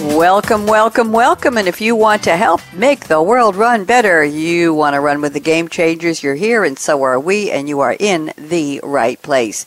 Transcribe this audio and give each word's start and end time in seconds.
Welcome, 0.00 0.66
welcome, 0.66 1.12
welcome. 1.12 1.58
And 1.58 1.68
if 1.68 1.82
you 1.82 1.94
want 1.94 2.22
to 2.22 2.34
help 2.34 2.62
make 2.72 3.06
the 3.06 3.22
world 3.22 3.54
run 3.54 3.84
better, 3.84 4.24
you 4.24 4.72
want 4.72 4.94
to 4.94 5.00
run 5.00 5.20
with 5.20 5.34
the 5.34 5.40
game 5.40 5.68
changers, 5.68 6.22
you're 6.22 6.36
here, 6.36 6.64
and 6.64 6.78
so 6.78 7.02
are 7.02 7.20
we, 7.20 7.50
and 7.50 7.68
you 7.68 7.80
are 7.80 7.96
in 8.00 8.32
the 8.38 8.80
right 8.82 9.20
place. 9.20 9.66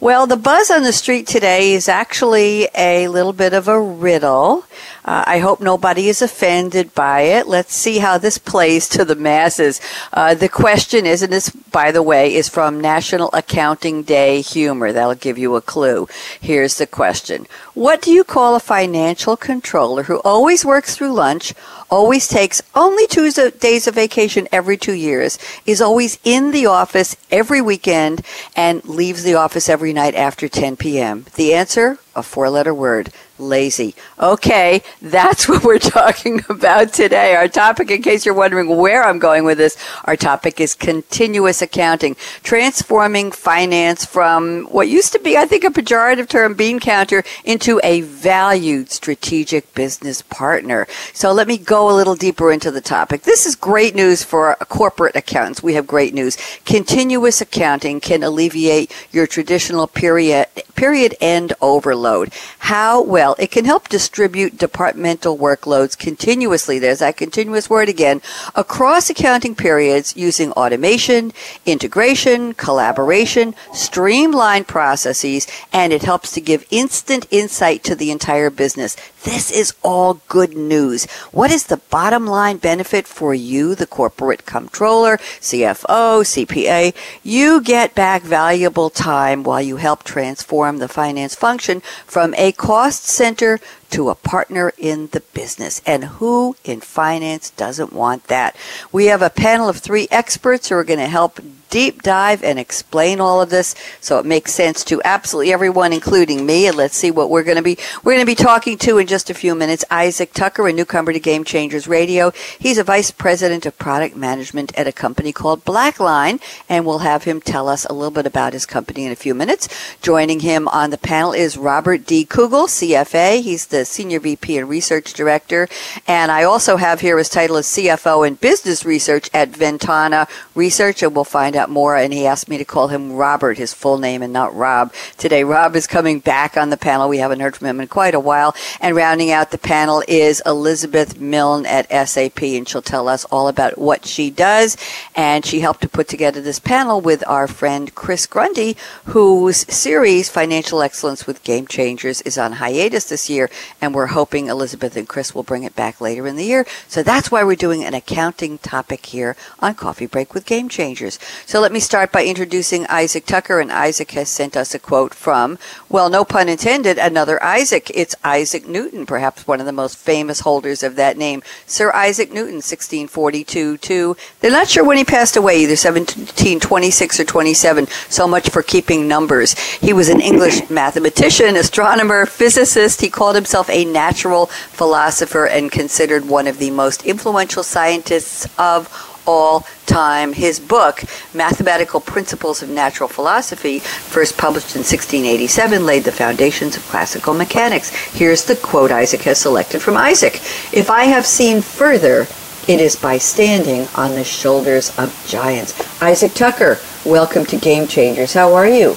Well, 0.00 0.26
the 0.26 0.38
buzz 0.38 0.70
on 0.70 0.84
the 0.84 0.92
street 0.94 1.26
today 1.26 1.74
is 1.74 1.86
actually 1.86 2.66
a 2.74 3.08
little 3.08 3.34
bit 3.34 3.52
of 3.52 3.68
a 3.68 3.78
riddle. 3.78 4.64
Uh, 5.04 5.22
I 5.26 5.38
hope 5.38 5.60
nobody 5.60 6.08
is 6.08 6.22
offended 6.22 6.94
by 6.94 7.20
it. 7.22 7.46
Let's 7.46 7.74
see 7.74 7.98
how 7.98 8.16
this 8.16 8.38
plays 8.38 8.88
to 8.90 9.04
the 9.04 9.14
masses. 9.14 9.80
Uh, 10.14 10.34
the 10.34 10.48
question 10.48 11.04
is, 11.04 11.22
and 11.22 11.30
this, 11.30 11.50
by 11.50 11.92
the 11.92 12.02
way, 12.02 12.34
is 12.34 12.48
from 12.48 12.80
National 12.80 13.28
Accounting 13.34 14.02
Day 14.02 14.40
Humor. 14.40 14.92
That'll 14.92 15.14
give 15.14 15.36
you 15.36 15.56
a 15.56 15.60
clue. 15.60 16.08
Here's 16.40 16.78
the 16.78 16.86
question 16.86 17.46
What 17.74 18.00
do 18.00 18.10
you 18.12 18.24
call 18.24 18.54
a 18.54 18.60
financial 18.60 19.36
controller 19.74 20.04
who 20.04 20.20
always 20.20 20.64
works 20.64 20.94
through 20.94 21.12
lunch, 21.12 21.52
always 21.94 22.26
takes 22.26 22.60
only 22.74 23.06
two 23.06 23.30
days 23.60 23.86
of 23.86 23.94
vacation 23.94 24.48
every 24.50 24.76
two 24.76 24.94
years, 24.94 25.38
is 25.64 25.80
always 25.80 26.18
in 26.24 26.50
the 26.50 26.66
office 26.66 27.16
every 27.30 27.62
weekend, 27.62 28.20
and 28.56 28.84
leaves 28.84 29.22
the 29.22 29.34
office 29.34 29.68
every 29.68 29.92
night 29.92 30.16
after 30.16 30.48
10 30.48 30.76
p.m.? 30.76 31.24
The 31.36 31.54
answer? 31.54 31.98
A 32.16 32.22
four 32.22 32.50
letter 32.50 32.74
word 32.74 33.12
lazy. 33.38 33.94
Okay, 34.18 34.82
that's 35.02 35.48
what 35.48 35.64
we're 35.64 35.78
talking 35.78 36.42
about 36.48 36.92
today. 36.92 37.34
Our 37.34 37.48
topic, 37.48 37.90
in 37.90 38.02
case 38.02 38.24
you're 38.24 38.34
wondering 38.34 38.68
where 38.68 39.04
I'm 39.04 39.18
going 39.18 39.44
with 39.44 39.58
this, 39.58 39.76
our 40.04 40.16
topic 40.16 40.60
is 40.60 40.74
continuous 40.74 41.62
accounting, 41.62 42.16
transforming 42.42 43.32
finance 43.32 44.04
from 44.04 44.64
what 44.66 44.88
used 44.88 45.12
to 45.12 45.18
be, 45.18 45.36
I 45.36 45.46
think, 45.46 45.64
a 45.64 45.70
pejorative 45.70 46.28
term, 46.28 46.54
bean 46.54 46.80
counter, 46.80 47.24
into 47.44 47.80
a 47.82 48.02
valued 48.02 48.90
strategic 48.90 49.74
business 49.74 50.22
partner. 50.22 50.86
So 51.12 51.32
let 51.32 51.48
me 51.48 51.58
go 51.58 51.83
a 51.90 51.94
little 51.94 52.14
deeper 52.14 52.52
into 52.52 52.70
the 52.70 52.80
topic. 52.80 53.22
This 53.22 53.46
is 53.46 53.54
great 53.54 53.94
news 53.94 54.22
for 54.22 54.54
corporate 54.68 55.16
accountants. 55.16 55.62
We 55.62 55.74
have 55.74 55.86
great 55.86 56.14
news. 56.14 56.36
Continuous 56.64 57.40
accounting 57.40 58.00
can 58.00 58.22
alleviate 58.22 58.92
your 59.12 59.26
traditional 59.26 59.86
period 59.86 60.46
period 60.74 61.14
end 61.20 61.52
overload. 61.60 62.32
How 62.58 63.02
well 63.02 63.36
it 63.38 63.50
can 63.50 63.64
help 63.64 63.88
distribute 63.88 64.58
departmental 64.58 65.38
workloads 65.38 65.96
continuously. 65.96 66.78
There's 66.78 66.98
that 66.98 67.16
continuous 67.16 67.70
word 67.70 67.88
again 67.88 68.20
across 68.54 69.08
accounting 69.08 69.54
periods 69.54 70.16
using 70.16 70.52
automation, 70.52 71.32
integration, 71.64 72.54
collaboration, 72.54 73.54
streamlined 73.72 74.66
processes, 74.66 75.46
and 75.72 75.92
it 75.92 76.02
helps 76.02 76.32
to 76.32 76.40
give 76.40 76.66
instant 76.70 77.26
insight 77.30 77.84
to 77.84 77.94
the 77.94 78.10
entire 78.10 78.50
business. 78.50 78.96
This 79.24 79.50
is 79.50 79.74
all 79.82 80.20
good 80.28 80.56
news. 80.56 81.06
What 81.32 81.50
is 81.50 81.63
the 81.64 81.76
bottom 81.76 82.26
line 82.26 82.58
benefit 82.58 83.06
for 83.06 83.34
you, 83.34 83.74
the 83.74 83.86
corporate 83.86 84.46
controller, 84.46 85.18
CFO, 85.40 86.22
CPA? 86.22 86.94
You 87.22 87.62
get 87.62 87.94
back 87.94 88.22
valuable 88.22 88.90
time 88.90 89.42
while 89.42 89.62
you 89.62 89.76
help 89.76 90.04
transform 90.04 90.78
the 90.78 90.88
finance 90.88 91.34
function 91.34 91.80
from 92.06 92.34
a 92.34 92.52
cost 92.52 93.04
center 93.04 93.60
to 93.94 94.10
a 94.10 94.14
partner 94.16 94.72
in 94.76 95.06
the 95.12 95.20
business. 95.20 95.80
And 95.86 96.04
who 96.04 96.56
in 96.64 96.80
finance 96.80 97.50
doesn't 97.50 97.92
want 97.92 98.24
that? 98.26 98.56
We 98.90 99.06
have 99.06 99.22
a 99.22 99.30
panel 99.30 99.68
of 99.68 99.78
three 99.78 100.08
experts 100.10 100.68
who 100.68 100.74
are 100.74 100.82
going 100.82 100.98
to 100.98 101.06
help 101.06 101.38
deep 101.74 102.02
dive 102.02 102.44
and 102.44 102.56
explain 102.56 103.20
all 103.20 103.42
of 103.42 103.50
this 103.50 103.74
so 104.00 104.20
it 104.20 104.24
makes 104.24 104.52
sense 104.52 104.84
to 104.84 105.02
absolutely 105.04 105.52
everyone, 105.52 105.92
including 105.92 106.46
me. 106.46 106.68
And 106.68 106.76
let's 106.76 106.96
see 106.96 107.10
what 107.10 107.30
we're 107.30 107.42
going 107.42 107.56
to 107.56 107.64
be. 107.64 107.76
We're 108.04 108.12
going 108.12 108.24
to 108.24 108.30
be 108.30 108.36
talking 108.36 108.78
to 108.78 108.98
in 108.98 109.08
just 109.08 109.28
a 109.28 109.34
few 109.34 109.56
minutes. 109.56 109.84
Isaac 109.90 110.32
Tucker, 110.32 110.68
a 110.68 110.72
newcomer 110.72 111.12
to 111.12 111.18
Game 111.18 111.42
Changers 111.42 111.88
Radio. 111.88 112.30
He's 112.60 112.78
a 112.78 112.84
vice 112.84 113.10
president 113.10 113.66
of 113.66 113.76
product 113.76 114.14
management 114.14 114.72
at 114.78 114.86
a 114.86 114.92
company 114.92 115.32
called 115.32 115.64
Blackline, 115.64 116.40
and 116.68 116.86
we'll 116.86 117.00
have 117.00 117.24
him 117.24 117.40
tell 117.40 117.68
us 117.68 117.84
a 117.86 117.92
little 117.92 118.12
bit 118.12 118.24
about 118.26 118.52
his 118.52 118.66
company 118.66 119.04
in 119.04 119.10
a 119.10 119.16
few 119.16 119.34
minutes. 119.34 119.68
Joining 120.00 120.40
him 120.40 120.68
on 120.68 120.90
the 120.90 120.98
panel 120.98 121.32
is 121.32 121.56
Robert 121.56 122.06
D. 122.06 122.24
Kugel, 122.24 122.68
CFA. 122.68 123.40
He's 123.40 123.66
the 123.66 123.83
senior 123.84 124.20
VP 124.20 124.58
and 124.58 124.68
research 124.68 125.12
director, 125.14 125.68
and 126.06 126.30
I 126.30 126.44
also 126.44 126.76
have 126.76 127.00
here 127.00 127.18
his 127.18 127.28
title 127.28 127.56
as 127.56 127.66
CFO 127.66 128.26
and 128.26 128.40
business 128.40 128.84
research 128.84 129.30
at 129.34 129.48
Ventana 129.50 130.26
Research, 130.54 131.02
and 131.02 131.14
we'll 131.14 131.24
find 131.24 131.56
out 131.56 131.70
more, 131.70 131.96
and 131.96 132.12
he 132.12 132.26
asked 132.26 132.48
me 132.48 132.58
to 132.58 132.64
call 132.64 132.88
him 132.88 133.12
Robert, 133.12 133.58
his 133.58 133.74
full 133.74 133.98
name, 133.98 134.22
and 134.22 134.32
not 134.32 134.54
Rob. 134.54 134.92
Today, 135.16 135.44
Rob 135.44 135.76
is 135.76 135.86
coming 135.86 136.20
back 136.20 136.56
on 136.56 136.70
the 136.70 136.76
panel. 136.76 137.08
We 137.08 137.18
haven't 137.18 137.40
heard 137.40 137.56
from 137.56 137.68
him 137.68 137.80
in 137.80 137.88
quite 137.88 138.14
a 138.14 138.20
while. 138.20 138.54
And 138.80 138.96
rounding 138.96 139.30
out 139.30 139.50
the 139.50 139.58
panel 139.58 140.02
is 140.08 140.42
Elizabeth 140.46 141.20
Milne 141.20 141.66
at 141.66 141.90
SAP, 142.08 142.42
and 142.42 142.68
she'll 142.68 142.82
tell 142.82 143.08
us 143.08 143.24
all 143.26 143.48
about 143.48 143.78
what 143.78 144.06
she 144.06 144.30
does. 144.30 144.76
And 145.14 145.44
she 145.44 145.60
helped 145.60 145.82
to 145.82 145.88
put 145.88 146.08
together 146.08 146.40
this 146.40 146.58
panel 146.58 147.00
with 147.00 147.26
our 147.26 147.46
friend 147.46 147.94
Chris 147.94 148.26
Grundy, 148.26 148.76
whose 149.06 149.58
series, 149.72 150.28
Financial 150.28 150.82
Excellence 150.82 151.26
with 151.26 151.44
Game 151.44 151.66
Changers, 151.66 152.20
is 152.22 152.38
on 152.38 152.52
hiatus 152.52 153.08
this 153.08 153.30
year. 153.30 153.50
And 153.80 153.94
we're 153.94 154.06
hoping 154.06 154.48
Elizabeth 154.48 154.96
and 154.96 155.08
Chris 155.08 155.34
will 155.34 155.42
bring 155.42 155.62
it 155.62 155.74
back 155.74 156.00
later 156.00 156.26
in 156.26 156.36
the 156.36 156.44
year. 156.44 156.66
So 156.88 157.02
that's 157.02 157.30
why 157.30 157.44
we're 157.44 157.56
doing 157.56 157.84
an 157.84 157.94
accounting 157.94 158.58
topic 158.58 159.06
here 159.06 159.36
on 159.60 159.74
Coffee 159.74 160.06
Break 160.06 160.34
with 160.34 160.46
Game 160.46 160.68
Changers. 160.68 161.18
So 161.46 161.60
let 161.60 161.72
me 161.72 161.80
start 161.80 162.12
by 162.12 162.24
introducing 162.24 162.86
Isaac 162.86 163.26
Tucker, 163.26 163.60
and 163.60 163.72
Isaac 163.72 164.10
has 164.12 164.28
sent 164.28 164.56
us 164.56 164.74
a 164.74 164.78
quote 164.78 165.14
from, 165.14 165.58
well, 165.88 166.10
no 166.10 166.24
pun 166.24 166.48
intended, 166.48 166.98
another 166.98 167.42
Isaac. 167.42 167.90
It's 167.94 168.14
Isaac 168.24 168.66
Newton, 168.66 169.06
perhaps 169.06 169.46
one 169.46 169.60
of 169.60 169.66
the 169.66 169.72
most 169.72 169.96
famous 169.96 170.40
holders 170.40 170.82
of 170.82 170.96
that 170.96 171.16
name. 171.16 171.42
Sir 171.66 171.92
Isaac 171.92 172.30
Newton, 172.30 172.56
1642 172.56 173.78
to, 173.78 174.16
they're 174.40 174.50
not 174.50 174.68
sure 174.68 174.84
when 174.84 174.96
he 174.96 175.04
passed 175.04 175.36
away, 175.36 175.58
either 175.58 175.72
1726 175.72 177.20
or 177.20 177.24
27. 177.24 177.86
So 178.08 178.26
much 178.26 178.50
for 178.50 178.62
keeping 178.62 179.06
numbers. 179.06 179.58
He 179.78 179.92
was 179.92 180.08
an 180.08 180.20
English 180.20 180.68
mathematician, 180.70 181.56
astronomer, 181.56 182.26
physicist. 182.26 183.00
He 183.00 183.08
called 183.08 183.34
himself 183.34 183.53
a 183.70 183.84
natural 183.84 184.46
philosopher 184.46 185.46
and 185.46 185.70
considered 185.70 186.28
one 186.28 186.46
of 186.46 186.58
the 186.58 186.70
most 186.70 187.04
influential 187.06 187.62
scientists 187.62 188.48
of 188.58 188.88
all 189.26 189.66
time. 189.86 190.32
His 190.32 190.60
book, 190.60 191.04
Mathematical 191.32 192.00
Principles 192.00 192.62
of 192.62 192.68
Natural 192.68 193.08
Philosophy, 193.08 193.78
first 193.78 194.36
published 194.36 194.74
in 194.74 194.80
1687, 194.80 195.86
laid 195.86 196.04
the 196.04 196.12
foundations 196.12 196.76
of 196.76 196.82
classical 196.84 197.34
mechanics. 197.34 197.90
Here's 198.12 198.44
the 198.44 198.56
quote 198.56 198.90
Isaac 198.90 199.22
has 199.22 199.40
selected 199.40 199.80
from 199.80 199.96
Isaac 199.96 200.34
If 200.72 200.90
I 200.90 201.04
have 201.04 201.26
seen 201.26 201.62
further, 201.62 202.26
it 202.66 202.80
is 202.80 202.96
by 202.96 203.18
standing 203.18 203.86
on 203.94 204.12
the 204.12 204.24
shoulders 204.24 204.96
of 204.98 205.14
giants. 205.28 205.74
Isaac 206.02 206.34
Tucker, 206.34 206.78
welcome 207.04 207.44
to 207.46 207.56
Game 207.56 207.86
Changers. 207.86 208.32
How 208.32 208.54
are 208.54 208.68
you? 208.68 208.96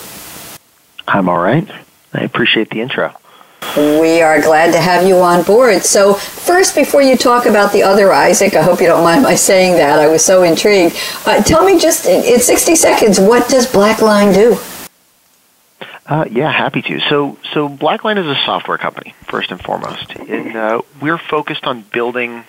I'm 1.08 1.30
all 1.30 1.40
right. 1.40 1.70
I 2.14 2.22
appreciate 2.22 2.70
the 2.70 2.82
intro. 2.82 3.14
We 3.76 4.22
are 4.22 4.42
glad 4.42 4.72
to 4.74 4.80
have 4.80 5.06
you 5.06 5.18
on 5.18 5.44
board. 5.44 5.84
So, 5.84 6.14
first, 6.14 6.76
before 6.76 7.02
you 7.02 7.16
talk 7.16 7.46
about 7.46 7.72
the 7.72 7.84
other 7.84 8.12
Isaac, 8.12 8.56
I 8.56 8.62
hope 8.62 8.82
you 8.82 8.88
don't 8.88 9.04
mind 9.04 9.24
my 9.24 9.36
saying 9.36 9.74
that. 9.74 10.00
I 10.00 10.08
was 10.08 10.24
so 10.24 10.44
intrigued. 10.44 10.96
Uh, 11.26 11.42
tell 11.44 11.64
me 11.64 11.80
just 11.80 12.06
in 12.06 12.40
60 12.40 12.76
seconds, 12.76 13.20
what 13.20 13.50
does 13.50 13.68
Blackline 13.68 14.34
do? 14.34 14.58
Uh, 16.08 16.26
yeah, 16.32 16.52
happy 16.52 16.82
to. 16.82 17.00
So, 17.02 17.38
so 17.54 17.68
Blackline 17.68 18.18
is 18.18 18.26
a 18.26 18.40
software 18.46 18.78
company, 18.78 19.14
first 19.24 19.52
and 19.52 19.62
foremost. 19.62 20.12
And 20.16 20.56
uh, 20.56 20.82
we're 21.02 21.18
focused 21.18 21.66
on 21.66 21.82
building 21.82 22.46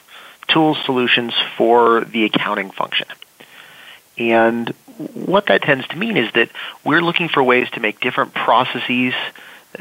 tools 0.46 0.78
solutions 0.84 1.34
for 1.56 2.05
the 2.05 2.25
accounting 2.25 2.70
function. 2.70 3.08
And 4.16 4.70
what 5.14 5.46
that 5.46 5.62
tends 5.62 5.87
to 5.88 5.96
mean 5.96 6.16
is 6.16 6.32
that 6.32 6.50
we're 6.84 7.02
looking 7.02 7.28
for 7.28 7.43
ways 7.43 7.69
to 7.70 7.81
make 7.81 8.00
different 8.00 8.34
processes, 8.34 9.14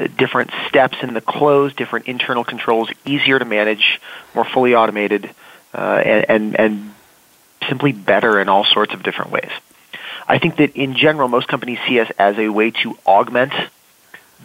different 0.06 0.50
steps 0.68 0.98
in 1.02 1.14
the 1.14 1.20
close, 1.20 1.74
different 1.74 2.06
internal 2.06 2.44
controls 2.44 2.88
easier 3.04 3.38
to 3.38 3.44
manage, 3.44 4.00
more 4.34 4.44
fully 4.44 4.74
automated, 4.74 5.30
uh, 5.74 5.78
and, 5.78 6.30
and, 6.30 6.60
and 6.60 6.94
simply 7.68 7.92
better 7.92 8.40
in 8.40 8.48
all 8.48 8.64
sorts 8.64 8.94
of 8.94 9.02
different 9.02 9.32
ways. 9.32 9.50
I 10.26 10.38
think 10.38 10.56
that 10.56 10.76
in 10.76 10.94
general, 10.94 11.28
most 11.28 11.48
companies 11.48 11.78
see 11.88 12.00
us 12.00 12.10
as 12.18 12.38
a 12.38 12.48
way 12.48 12.70
to 12.82 12.98
augment 13.06 13.52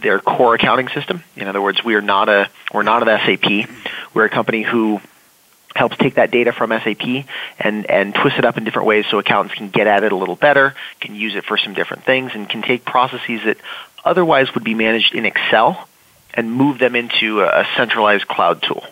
their 0.01 0.19
core 0.19 0.55
accounting 0.55 0.87
system. 0.89 1.23
In 1.35 1.47
other 1.47 1.61
words, 1.61 1.83
we 1.83 1.95
are 1.95 2.01
not 2.01 2.29
a 2.29 2.49
we're 2.73 2.83
not 2.83 3.07
an 3.07 3.19
SAP. 3.19 3.69
We're 4.13 4.25
a 4.25 4.29
company 4.29 4.63
who 4.63 5.01
helps 5.75 5.97
take 5.97 6.15
that 6.15 6.31
data 6.31 6.51
from 6.51 6.69
SAP 6.69 7.25
and, 7.59 7.89
and 7.89 8.13
twist 8.13 8.37
it 8.37 8.45
up 8.45 8.57
in 8.57 8.63
different 8.63 8.87
ways 8.87 9.05
so 9.09 9.17
accountants 9.19 9.55
can 9.55 9.69
get 9.69 9.87
at 9.87 10.03
it 10.03 10.11
a 10.11 10.15
little 10.15 10.35
better, 10.35 10.75
can 10.99 11.15
use 11.15 11.35
it 11.35 11.45
for 11.45 11.57
some 11.57 11.73
different 11.73 12.03
things, 12.03 12.31
and 12.35 12.47
can 12.47 12.61
take 12.61 12.85
processes 12.85 13.41
that 13.45 13.57
otherwise 14.03 14.53
would 14.53 14.63
be 14.63 14.73
managed 14.73 15.13
in 15.15 15.25
Excel 15.25 15.87
and 16.33 16.51
move 16.51 16.79
them 16.79 16.95
into 16.95 17.41
a 17.41 17.65
centralized 17.75 18.27
cloud 18.27 18.61
tool. 18.61 18.83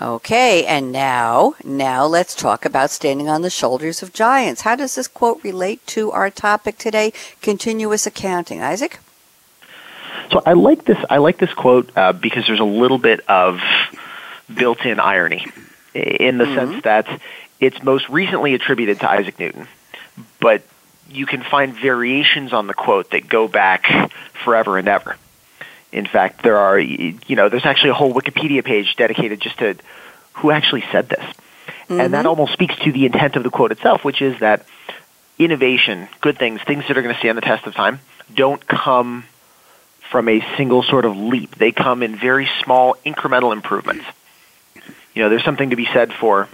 Okay, 0.00 0.64
and 0.64 0.90
now, 0.90 1.54
now 1.62 2.06
let's 2.06 2.34
talk 2.34 2.64
about 2.64 2.90
standing 2.90 3.28
on 3.28 3.42
the 3.42 3.50
shoulders 3.50 4.02
of 4.02 4.12
giants. 4.12 4.62
How 4.62 4.74
does 4.74 4.94
this 4.94 5.06
quote 5.06 5.44
relate 5.44 5.86
to 5.88 6.10
our 6.10 6.30
topic 6.30 6.78
today, 6.78 7.12
continuous 7.40 8.06
accounting? 8.06 8.62
Isaac? 8.62 8.98
So 10.30 10.42
I 10.46 10.54
like 10.54 10.86
this. 10.86 10.96
I 11.10 11.18
like 11.18 11.38
this 11.38 11.52
quote 11.52 11.90
uh, 11.96 12.14
because 12.14 12.46
there's 12.46 12.58
a 12.58 12.64
little 12.64 12.98
bit 12.98 13.20
of 13.28 13.60
built-in 14.52 14.98
irony 14.98 15.46
in 15.94 16.38
the 16.38 16.44
mm-hmm. 16.44 16.54
sense 16.54 16.84
that 16.84 17.20
it's 17.60 17.82
most 17.82 18.08
recently 18.08 18.54
attributed 18.54 19.00
to 19.00 19.10
Isaac 19.10 19.38
Newton, 19.38 19.68
but 20.40 20.62
you 21.14 21.26
can 21.26 21.42
find 21.42 21.74
variations 21.74 22.52
on 22.52 22.66
the 22.66 22.74
quote 22.74 23.10
that 23.10 23.28
go 23.28 23.48
back 23.48 24.12
forever 24.44 24.78
and 24.78 24.88
ever. 24.88 25.16
In 25.92 26.06
fact, 26.06 26.42
there 26.42 26.56
are, 26.56 26.78
you 26.78 27.36
know, 27.36 27.48
there's 27.48 27.66
actually 27.66 27.90
a 27.90 27.94
whole 27.94 28.14
Wikipedia 28.14 28.64
page 28.64 28.96
dedicated 28.96 29.40
just 29.40 29.58
to 29.58 29.76
who 30.34 30.50
actually 30.50 30.84
said 30.90 31.08
this. 31.08 31.24
Mm-hmm. 31.24 32.00
And 32.00 32.14
that 32.14 32.20
mm-hmm. 32.20 32.28
almost 32.28 32.52
speaks 32.52 32.74
to 32.80 32.92
the 32.92 33.04
intent 33.06 33.36
of 33.36 33.42
the 33.42 33.50
quote 33.50 33.72
itself, 33.72 34.04
which 34.04 34.22
is 34.22 34.38
that 34.40 34.66
innovation, 35.38 36.08
good 36.20 36.38
things, 36.38 36.60
things 36.62 36.86
that 36.88 36.96
are 36.96 37.02
going 37.02 37.14
to 37.14 37.18
stand 37.18 37.36
the 37.36 37.42
test 37.42 37.66
of 37.66 37.74
time, 37.74 38.00
don't 38.34 38.66
come 38.66 39.24
from 40.10 40.28
a 40.28 40.42
single 40.56 40.82
sort 40.82 41.04
of 41.04 41.16
leap. 41.16 41.56
They 41.56 41.72
come 41.72 42.02
in 42.02 42.16
very 42.16 42.48
small 42.62 42.96
incremental 43.04 43.52
improvements. 43.52 44.04
You 45.14 45.22
know, 45.22 45.28
there's 45.28 45.44
something 45.44 45.70
to 45.70 45.76
be 45.76 45.86
said 45.92 46.12
for 46.12 46.48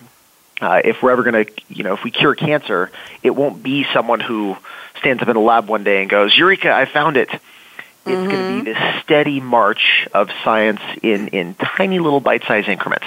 uh, 0.61 0.81
if 0.85 1.03
we're 1.03 1.11
ever 1.11 1.23
going 1.23 1.45
to, 1.45 1.53
you 1.69 1.85
know, 1.85 1.95
if 1.95 2.05
we 2.05 2.11
cure 2.11 2.35
cancer, 2.35 2.91
it 3.23 3.31
won't 3.31 3.63
be 3.63 3.87
someone 3.93 4.21
who 4.21 4.57
stands 4.99 5.23
up 5.23 5.29
in 5.29 5.37
a 5.37 5.41
lab 5.41 5.69
one 5.69 5.85
day 5.85 6.01
and 6.01 6.11
goes, 6.11 6.37
Eureka, 6.37 6.73
I 6.73 6.85
found 6.85 7.17
it. 7.17 7.29
It's 7.31 7.41
mm-hmm. 8.07 8.31
going 8.31 8.59
to 8.59 8.65
be 8.65 8.73
this 8.73 9.03
steady 9.03 9.41
march 9.41 10.09
of 10.13 10.31
science 10.43 10.81
in, 11.03 11.29
in 11.29 11.55
tiny 11.55 11.99
little 11.99 12.21
bite-sized 12.21 12.69
increments. 12.69 13.07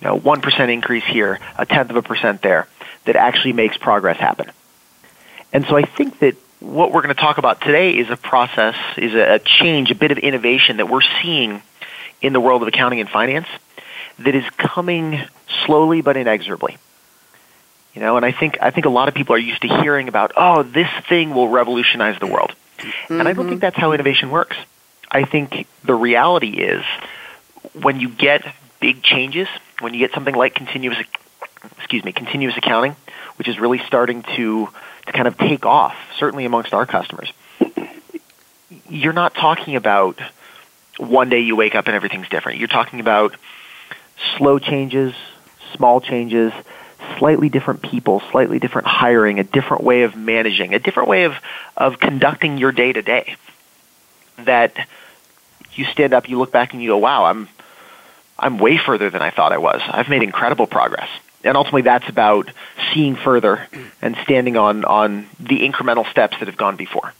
You 0.00 0.08
know, 0.08 0.18
1% 0.18 0.72
increase 0.72 1.04
here, 1.04 1.38
a 1.56 1.66
tenth 1.66 1.90
of 1.90 1.96
a 1.96 2.02
percent 2.02 2.42
there, 2.42 2.66
that 3.04 3.16
actually 3.16 3.52
makes 3.52 3.76
progress 3.76 4.18
happen. 4.18 4.50
And 5.52 5.64
so 5.66 5.76
I 5.76 5.82
think 5.82 6.18
that 6.20 6.36
what 6.60 6.92
we're 6.92 7.02
going 7.02 7.14
to 7.14 7.20
talk 7.20 7.38
about 7.38 7.60
today 7.60 7.96
is 7.96 8.10
a 8.10 8.16
process, 8.16 8.76
is 8.96 9.14
a, 9.14 9.34
a 9.34 9.38
change, 9.38 9.90
a 9.90 9.94
bit 9.94 10.10
of 10.10 10.18
innovation 10.18 10.76
that 10.78 10.88
we're 10.88 11.00
seeing 11.22 11.62
in 12.20 12.32
the 12.32 12.40
world 12.40 12.62
of 12.62 12.68
accounting 12.68 13.00
and 13.00 13.08
finance 13.08 13.46
that 14.24 14.34
is 14.34 14.48
coming 14.56 15.20
slowly 15.64 16.00
but 16.00 16.16
inexorably. 16.16 16.78
You 17.94 18.02
know, 18.02 18.16
and 18.16 18.24
I 18.24 18.32
think 18.32 18.58
I 18.60 18.70
think 18.70 18.86
a 18.86 18.90
lot 18.90 19.08
of 19.08 19.14
people 19.14 19.34
are 19.34 19.38
used 19.38 19.62
to 19.62 19.68
hearing 19.68 20.08
about, 20.08 20.32
oh, 20.36 20.62
this 20.62 20.88
thing 21.08 21.34
will 21.34 21.48
revolutionize 21.48 22.18
the 22.20 22.26
world. 22.26 22.54
Mm-hmm. 22.78 23.18
And 23.18 23.28
I 23.28 23.32
don't 23.32 23.46
think 23.46 23.48
mm-hmm. 23.48 23.58
that's 23.58 23.76
how 23.76 23.92
innovation 23.92 24.30
works. 24.30 24.56
I 25.10 25.24
think 25.24 25.66
the 25.84 25.94
reality 25.94 26.60
is 26.60 26.84
when 27.72 27.98
you 27.98 28.08
get 28.08 28.44
big 28.78 29.02
changes, 29.02 29.48
when 29.80 29.92
you 29.92 30.00
get 30.00 30.12
something 30.12 30.34
like 30.34 30.54
continuous 30.54 30.98
excuse 31.78 32.04
me, 32.04 32.12
continuous 32.12 32.56
accounting, 32.56 32.94
which 33.36 33.48
is 33.48 33.58
really 33.58 33.78
starting 33.86 34.22
to 34.36 34.68
to 35.06 35.12
kind 35.12 35.26
of 35.26 35.36
take 35.36 35.66
off, 35.66 35.96
certainly 36.16 36.44
amongst 36.44 36.72
our 36.72 36.86
customers. 36.86 37.32
You're 38.88 39.12
not 39.12 39.34
talking 39.34 39.76
about 39.76 40.20
one 40.98 41.28
day 41.28 41.40
you 41.40 41.56
wake 41.56 41.74
up 41.74 41.86
and 41.86 41.96
everything's 41.96 42.28
different. 42.28 42.58
You're 42.58 42.68
talking 42.68 43.00
about 43.00 43.34
slow 44.36 44.58
changes, 44.58 45.14
small 45.74 46.00
changes, 46.00 46.52
slightly 47.18 47.48
different 47.48 47.82
people, 47.82 48.22
slightly 48.30 48.58
different 48.58 48.86
hiring, 48.86 49.38
a 49.38 49.44
different 49.44 49.84
way 49.84 50.02
of 50.02 50.16
managing, 50.16 50.74
a 50.74 50.78
different 50.78 51.08
way 51.08 51.24
of, 51.24 51.34
of 51.76 51.98
conducting 51.98 52.58
your 52.58 52.72
day 52.72 52.92
to 52.92 53.02
day. 53.02 53.36
That 54.38 54.74
you 55.74 55.84
stand 55.84 56.14
up, 56.14 56.28
you 56.28 56.38
look 56.38 56.50
back, 56.50 56.72
and 56.72 56.82
you 56.82 56.90
go, 56.90 56.98
"Wow, 56.98 57.24
I'm 57.24 57.48
I'm 58.38 58.58
way 58.58 58.78
further 58.78 59.10
than 59.10 59.20
I 59.22 59.30
thought 59.30 59.52
I 59.52 59.58
was. 59.58 59.82
I've 59.86 60.08
made 60.08 60.22
incredible 60.22 60.66
progress." 60.66 61.08
And 61.44 61.56
ultimately, 61.56 61.82
that's 61.82 62.08
about 62.08 62.50
seeing 62.92 63.16
further 63.16 63.66
and 64.00 64.16
standing 64.24 64.56
on 64.56 64.84
on 64.84 65.28
the 65.38 65.60
incremental 65.60 66.10
steps 66.10 66.38
that 66.38 66.48
have 66.48 66.56
gone 66.56 66.76
before. 66.76 67.12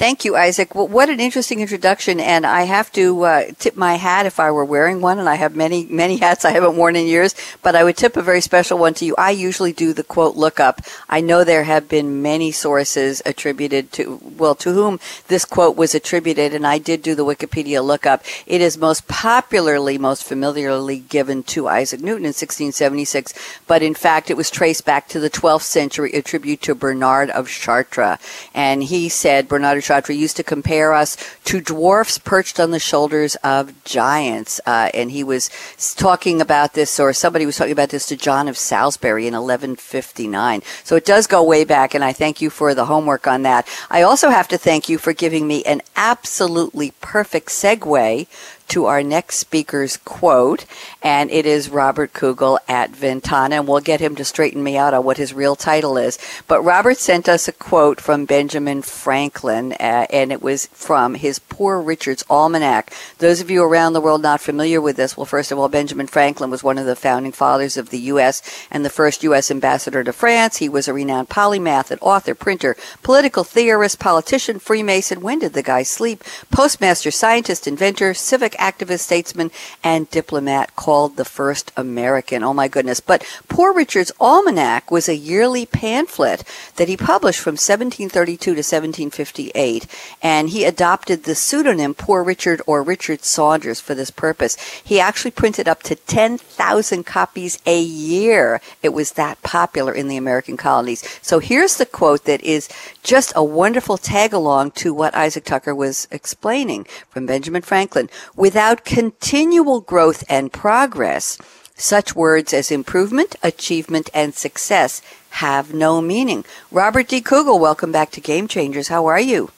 Thank 0.00 0.24
you, 0.24 0.34
Isaac. 0.34 0.74
Well, 0.74 0.88
what 0.88 1.10
an 1.10 1.20
interesting 1.20 1.60
introduction. 1.60 2.20
And 2.20 2.46
I 2.46 2.62
have 2.62 2.90
to 2.92 3.22
uh, 3.22 3.44
tip 3.58 3.76
my 3.76 3.96
hat 3.96 4.24
if 4.24 4.40
I 4.40 4.50
were 4.50 4.64
wearing 4.64 5.02
one. 5.02 5.18
And 5.18 5.28
I 5.28 5.34
have 5.34 5.54
many, 5.54 5.84
many 5.84 6.16
hats 6.16 6.46
I 6.46 6.52
haven't 6.52 6.78
worn 6.78 6.96
in 6.96 7.06
years, 7.06 7.34
but 7.62 7.76
I 7.76 7.84
would 7.84 7.98
tip 7.98 8.16
a 8.16 8.22
very 8.22 8.40
special 8.40 8.78
one 8.78 8.94
to 8.94 9.04
you. 9.04 9.14
I 9.18 9.32
usually 9.32 9.74
do 9.74 9.92
the 9.92 10.02
quote 10.02 10.36
lookup. 10.36 10.80
I 11.10 11.20
know 11.20 11.44
there 11.44 11.64
have 11.64 11.86
been 11.86 12.22
many 12.22 12.50
sources 12.50 13.20
attributed 13.26 13.92
to, 13.92 14.18
well, 14.38 14.54
to 14.54 14.72
whom 14.72 15.00
this 15.28 15.44
quote 15.44 15.76
was 15.76 15.94
attributed. 15.94 16.54
And 16.54 16.66
I 16.66 16.78
did 16.78 17.02
do 17.02 17.14
the 17.14 17.26
Wikipedia 17.26 17.84
lookup. 17.84 18.24
It 18.46 18.62
is 18.62 18.78
most 18.78 19.06
popularly, 19.06 19.98
most 19.98 20.24
familiarly 20.24 21.00
given 21.00 21.42
to 21.42 21.68
Isaac 21.68 22.00
Newton 22.00 22.24
in 22.24 22.28
1676. 22.28 23.34
But 23.66 23.82
in 23.82 23.92
fact, 23.92 24.30
it 24.30 24.38
was 24.38 24.50
traced 24.50 24.86
back 24.86 25.08
to 25.08 25.20
the 25.20 25.28
12th 25.28 25.64
century, 25.64 26.10
attribute 26.12 26.62
to 26.62 26.74
Bernard 26.74 27.28
of 27.28 27.50
Chartres. 27.50 28.16
And 28.54 28.82
he 28.82 29.10
said, 29.10 29.46
Bernard 29.46 29.76
of 29.76 29.89
Chartres 29.90 30.16
used 30.16 30.36
to 30.36 30.44
compare 30.44 30.94
us 30.94 31.16
to 31.46 31.60
dwarfs 31.60 32.16
perched 32.16 32.60
on 32.60 32.70
the 32.70 32.78
shoulders 32.78 33.34
of 33.42 33.82
giants. 33.82 34.60
Uh, 34.64 34.88
and 34.94 35.10
he 35.10 35.24
was 35.24 35.50
talking 35.96 36.40
about 36.40 36.74
this, 36.74 37.00
or 37.00 37.12
somebody 37.12 37.44
was 37.44 37.56
talking 37.56 37.72
about 37.72 37.88
this 37.88 38.06
to 38.06 38.16
John 38.16 38.46
of 38.46 38.56
Salisbury 38.56 39.26
in 39.26 39.34
1159. 39.34 40.62
So 40.84 40.94
it 40.94 41.04
does 41.04 41.26
go 41.26 41.42
way 41.42 41.64
back, 41.64 41.92
and 41.92 42.04
I 42.04 42.12
thank 42.12 42.40
you 42.40 42.50
for 42.50 42.72
the 42.72 42.84
homework 42.84 43.26
on 43.26 43.42
that. 43.42 43.66
I 43.90 44.02
also 44.02 44.30
have 44.30 44.46
to 44.48 44.58
thank 44.58 44.88
you 44.88 44.96
for 44.96 45.12
giving 45.12 45.48
me 45.48 45.64
an 45.64 45.82
absolutely 45.96 46.92
perfect 47.00 47.48
segue 47.48 48.28
to 48.70 48.86
our 48.86 49.02
next 49.02 49.36
speaker's 49.36 49.96
quote, 49.96 50.64
and 51.02 51.28
it 51.30 51.44
is 51.44 51.68
Robert 51.68 52.12
Kugel 52.12 52.58
at 52.68 52.90
Ventana, 52.90 53.56
and 53.56 53.66
we'll 53.66 53.80
get 53.80 54.00
him 54.00 54.14
to 54.14 54.24
straighten 54.24 54.62
me 54.62 54.76
out 54.76 54.94
on 54.94 55.04
what 55.04 55.16
his 55.16 55.34
real 55.34 55.56
title 55.56 55.98
is. 55.98 56.18
But 56.46 56.62
Robert 56.62 56.96
sent 56.96 57.28
us 57.28 57.48
a 57.48 57.52
quote 57.52 58.00
from 58.00 58.26
Benjamin 58.26 58.82
Franklin, 58.82 59.72
uh, 59.72 60.06
and 60.10 60.30
it 60.30 60.40
was 60.40 60.66
from 60.66 61.16
his 61.16 61.40
Poor 61.40 61.80
Richard's 61.80 62.24
Almanac. 62.30 62.92
Those 63.18 63.40
of 63.40 63.50
you 63.50 63.64
around 63.64 63.92
the 63.92 64.00
world 64.00 64.22
not 64.22 64.40
familiar 64.40 64.80
with 64.80 64.96
this, 64.96 65.16
well, 65.16 65.26
first 65.26 65.50
of 65.50 65.58
all, 65.58 65.68
Benjamin 65.68 66.06
Franklin 66.06 66.50
was 66.50 66.62
one 66.62 66.78
of 66.78 66.86
the 66.86 66.94
founding 66.94 67.32
fathers 67.32 67.76
of 67.76 67.90
the 67.90 67.98
U.S. 67.98 68.40
and 68.70 68.84
the 68.84 68.90
first 68.90 69.24
U.S. 69.24 69.50
ambassador 69.50 70.04
to 70.04 70.12
France. 70.12 70.58
He 70.58 70.68
was 70.68 70.86
a 70.86 70.94
renowned 70.94 71.28
polymath, 71.28 71.90
an 71.90 71.98
author, 72.00 72.36
printer, 72.36 72.76
political 73.02 73.42
theorist, 73.42 73.98
politician, 73.98 74.60
Freemason. 74.60 75.20
When 75.20 75.40
did 75.40 75.54
the 75.54 75.62
guy 75.62 75.82
sleep? 75.82 76.22
Postmaster, 76.52 77.10
scientist, 77.10 77.66
inventor, 77.66 78.14
civic 78.14 78.54
activist, 78.60 79.00
statesman, 79.00 79.50
and 79.82 80.10
diplomat 80.10 80.76
called 80.76 81.16
the 81.16 81.24
first 81.24 81.72
American. 81.76 82.44
Oh 82.44 82.54
my 82.54 82.68
goodness. 82.68 83.00
But 83.00 83.24
Poor 83.48 83.72
Richard's 83.72 84.12
Almanac 84.20 84.90
was 84.90 85.08
a 85.08 85.16
yearly 85.16 85.66
pamphlet 85.66 86.44
that 86.76 86.88
he 86.88 86.96
published 86.96 87.40
from 87.40 87.52
1732 87.52 88.38
to 88.38 88.50
1758, 88.50 89.86
and 90.22 90.50
he 90.50 90.64
adopted 90.64 91.24
the 91.24 91.34
pseudonym 91.34 91.94
Poor 91.94 92.22
Richard 92.22 92.62
or 92.66 92.82
Richard 92.82 93.24
Saunders 93.24 93.80
for 93.80 93.94
this 93.94 94.10
purpose. 94.10 94.56
He 94.84 95.00
actually 95.00 95.30
printed 95.32 95.66
up 95.66 95.82
to 95.84 95.94
10,000 95.94 97.04
copies 97.04 97.58
a 97.66 97.80
year. 97.80 98.60
It 98.82 98.90
was 98.90 99.12
that 99.12 99.42
popular 99.42 99.92
in 99.92 100.08
the 100.08 100.16
American 100.16 100.56
colonies. 100.56 101.02
So 101.22 101.38
here's 101.38 101.76
the 101.76 101.86
quote 101.86 102.24
that 102.24 102.42
is 102.42 102.68
just 103.02 103.32
a 103.34 103.42
wonderful 103.42 103.96
tag 103.96 104.32
along 104.32 104.72
to 104.72 104.92
what 104.92 105.14
Isaac 105.14 105.44
Tucker 105.44 105.74
was 105.74 106.06
explaining 106.10 106.84
from 107.08 107.26
Benjamin 107.26 107.62
Franklin. 107.62 108.08
Without 108.50 108.84
continual 108.84 109.80
growth 109.80 110.24
and 110.28 110.52
progress, 110.52 111.38
such 111.76 112.16
words 112.16 112.52
as 112.52 112.72
improvement, 112.72 113.36
achievement, 113.44 114.10
and 114.12 114.34
success 114.34 115.02
have 115.44 115.72
no 115.72 116.02
meaning. 116.02 116.44
Robert 116.72 117.06
D. 117.06 117.22
Kugel, 117.22 117.60
welcome 117.60 117.92
back 117.92 118.10
to 118.10 118.20
Game 118.20 118.48
Changers. 118.48 118.88
How 118.88 119.06
are 119.06 119.20
you? 119.20 119.52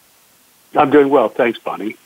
I'm 0.76 0.90
doing 0.90 1.08
well. 1.08 1.30
Thanks, 1.30 1.58
Bonnie. 1.58 1.96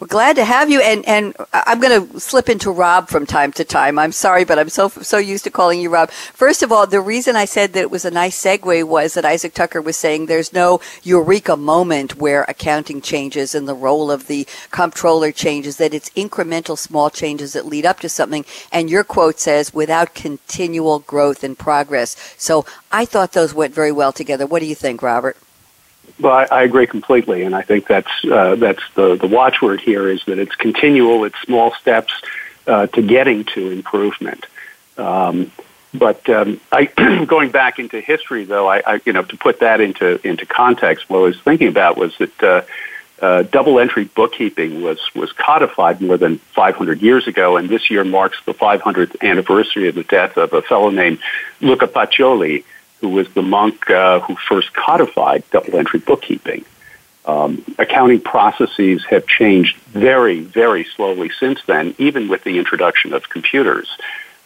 We're 0.00 0.06
glad 0.06 0.36
to 0.36 0.46
have 0.46 0.70
you, 0.70 0.80
and 0.80 1.06
and 1.06 1.36
I'm 1.52 1.78
going 1.78 2.08
to 2.08 2.18
slip 2.18 2.48
into 2.48 2.70
Rob 2.70 3.10
from 3.10 3.26
time 3.26 3.52
to 3.52 3.64
time. 3.64 3.98
I'm 3.98 4.12
sorry, 4.12 4.44
but 4.46 4.58
I'm 4.58 4.70
so 4.70 4.88
so 4.88 5.18
used 5.18 5.44
to 5.44 5.50
calling 5.50 5.78
you 5.78 5.90
Rob. 5.90 6.10
First 6.10 6.62
of 6.62 6.72
all, 6.72 6.86
the 6.86 7.02
reason 7.02 7.36
I 7.36 7.44
said 7.44 7.74
that 7.74 7.82
it 7.82 7.90
was 7.90 8.06
a 8.06 8.10
nice 8.10 8.42
segue 8.42 8.84
was 8.84 9.12
that 9.12 9.26
Isaac 9.26 9.52
Tucker 9.52 9.82
was 9.82 9.98
saying 9.98 10.24
there's 10.24 10.54
no 10.54 10.80
eureka 11.02 11.54
moment 11.54 12.16
where 12.16 12.44
accounting 12.44 13.02
changes 13.02 13.54
and 13.54 13.68
the 13.68 13.74
role 13.74 14.10
of 14.10 14.26
the 14.26 14.46
comptroller 14.70 15.32
changes. 15.32 15.76
That 15.76 15.92
it's 15.92 16.08
incremental, 16.10 16.78
small 16.78 17.10
changes 17.10 17.52
that 17.52 17.66
lead 17.66 17.84
up 17.84 18.00
to 18.00 18.08
something. 18.08 18.46
And 18.72 18.88
your 18.88 19.04
quote 19.04 19.38
says, 19.38 19.74
"Without 19.74 20.14
continual 20.14 21.00
growth 21.00 21.44
and 21.44 21.58
progress." 21.58 22.16
So 22.38 22.64
I 22.90 23.04
thought 23.04 23.32
those 23.32 23.52
went 23.52 23.74
very 23.74 23.92
well 23.92 24.12
together. 24.12 24.46
What 24.46 24.60
do 24.60 24.66
you 24.66 24.74
think, 24.74 25.02
Robert? 25.02 25.36
Well, 26.18 26.32
I, 26.32 26.44
I 26.50 26.62
agree 26.62 26.86
completely, 26.86 27.42
and 27.42 27.54
I 27.54 27.62
think 27.62 27.86
that's 27.86 28.10
uh, 28.24 28.56
that's 28.56 28.82
the 28.94 29.16
the 29.16 29.26
watchword 29.26 29.80
here 29.80 30.08
is 30.08 30.24
that 30.24 30.38
it's 30.38 30.54
continual, 30.54 31.24
it's 31.24 31.38
small 31.40 31.72
steps 31.74 32.12
uh, 32.66 32.86
to 32.88 33.02
getting 33.02 33.44
to 33.44 33.70
improvement. 33.70 34.46
Um, 34.96 35.52
but 35.92 36.28
um, 36.28 36.60
I, 36.70 36.86
going 37.26 37.50
back 37.50 37.78
into 37.78 38.00
history, 38.00 38.44
though, 38.44 38.68
I, 38.68 38.82
I, 38.86 39.00
you 39.04 39.12
know 39.12 39.22
to 39.22 39.36
put 39.36 39.60
that 39.60 39.80
into 39.80 40.24
into 40.26 40.46
context, 40.46 41.08
what 41.08 41.18
I 41.18 41.22
was 41.22 41.40
thinking 41.40 41.68
about 41.68 41.96
was 41.96 42.16
that 42.18 42.42
uh, 42.42 42.62
uh, 43.20 43.42
double 43.42 43.78
entry 43.78 44.04
bookkeeping 44.04 44.82
was 44.82 44.98
was 45.14 45.32
codified 45.32 46.00
more 46.00 46.16
than 46.16 46.38
500 46.38 47.02
years 47.02 47.26
ago, 47.26 47.56
and 47.56 47.68
this 47.68 47.90
year 47.90 48.04
marks 48.04 48.38
the 48.44 48.54
500th 48.54 49.20
anniversary 49.22 49.88
of 49.88 49.94
the 49.94 50.04
death 50.04 50.36
of 50.36 50.52
a 50.52 50.62
fellow 50.62 50.90
named 50.90 51.18
Luca 51.60 51.86
Pacioli 51.86 52.64
who 53.00 53.08
was 53.10 53.28
the 53.34 53.42
monk 53.42 53.88
uh, 53.90 54.20
who 54.20 54.36
first 54.36 54.72
codified 54.72 55.42
double 55.50 55.76
entry 55.76 56.00
bookkeeping. 56.00 56.64
Um, 57.24 57.64
accounting 57.78 58.20
processes 58.20 59.04
have 59.10 59.26
changed 59.26 59.76
very, 59.78 60.40
very 60.40 60.84
slowly 60.84 61.30
since 61.38 61.60
then, 61.66 61.94
even 61.98 62.28
with 62.28 62.44
the 62.44 62.58
introduction 62.58 63.12
of 63.12 63.28
computers. 63.28 63.88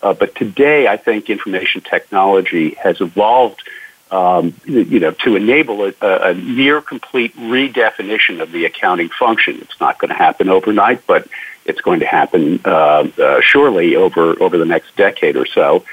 Uh, 0.02 0.12
but 0.12 0.34
today, 0.34 0.86
I 0.86 0.96
think 0.96 1.30
information 1.30 1.80
technology 1.80 2.74
has 2.74 3.00
evolved, 3.00 3.62
um, 4.10 4.54
you 4.66 5.00
know, 5.00 5.12
to 5.12 5.36
enable 5.36 5.84
a, 5.84 5.94
a, 6.02 6.34
near 6.34 6.82
complete 6.82 7.34
redefinition 7.36 8.42
of 8.42 8.52
the 8.52 8.66
accounting 8.66 9.08
function. 9.08 9.60
It's 9.62 9.80
not 9.80 9.98
going 9.98 10.10
to 10.10 10.14
happen 10.16 10.50
overnight, 10.50 11.06
but 11.06 11.26
it's 11.64 11.80
going 11.80 12.00
to 12.00 12.06
happen 12.06 12.60
uh, 12.64 13.08
uh, 13.18 13.40
surely 13.40 13.96
over 13.96 14.42
over 14.42 14.58
the 14.58 14.66
next 14.66 14.94
decade 14.96 15.36
or 15.36 15.46
so. 15.46 15.84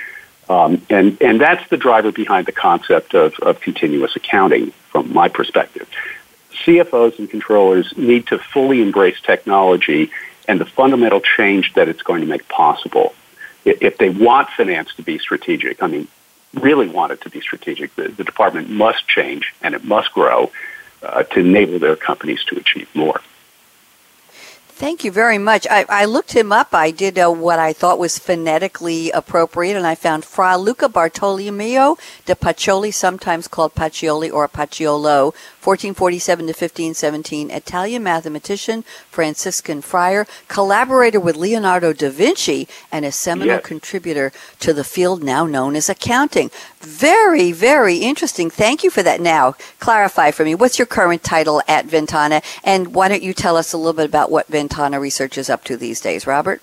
Um, 0.52 0.86
and, 0.90 1.18
and 1.22 1.40
that's 1.40 1.68
the 1.70 1.78
driver 1.78 2.12
behind 2.12 2.46
the 2.46 2.52
concept 2.52 3.14
of, 3.16 3.40
of 3.40 3.62
continuous 3.62 4.18
accounting 4.18 4.72
from 4.92 5.14
my 5.14 5.30
perspective. 5.30 5.88
CFOs 6.66 7.18
and 7.20 7.30
controllers 7.30 7.98
need 7.98 8.28
to 8.28 8.38
fully 8.38 8.82
embrace 8.82 9.22
technology 9.22 10.12
and 10.50 10.60
the 10.60 10.66
fundamental 10.66 11.22
change 11.22 11.74
that 11.76 11.88
it's 11.88 12.02
going 12.02 12.20
to 12.20 12.28
make 12.28 12.50
possible. 12.50 13.14
If 13.64 13.98
they 13.98 14.10
want 14.10 14.50
finance 14.50 14.94
to 14.96 15.04
be 15.04 15.20
strategic, 15.20 15.82
I 15.82 15.88
mean, 15.88 16.10
really 16.54 16.90
want 16.90 17.14
it 17.14 17.22
to 17.22 17.30
be 17.30 17.40
strategic, 17.40 17.96
the, 17.96 18.10
the 18.10 18.26
department 18.26 18.70
must 18.70 19.08
change 19.08 19.54
and 19.62 19.74
it 19.74 19.86
must 19.86 20.12
grow 20.12 20.52
uh, 21.02 21.24
to 21.24 21.40
enable 21.40 21.80
their 21.80 21.96
companies 21.96 22.44
to 22.46 22.58
achieve 22.58 22.90
more. 22.94 23.22
Thank 24.82 25.04
you 25.04 25.12
very 25.12 25.38
much. 25.38 25.68
I, 25.70 25.86
I 25.90 26.06
looked 26.06 26.32
him 26.32 26.52
up. 26.52 26.74
I 26.74 26.90
did 26.90 27.20
uh, 27.20 27.30
what 27.30 27.60
I 27.60 27.72
thought 27.72 28.00
was 28.00 28.18
phonetically 28.18 29.12
appropriate, 29.12 29.78
and 29.78 29.86
I 29.86 29.94
found 29.94 30.26
Fra 30.26 30.58
Luca 30.58 30.90
Bartolomeo 30.90 32.00
de 32.26 32.34
Pacioli, 32.34 32.92
sometimes 32.92 33.48
called 33.48 33.76
Pacioli 33.76 34.34
or 34.34 34.48
Paciolo, 34.48 35.36
1447 35.62 36.46
to 36.46 36.50
1517, 36.50 37.52
Italian 37.52 38.02
mathematician, 38.02 38.84
Franciscan 39.10 39.82
friar, 39.82 40.26
collaborator 40.48 41.20
with 41.20 41.36
Leonardo 41.36 41.94
da 41.94 42.10
Vinci, 42.10 42.68
and 42.92 43.06
a 43.06 43.12
seminal 43.12 43.56
yes. 43.56 43.66
contributor 43.66 44.32
to 44.60 44.74
the 44.74 44.84
field 44.84 45.22
now 45.22 45.46
known 45.46 45.76
as 45.76 45.88
accounting. 45.88 46.50
Very, 46.80 47.52
very 47.52 47.98
interesting. 47.98 48.50
Thank 48.50 48.84
you 48.84 48.90
for 48.90 49.04
that. 49.04 49.22
Now, 49.22 49.54
clarify 49.80 50.32
for 50.32 50.44
me, 50.44 50.56
what's 50.56 50.80
your 50.80 50.88
current 50.88 51.24
title 51.24 51.62
at 51.68 51.86
Ventana, 51.86 52.42
and 52.64 52.96
why 52.96 53.08
don't 53.08 53.22
you 53.22 53.34
tell 53.34 53.56
us 53.56 53.72
a 53.72 53.78
little 53.78 53.94
bit 53.94 54.06
about 54.06 54.32
what 54.32 54.48
Ventana 54.48 55.00
Research 55.00 55.38
is 55.38 55.50
up 55.50 55.64
to 55.66 55.78
these 55.78 56.02
days, 56.02 56.26
Robert? 56.26 56.62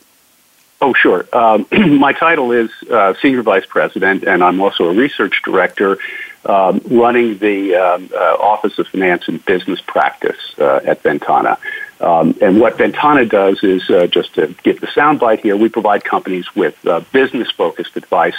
Oh, 0.80 0.94
sure. 0.94 1.26
Um, 1.32 1.66
my 1.98 2.12
title 2.12 2.52
is 2.52 2.70
uh, 2.90 3.14
Senior 3.20 3.42
Vice 3.42 3.66
President, 3.66 4.24
and 4.24 4.42
I'm 4.42 4.60
also 4.60 4.88
a 4.88 4.94
research 4.94 5.42
director 5.44 5.98
um, 6.44 6.80
running 6.86 7.38
the 7.38 7.74
um, 7.74 8.10
uh, 8.14 8.36
Office 8.40 8.78
of 8.78 8.88
Finance 8.88 9.28
and 9.28 9.44
Business 9.44 9.80
Practice 9.80 10.38
uh, 10.58 10.80
at 10.84 11.02
Ventana. 11.02 11.58
Um, 12.00 12.36
and 12.40 12.60
what 12.60 12.78
Ventana 12.78 13.24
does 13.24 13.62
is, 13.64 13.88
uh, 13.90 14.06
just 14.06 14.34
to 14.34 14.54
give 14.62 14.80
the 14.80 14.86
soundbite 14.86 15.40
here, 15.40 15.56
we 15.56 15.68
provide 15.68 16.04
companies 16.04 16.46
with 16.54 16.76
uh, 16.86 17.00
business-focused 17.12 17.96
advice 17.96 18.36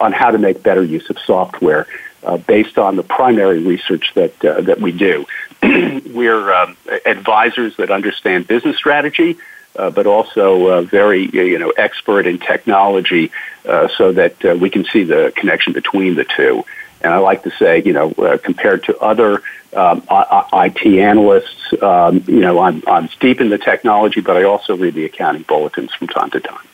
on 0.00 0.12
how 0.12 0.30
to 0.30 0.38
make 0.38 0.62
better 0.62 0.82
use 0.82 1.08
of 1.10 1.18
software 1.18 1.86
uh, 2.24 2.36
based 2.36 2.78
on 2.78 2.96
the 2.96 3.02
primary 3.02 3.58
research 3.58 4.12
that 4.14 4.44
uh, 4.44 4.60
that 4.62 4.80
we 4.80 4.92
do. 4.92 5.26
We're 5.62 6.52
um, 6.52 6.76
advisors 7.04 7.76
that 7.76 7.90
understand 7.90 8.46
business 8.46 8.76
strategy, 8.76 9.38
uh, 9.76 9.90
but 9.90 10.06
also 10.06 10.68
uh, 10.68 10.82
very 10.82 11.28
you 11.28 11.58
know 11.58 11.70
expert 11.70 12.26
in 12.26 12.38
technology, 12.38 13.30
uh, 13.66 13.88
so 13.88 14.12
that 14.12 14.58
we 14.58 14.70
can 14.70 14.84
see 14.84 15.04
the 15.04 15.32
connection 15.36 15.72
between 15.72 16.14
the 16.14 16.24
two. 16.24 16.64
And 17.02 17.12
I 17.12 17.18
like 17.18 17.42
to 17.44 17.50
say, 17.50 17.82
you 17.82 17.92
know, 17.92 18.10
uh, 18.12 18.38
compared 18.38 18.84
to 18.84 18.98
other 18.98 19.42
um, 19.74 20.02
I- 20.10 20.46
I- 20.52 20.66
IT 20.66 21.00
analysts, 21.00 21.72
um, 21.82 22.22
you 22.26 22.40
know, 22.40 22.60
I'm, 22.60 22.82
I'm 22.86 23.08
deep 23.20 23.40
in 23.40 23.48
the 23.48 23.58
technology, 23.58 24.20
but 24.20 24.36
I 24.36 24.42
also 24.42 24.76
read 24.76 24.94
the 24.94 25.04
accounting 25.06 25.42
bulletins 25.42 25.94
from 25.94 26.08
time 26.08 26.30
to 26.30 26.40
time. 26.40 26.66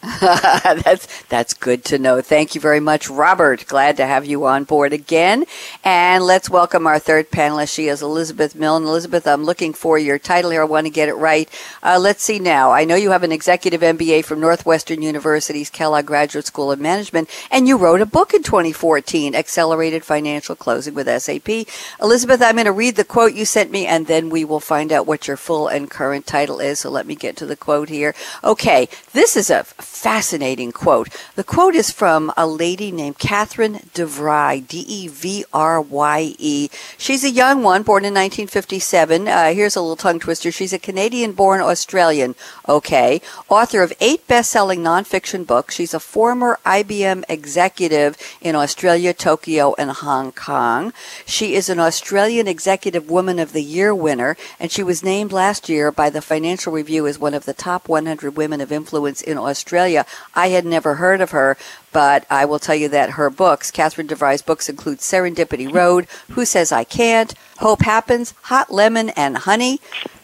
that's 0.20 1.22
that's 1.24 1.54
good 1.54 1.84
to 1.86 1.98
know. 1.98 2.20
Thank 2.20 2.54
you 2.54 2.60
very 2.60 2.78
much, 2.78 3.10
Robert. 3.10 3.66
Glad 3.66 3.96
to 3.96 4.06
have 4.06 4.24
you 4.24 4.46
on 4.46 4.62
board 4.62 4.92
again. 4.92 5.44
And 5.82 6.22
let's 6.22 6.48
welcome 6.48 6.86
our 6.86 7.00
third 7.00 7.32
panelist. 7.32 7.74
She 7.74 7.88
is 7.88 8.00
Elizabeth 8.00 8.54
Milne. 8.54 8.84
Elizabeth, 8.84 9.26
I'm 9.26 9.42
looking 9.42 9.72
for 9.72 9.98
your 9.98 10.16
title 10.16 10.52
here. 10.52 10.62
I 10.62 10.66
want 10.66 10.86
to 10.86 10.92
get 10.92 11.08
it 11.08 11.14
right. 11.14 11.48
Uh, 11.82 11.98
let's 12.00 12.22
see 12.22 12.38
now. 12.38 12.70
I 12.70 12.84
know 12.84 12.94
you 12.94 13.10
have 13.10 13.24
an 13.24 13.32
executive 13.32 13.80
MBA 13.80 14.24
from 14.24 14.38
Northwestern 14.38 15.02
University's 15.02 15.68
Kellogg 15.68 16.06
Graduate 16.06 16.46
School 16.46 16.70
of 16.70 16.78
Management, 16.78 17.28
and 17.50 17.66
you 17.66 17.76
wrote 17.76 18.00
a 18.00 18.06
book 18.06 18.32
in 18.32 18.44
2014, 18.44 19.34
Accelerated 19.34 20.04
Financial 20.04 20.54
Closing 20.54 20.94
with 20.94 21.08
SAP. 21.08 21.66
Elizabeth, 22.00 22.40
I'm 22.40 22.54
going 22.54 22.66
to 22.66 22.72
read 22.72 22.94
the 22.94 23.04
quote 23.04 23.34
you 23.34 23.44
sent 23.44 23.72
me, 23.72 23.84
and 23.84 24.06
then 24.06 24.30
we 24.30 24.44
will 24.44 24.60
find 24.60 24.92
out 24.92 25.08
what 25.08 25.26
your 25.26 25.36
full 25.36 25.66
and 25.66 25.90
current 25.90 26.24
title 26.24 26.60
is. 26.60 26.78
So 26.78 26.90
let 26.90 27.06
me 27.06 27.16
get 27.16 27.36
to 27.38 27.46
the 27.46 27.56
quote 27.56 27.88
here. 27.88 28.14
Okay, 28.44 28.88
this 29.12 29.36
is 29.36 29.50
a 29.50 29.64
fascinating 29.98 30.70
quote. 30.70 31.08
The 31.34 31.42
quote 31.42 31.74
is 31.74 31.90
from 31.90 32.32
a 32.36 32.46
lady 32.46 32.92
named 32.92 33.18
Catherine 33.18 33.80
DeVrye, 33.94 34.66
D 34.66 34.84
E 34.86 35.08
V 35.08 35.44
R 35.52 35.80
Y 35.80 36.36
E. 36.38 36.68
She's 36.96 37.24
a 37.24 37.30
young 37.30 37.64
one, 37.64 37.82
born 37.82 38.04
in 38.04 38.14
1957. 38.14 39.26
Uh, 39.26 39.52
here's 39.52 39.74
a 39.74 39.80
little 39.80 39.96
tongue 39.96 40.20
twister. 40.20 40.52
She's 40.52 40.72
a 40.72 40.78
Canadian 40.78 41.32
born 41.32 41.60
Australian, 41.60 42.36
okay, 42.68 43.20
author 43.48 43.82
of 43.82 43.92
eight 44.00 44.24
best 44.28 44.52
selling 44.52 44.80
nonfiction 44.80 45.44
books. 45.44 45.74
She's 45.74 45.94
a 45.94 46.00
former 46.00 46.60
IBM 46.64 47.24
executive 47.28 48.16
in 48.40 48.54
Australia, 48.54 49.12
Tokyo, 49.12 49.74
and 49.78 49.90
Hong 49.90 50.30
Kong. 50.30 50.92
She 51.26 51.56
is 51.56 51.68
an 51.68 51.80
Australian 51.80 52.46
Executive 52.46 53.10
Woman 53.10 53.40
of 53.40 53.52
the 53.52 53.64
Year 53.64 53.92
winner, 53.92 54.36
and 54.60 54.70
she 54.70 54.84
was 54.84 55.02
named 55.02 55.32
last 55.32 55.68
year 55.68 55.90
by 55.90 56.08
the 56.08 56.22
Financial 56.22 56.72
Review 56.72 57.08
as 57.08 57.18
one 57.18 57.34
of 57.34 57.46
the 57.46 57.52
top 57.52 57.88
100 57.88 58.36
women 58.36 58.60
of 58.60 58.70
influence 58.70 59.20
in 59.20 59.36
Australia. 59.36 59.87
I 60.34 60.48
had 60.48 60.64
never 60.64 60.96
heard 60.96 61.20
of 61.20 61.30
her, 61.30 61.56
but 61.92 62.26
I 62.30 62.44
will 62.44 62.58
tell 62.58 62.74
you 62.74 62.88
that 62.88 63.10
her 63.10 63.30
books, 63.30 63.70
Catherine 63.70 64.08
DeVrye's 64.08 64.42
books, 64.42 64.68
include 64.68 64.98
Serendipity 64.98 65.72
Road, 65.72 66.06
Who 66.30 66.44
Says 66.44 66.72
I 66.72 66.84
Can't, 66.84 67.34
Hope 67.58 67.82
Happens, 67.82 68.34
Hot 68.42 68.72
Lemon 68.72 69.10
and 69.10 69.38
Honey. 69.38 69.80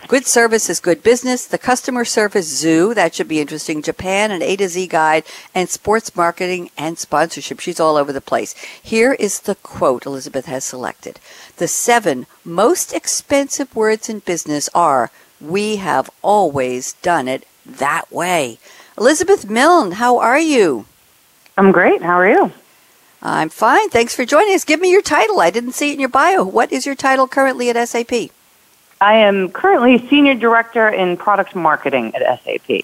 Good 0.07 0.27
service 0.27 0.69
is 0.69 0.81
good 0.81 1.03
business. 1.03 1.47
The 1.47 1.57
customer 1.57 2.05
service 2.05 2.47
zoo, 2.47 2.93
that 2.93 3.15
should 3.15 3.27
be 3.27 3.41
interesting. 3.41 3.81
Japan, 3.81 4.31
an 4.31 4.43
A 4.43 4.55
to 4.57 4.69
Z 4.69 4.87
guide, 4.89 5.25
and 5.55 5.69
sports 5.69 6.15
marketing 6.15 6.71
and 6.77 6.99
sponsorship. 6.99 7.59
She's 7.59 7.81
all 7.81 7.97
over 7.97 8.13
the 8.13 8.21
place. 8.21 8.55
Here 8.83 9.15
is 9.15 9.41
the 9.41 9.55
quote 9.55 10.05
Elizabeth 10.05 10.45
has 10.45 10.63
selected. 10.63 11.21
The 11.57 11.69
seven 11.69 12.27
most 12.45 12.93
expensive 12.93 13.75
words 13.75 14.11
in 14.11 14.19
business 14.19 14.69
are, 14.75 15.11
we 15.41 15.77
have 15.77 16.11
always 16.21 16.93
done 16.95 17.27
it 17.27 17.47
that 17.65 18.13
way. 18.13 18.59
Elizabeth 18.97 19.51
Milne, 19.51 19.93
how 19.93 20.19
are 20.19 20.39
you? 20.39 20.87
I'm 21.57 21.73
great. 21.73 22.03
How 22.03 22.19
are 22.19 22.29
you? 22.29 22.53
I'm 23.23 23.49
fine. 23.49 23.89
Thanks 23.89 24.15
for 24.15 24.25
joining 24.25 24.55
us. 24.55 24.65
Give 24.65 24.81
me 24.81 24.91
your 24.93 25.03
title. 25.03 25.41
I 25.41 25.51
didn't 25.51 25.73
see 25.73 25.91
it 25.91 25.95
in 25.95 26.01
your 26.01 26.09
bio. 26.09 26.45
What 26.45 26.71
is 26.73 26.87
your 26.87 26.95
title 26.95 27.27
currently 27.27 27.71
at 27.71 27.89
SAP? 27.89 28.31
I 29.01 29.15
am 29.15 29.51
currently 29.51 30.07
Senior 30.09 30.35
Director 30.35 30.89
in 30.89 31.17
Product 31.17 31.57
Marketing 31.57 32.15
at 32.15 32.43
SAP. 32.45 32.83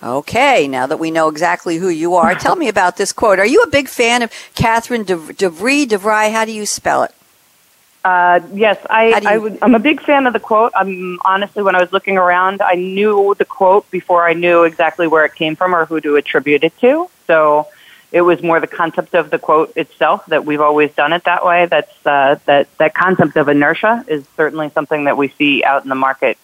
Okay, 0.00 0.68
now 0.68 0.86
that 0.86 0.98
we 0.98 1.10
know 1.10 1.28
exactly 1.28 1.78
who 1.78 1.88
you 1.88 2.14
are, 2.14 2.34
tell 2.36 2.54
me 2.54 2.68
about 2.68 2.96
this 2.96 3.12
quote. 3.12 3.40
Are 3.40 3.46
you 3.46 3.62
a 3.62 3.68
big 3.68 3.88
fan 3.88 4.22
of 4.22 4.30
Catherine 4.54 5.04
DeVrye? 5.04 5.86
DeVrye, 5.86 6.30
how 6.30 6.44
do 6.44 6.52
you 6.52 6.66
spell 6.66 7.02
it? 7.02 7.12
Uh, 8.04 8.40
yes, 8.54 8.78
I, 8.88 9.20
I 9.26 9.38
would, 9.38 9.58
I'm 9.60 9.74
a 9.74 9.78
big 9.80 10.00
fan 10.00 10.26
of 10.26 10.32
the 10.32 10.40
quote. 10.40 10.72
I'm 10.74 11.18
honestly, 11.24 11.62
when 11.62 11.74
I 11.74 11.80
was 11.80 11.92
looking 11.92 12.16
around, 12.16 12.62
I 12.62 12.74
knew 12.74 13.34
the 13.36 13.44
quote 13.44 13.90
before 13.90 14.26
I 14.26 14.32
knew 14.32 14.64
exactly 14.64 15.06
where 15.06 15.24
it 15.24 15.34
came 15.34 15.56
from 15.56 15.74
or 15.74 15.84
who 15.84 16.00
to 16.00 16.16
attribute 16.16 16.64
it 16.64 16.78
to. 16.78 17.10
So 17.26 17.66
it 18.10 18.22
was 18.22 18.42
more 18.42 18.60
the 18.60 18.66
concept 18.66 19.14
of 19.14 19.30
the 19.30 19.38
quote 19.38 19.76
itself 19.76 20.24
that 20.26 20.44
we've 20.46 20.60
always 20.60 20.92
done 20.94 21.12
it 21.12 21.24
that 21.24 21.44
way. 21.44 21.66
That's 21.66 22.06
uh, 22.06 22.36
that 22.46 22.74
that 22.78 22.94
concept 22.94 23.36
of 23.36 23.48
inertia 23.48 24.04
is 24.08 24.24
certainly 24.36 24.70
something 24.70 25.04
that 25.04 25.16
we 25.16 25.28
see 25.28 25.64
out 25.64 25.82
in 25.82 25.88
the 25.88 25.94
market 25.94 26.38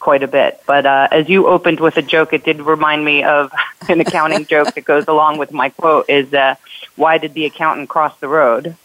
quite 0.00 0.22
a 0.22 0.28
bit. 0.28 0.60
But 0.66 0.86
uh, 0.86 1.08
as 1.10 1.28
you 1.28 1.46
opened 1.46 1.80
with 1.80 1.96
a 1.96 2.02
joke, 2.02 2.32
it 2.32 2.44
did 2.44 2.60
remind 2.60 3.04
me 3.04 3.22
of 3.22 3.52
an 3.88 4.00
accounting 4.00 4.46
joke 4.46 4.74
that 4.74 4.84
goes 4.84 5.06
along 5.06 5.38
with 5.38 5.52
my 5.52 5.70
quote. 5.70 6.08
Is 6.08 6.32
uh, 6.34 6.56
why 6.96 7.18
did 7.18 7.34
the 7.34 7.44
accountant 7.46 7.88
cross 7.88 8.18
the 8.18 8.28
road? 8.28 8.76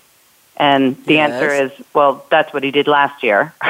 And 0.59 1.01
the 1.05 1.13
yes. 1.13 1.31
answer 1.31 1.51
is, 1.51 1.71
well, 1.93 2.25
that's 2.29 2.53
what 2.53 2.63
he 2.63 2.71
did 2.71 2.87
last 2.87 3.23
year. 3.23 3.53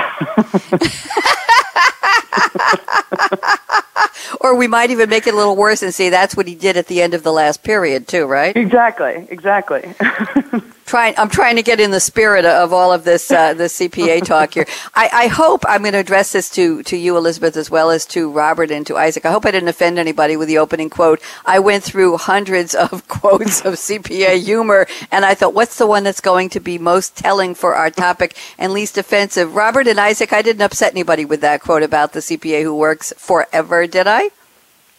or 4.41 4.55
we 4.55 4.67
might 4.67 4.91
even 4.91 5.09
make 5.09 5.27
it 5.27 5.33
a 5.33 5.37
little 5.37 5.55
worse 5.55 5.81
and 5.81 5.93
say 5.93 6.09
that's 6.09 6.35
what 6.35 6.47
he 6.47 6.55
did 6.55 6.77
at 6.77 6.87
the 6.87 7.01
end 7.01 7.13
of 7.13 7.23
the 7.23 7.31
last 7.31 7.63
period, 7.63 8.07
too, 8.07 8.25
right? 8.25 8.55
Exactly, 8.55 9.27
exactly. 9.29 9.93
trying 10.89 11.13
I'm 11.17 11.29
trying 11.29 11.55
to 11.55 11.61
get 11.61 11.79
in 11.79 11.91
the 11.91 11.99
spirit 11.99 12.45
of 12.45 12.73
all 12.73 12.91
of 12.91 13.03
this 13.03 13.29
uh, 13.29 13.53
this 13.53 13.79
CPA 13.79 14.25
talk 14.25 14.55
here. 14.55 14.65
I, 14.95 15.09
I 15.13 15.27
hope 15.27 15.63
I'm 15.67 15.81
going 15.81 15.93
to 15.93 15.99
address 15.99 16.31
this 16.31 16.49
to 16.51 16.81
to 16.83 16.97
you, 16.97 17.15
Elizabeth, 17.15 17.55
as 17.55 17.69
well 17.69 17.91
as 17.91 18.07
to 18.07 18.29
Robert 18.31 18.71
and 18.71 18.85
to 18.87 18.97
Isaac. 18.97 19.25
I 19.25 19.31
hope 19.31 19.45
I 19.45 19.51
didn't 19.51 19.69
offend 19.69 19.99
anybody 19.99 20.35
with 20.35 20.47
the 20.47 20.57
opening 20.57 20.89
quote. 20.89 21.21
I 21.45 21.59
went 21.59 21.83
through 21.83 22.17
hundreds 22.17 22.73
of 22.73 23.07
quotes 23.07 23.61
of 23.61 23.75
CPA 23.75 24.43
humor, 24.43 24.87
and 25.11 25.25
I 25.25 25.35
thought, 25.35 25.53
what's 25.53 25.77
the 25.77 25.85
one 25.85 26.03
that's 26.03 26.21
going 26.21 26.49
to 26.49 26.59
be 26.59 26.79
most 26.79 27.15
telling 27.15 27.53
for 27.53 27.75
our 27.75 27.91
topic 27.91 28.35
and 28.57 28.73
least 28.73 28.97
offensive? 28.97 29.53
Robert 29.53 29.87
and 29.87 29.99
Isaac, 29.99 30.33
I 30.33 30.41
didn't 30.41 30.63
upset 30.63 30.93
anybody 30.93 31.23
with 31.23 31.41
that 31.41 31.61
quote 31.61 31.83
about 31.83 32.13
the 32.13 32.19
CPA 32.19 32.63
who 32.63 32.73
works 32.75 33.13
forever, 33.15 33.85
did 33.85 34.07
I? 34.09 34.29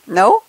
No. 0.07 0.43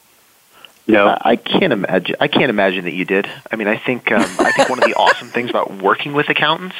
No, 0.87 1.07
uh, 1.07 1.17
I 1.21 1.35
can't 1.35 1.73
imagine. 1.73 2.15
I 2.19 2.27
can't 2.27 2.49
imagine 2.49 2.85
that 2.85 2.93
you 2.93 3.05
did. 3.05 3.29
I 3.51 3.55
mean, 3.55 3.67
I 3.67 3.77
think 3.77 4.11
um, 4.11 4.21
I 4.39 4.51
think 4.51 4.69
one 4.69 4.79
of 4.79 4.85
the 4.85 4.93
awesome 4.97 5.29
things 5.29 5.49
about 5.49 5.81
working 5.81 6.13
with 6.13 6.29
accountants 6.29 6.75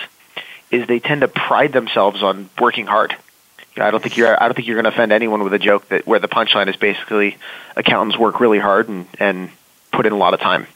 is 0.72 0.88
they 0.88 1.00
tend 1.00 1.22
to 1.22 1.28
pride 1.28 1.74
themselves 1.74 2.24
on 2.24 2.50
working 2.60 2.88
hard. 2.88 3.16
You 3.76 3.82
know, 3.82 3.88
I 3.88 3.92
don't 3.92 4.02
think 4.02 4.18
you're. 4.18 4.42
I 4.42 4.48
don't 4.48 4.56
think 4.56 4.68
you're 4.68 4.76
going 4.76 4.92
to 4.92 4.92
offend 4.92 5.12
anyone 5.12 5.44
with 5.44 5.54
a 5.54 5.60
joke 5.60 5.88
that 5.90 6.08
where 6.08 6.20
the 6.20 6.28
punchline 6.28 6.68
is 6.68 6.76
basically 6.76 7.38
accountants 7.76 8.18
work 8.18 8.40
really 8.40 8.60
hard 8.60 8.90
and 8.90 9.08
and 9.20 9.50
put 9.92 10.06
in 10.06 10.14
a 10.14 10.18
lot 10.18 10.34
of 10.34 10.40
time. 10.40 10.68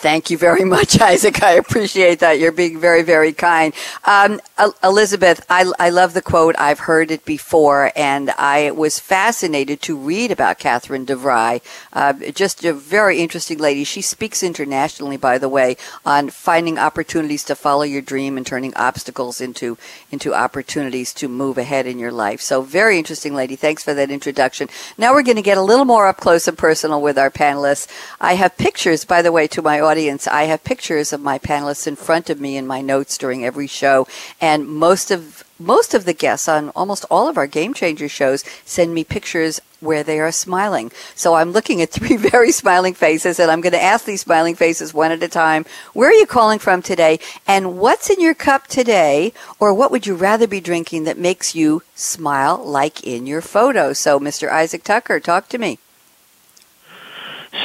Thank 0.00 0.30
you 0.30 0.38
very 0.38 0.64
much, 0.76 1.00
Isaac. 1.00 1.42
I 1.42 1.52
appreciate 1.54 2.20
that. 2.20 2.38
You're 2.38 2.52
being 2.52 2.78
very, 2.78 3.02
very 3.02 3.32
kind. 3.32 3.74
Um, 4.04 4.40
Elizabeth, 4.84 5.44
I, 5.50 5.72
I 5.80 5.90
love 5.90 6.14
the 6.14 6.22
quote. 6.22 6.54
I've 6.56 6.78
heard 6.78 7.10
it 7.10 7.24
before, 7.24 7.90
and 7.96 8.30
I 8.38 8.70
was 8.70 9.00
fascinated 9.00 9.82
to 9.82 9.96
read 9.96 10.30
about 10.30 10.60
Catherine 10.60 11.04
DeVrye. 11.04 11.62
Uh, 11.92 12.12
just 12.30 12.64
a 12.64 12.72
very 12.72 13.18
interesting 13.18 13.58
lady. 13.58 13.82
She 13.82 14.00
speaks 14.00 14.44
internationally, 14.44 15.16
by 15.16 15.36
the 15.36 15.48
way, 15.48 15.76
on 16.06 16.30
finding 16.30 16.78
opportunities 16.78 17.42
to 17.44 17.56
follow 17.56 17.82
your 17.82 18.02
dream 18.02 18.36
and 18.36 18.46
turning 18.46 18.74
obstacles 18.76 19.40
into 19.40 19.76
into 20.12 20.32
opportunities 20.32 21.12
to 21.14 21.28
move 21.28 21.58
ahead 21.58 21.86
in 21.86 21.98
your 21.98 22.12
life. 22.12 22.40
So, 22.40 22.62
very 22.62 22.98
interesting 22.98 23.34
lady. 23.34 23.56
Thanks 23.56 23.82
for 23.82 23.94
that 23.94 24.12
introduction. 24.12 24.68
Now 24.96 25.12
we're 25.12 25.24
going 25.24 25.36
to 25.36 25.42
get 25.42 25.58
a 25.58 25.62
little 25.62 25.84
more 25.84 26.06
up 26.06 26.18
close 26.18 26.46
and 26.46 26.56
personal 26.56 27.02
with 27.02 27.18
our 27.18 27.30
panelists. 27.30 27.88
I 28.20 28.34
have 28.34 28.56
pictures, 28.56 29.04
by 29.04 29.22
the 29.22 29.32
way, 29.32 29.48
to 29.48 29.60
my 29.60 29.80
audience, 29.88 30.26
I 30.26 30.44
have 30.44 30.62
pictures 30.64 31.12
of 31.12 31.20
my 31.20 31.38
panelists 31.38 31.86
in 31.86 31.96
front 31.96 32.28
of 32.28 32.40
me 32.40 32.56
in 32.56 32.66
my 32.66 32.80
notes 32.82 33.16
during 33.16 33.44
every 33.44 33.66
show, 33.66 34.06
and 34.40 34.68
most 34.68 35.10
of 35.10 35.44
most 35.58 35.92
of 35.92 36.04
the 36.04 36.12
guests 36.12 36.48
on 36.48 36.68
almost 36.70 37.04
all 37.10 37.28
of 37.28 37.36
our 37.36 37.46
game 37.46 37.74
changer 37.74 38.08
shows 38.08 38.44
send 38.64 38.94
me 38.94 39.02
pictures 39.02 39.60
where 39.80 40.02
they 40.04 40.20
are 40.20 40.30
smiling. 40.30 40.92
So 41.14 41.34
I'm 41.34 41.50
looking 41.50 41.82
at 41.82 41.90
three 41.96 42.16
very 42.16 42.52
smiling 42.52 42.94
faces 42.94 43.40
and 43.40 43.50
I'm 43.50 43.60
going 43.60 43.72
to 43.72 43.82
ask 43.82 44.04
these 44.04 44.20
smiling 44.20 44.54
faces 44.54 44.94
one 44.94 45.10
at 45.10 45.22
a 45.22 45.28
time, 45.28 45.66
where 45.94 46.10
are 46.10 46.14
you 46.14 46.26
calling 46.26 46.58
from 46.58 46.82
today 46.82 47.18
and 47.46 47.78
what's 47.78 48.10
in 48.10 48.20
your 48.20 48.34
cup 48.34 48.68
today 48.68 49.32
or 49.58 49.74
what 49.74 49.90
would 49.90 50.06
you 50.06 50.14
rather 50.14 50.46
be 50.46 50.60
drinking 50.60 51.04
that 51.04 51.18
makes 51.18 51.54
you 51.54 51.82
smile 51.94 52.58
like 52.64 53.04
in 53.04 53.26
your 53.26 53.40
photo? 53.40 53.92
So 53.92 54.20
Mr. 54.20 54.48
Isaac 54.50 54.84
Tucker, 54.84 55.18
talk 55.18 55.48
to 55.48 55.58
me. 55.58 55.78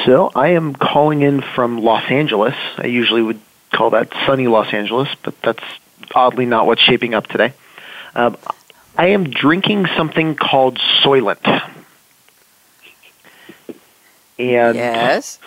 So 0.04 0.30
I 0.34 0.48
am 0.48 0.74
calling 0.74 1.22
in 1.22 1.40
from 1.40 1.78
Los 1.78 2.10
Angeles. 2.10 2.56
I 2.76 2.86
usually 2.86 3.22
would 3.22 3.40
call 3.72 3.90
that 3.90 4.12
sunny 4.26 4.46
Los 4.46 4.72
Angeles, 4.72 5.08
but 5.22 5.40
that's 5.42 5.62
oddly 6.14 6.46
not 6.46 6.66
what's 6.66 6.82
shaping 6.82 7.14
up 7.14 7.26
today. 7.26 7.52
Um, 8.14 8.36
I 8.96 9.08
am 9.08 9.30
drinking 9.30 9.86
something 9.96 10.36
called 10.36 10.78
Soylent. 11.02 11.44
And 14.38 14.76
yes. 14.76 15.38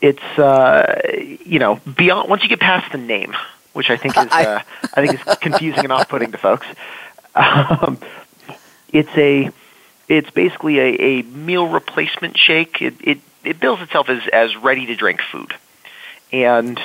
it's 0.00 0.22
uh, 0.38 1.00
you 1.44 1.58
know 1.58 1.80
beyond 1.96 2.28
once 2.30 2.42
you 2.42 2.48
get 2.48 2.60
past 2.60 2.92
the 2.92 2.98
name, 2.98 3.34
which 3.72 3.90
I 3.90 3.96
think 3.96 4.16
is 4.16 4.28
uh, 4.30 4.62
I 4.94 5.06
think 5.06 5.20
is 5.20 5.36
confusing 5.38 5.84
and 5.84 5.92
off-putting 5.92 6.30
to 6.32 6.38
folks. 6.38 6.66
Um, 7.34 7.98
it's 8.92 9.10
a 9.16 9.50
it's 10.08 10.30
basically 10.30 10.78
a, 10.78 11.02
a 11.02 11.22
meal 11.22 11.68
replacement 11.68 12.38
shake. 12.38 12.80
It, 12.80 12.94
it 13.00 13.18
it 13.44 13.60
bills 13.60 13.80
itself 13.80 14.08
as 14.08 14.26
as 14.32 14.56
ready 14.56 14.86
to 14.86 14.96
drink 14.96 15.20
food, 15.22 15.54
and 16.32 16.80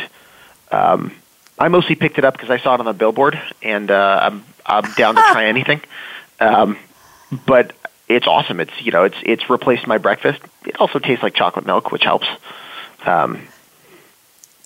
um, 0.71 1.13
I 1.57 1.67
mostly 1.67 1.95
picked 1.95 2.17
it 2.17 2.25
up 2.25 2.33
because 2.33 2.49
I 2.49 2.57
saw 2.57 2.75
it 2.75 2.79
on 2.79 2.85
the 2.85 2.93
billboard, 2.93 3.39
and 3.61 3.89
uh, 3.89 4.19
I'm 4.23 4.45
I'm 4.65 4.91
down 4.93 5.15
to 5.15 5.21
try 5.31 5.45
anything. 5.45 5.81
Um, 6.39 6.77
but 7.45 7.73
it's 8.07 8.27
awesome. 8.27 8.59
It's 8.59 8.81
you 8.81 8.91
know 8.91 9.03
it's 9.03 9.17
it's 9.23 9.49
replaced 9.49 9.87
my 9.87 9.97
breakfast. 9.97 10.41
It 10.65 10.79
also 10.79 10.99
tastes 10.99 11.23
like 11.23 11.33
chocolate 11.33 11.65
milk, 11.65 11.91
which 11.91 12.03
helps. 12.03 12.27
Um, 13.05 13.41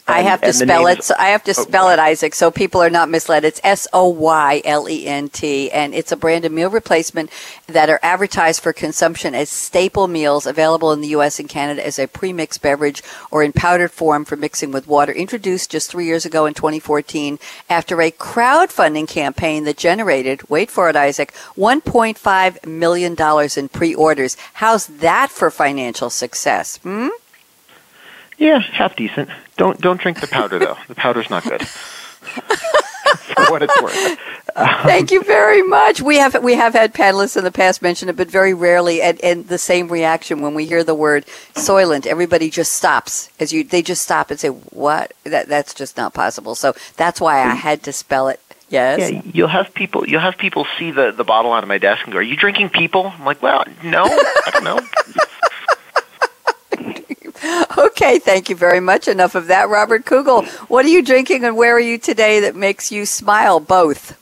I 0.07 0.21
have 0.21 0.41
to 0.41 0.53
spell 0.53 0.87
it. 0.87 1.03
So 1.03 1.15
I 1.19 1.29
have 1.29 1.43
to 1.43 1.51
oh, 1.51 1.63
spell 1.63 1.89
it, 1.89 1.99
Isaac, 1.99 2.33
so 2.33 2.49
people 2.49 2.81
are 2.81 2.89
not 2.89 3.09
misled. 3.09 3.43
It's 3.43 3.59
S 3.63 3.87
O 3.91 4.07
Y 4.07 4.61
L 4.63 4.89
E 4.89 5.05
N 5.05 5.27
T, 5.29 5.69
and 5.71 5.93
it's 5.93 6.11
a 6.11 6.17
brand 6.17 6.45
of 6.45 6.51
meal 6.51 6.69
replacement 6.69 7.29
that 7.67 7.89
are 7.89 7.99
advertised 8.01 8.61
for 8.61 8.71
consumption 8.71 9.35
as 9.35 9.49
staple 9.49 10.07
meals 10.07 10.45
available 10.45 10.91
in 10.93 11.01
the 11.01 11.09
U.S. 11.09 11.39
and 11.39 11.49
Canada 11.49 11.85
as 11.85 11.99
a 11.99 12.07
pre-mixed 12.07 12.61
beverage 12.61 13.03
or 13.31 13.43
in 13.43 13.51
powdered 13.51 13.91
form 13.91 14.23
for 14.23 14.37
mixing 14.37 14.71
with 14.71 14.87
water. 14.87 15.11
Introduced 15.11 15.71
just 15.71 15.91
three 15.91 16.05
years 16.05 16.25
ago 16.25 16.45
in 16.45 16.53
2014 16.53 17.37
after 17.69 18.01
a 18.01 18.11
crowdfunding 18.11 19.07
campaign 19.07 19.65
that 19.65 19.77
generated, 19.77 20.49
wait 20.49 20.71
for 20.71 20.89
it, 20.89 20.95
Isaac, 20.95 21.33
1.5 21.55 22.65
million 22.65 23.15
dollars 23.15 23.57
in 23.57 23.67
pre-orders. 23.67 24.37
How's 24.53 24.87
that 24.87 25.31
for 25.31 25.51
financial 25.51 26.09
success? 26.09 26.77
Hmm. 26.77 27.09
Yeah, 28.37 28.59
half 28.59 28.95
decent. 28.95 29.29
Don't 29.57 29.79
don't 29.81 29.99
drink 29.99 30.21
the 30.21 30.27
powder 30.27 30.59
though. 30.59 30.77
The 30.87 30.95
powder's 30.95 31.29
not 31.29 31.43
good. 31.43 31.61
For 31.67 33.51
what 33.51 33.63
it's 33.63 33.81
worth. 33.81 34.17
Um, 34.55 34.67
Thank 34.83 35.11
you 35.11 35.23
very 35.23 35.61
much. 35.61 36.01
We 36.01 36.17
have 36.17 36.43
we 36.43 36.55
have 36.55 36.73
had 36.73 36.93
panelists 36.93 37.37
in 37.37 37.43
the 37.43 37.51
past 37.51 37.81
mention 37.81 38.09
it, 38.09 38.15
but 38.15 38.29
very 38.29 38.53
rarely 38.53 39.01
and, 39.01 39.19
and 39.23 39.47
the 39.47 39.57
same 39.57 39.87
reaction 39.87 40.41
when 40.41 40.53
we 40.53 40.65
hear 40.65 40.83
the 40.83 40.95
word 40.95 41.25
soylent. 41.53 42.05
Everybody 42.05 42.49
just 42.49 42.73
stops 42.73 43.29
as 43.39 43.53
you 43.53 43.63
they 43.63 43.81
just 43.81 44.01
stop 44.01 44.29
and 44.29 44.39
say, 44.39 44.49
"What? 44.49 45.13
That 45.23 45.47
that's 45.47 45.73
just 45.73 45.95
not 45.95 46.13
possible." 46.13 46.53
So 46.55 46.73
that's 46.95 47.21
why 47.21 47.41
I 47.41 47.55
had 47.55 47.81
to 47.83 47.93
spell 47.93 48.27
it 48.27 48.41
Yes. 48.69 49.11
Yeah, 49.11 49.21
you'll 49.33 49.47
have 49.47 49.73
people. 49.73 50.07
You'll 50.07 50.21
have 50.21 50.37
people 50.37 50.67
see 50.77 50.91
the 50.91 51.11
the 51.11 51.23
bottle 51.23 51.51
on 51.51 51.65
my 51.67 51.77
desk 51.77 52.03
and 52.03 52.11
go, 52.11 52.19
"Are 52.19 52.23
you 52.23 52.35
drinking 52.35 52.69
people?" 52.69 53.13
I'm 53.17 53.25
like, 53.25 53.41
"Well, 53.41 53.63
no, 53.83 54.03
I 54.03 54.49
don't 54.51 54.63
know." 54.63 54.79
Okay, 57.97 58.19
thank 58.19 58.47
you 58.47 58.55
very 58.55 58.79
much. 58.79 59.07
Enough 59.07 59.33
of 59.33 59.47
that. 59.47 59.69
Robert 59.69 60.05
Kugel, 60.05 60.47
what 60.69 60.85
are 60.85 60.89
you 60.89 61.01
drinking 61.01 61.43
and 61.43 61.57
where 61.57 61.75
are 61.75 61.79
you 61.79 61.97
today 61.97 62.41
that 62.41 62.55
makes 62.55 62.91
you 62.91 63.07
smile 63.07 63.59
both? 63.59 64.15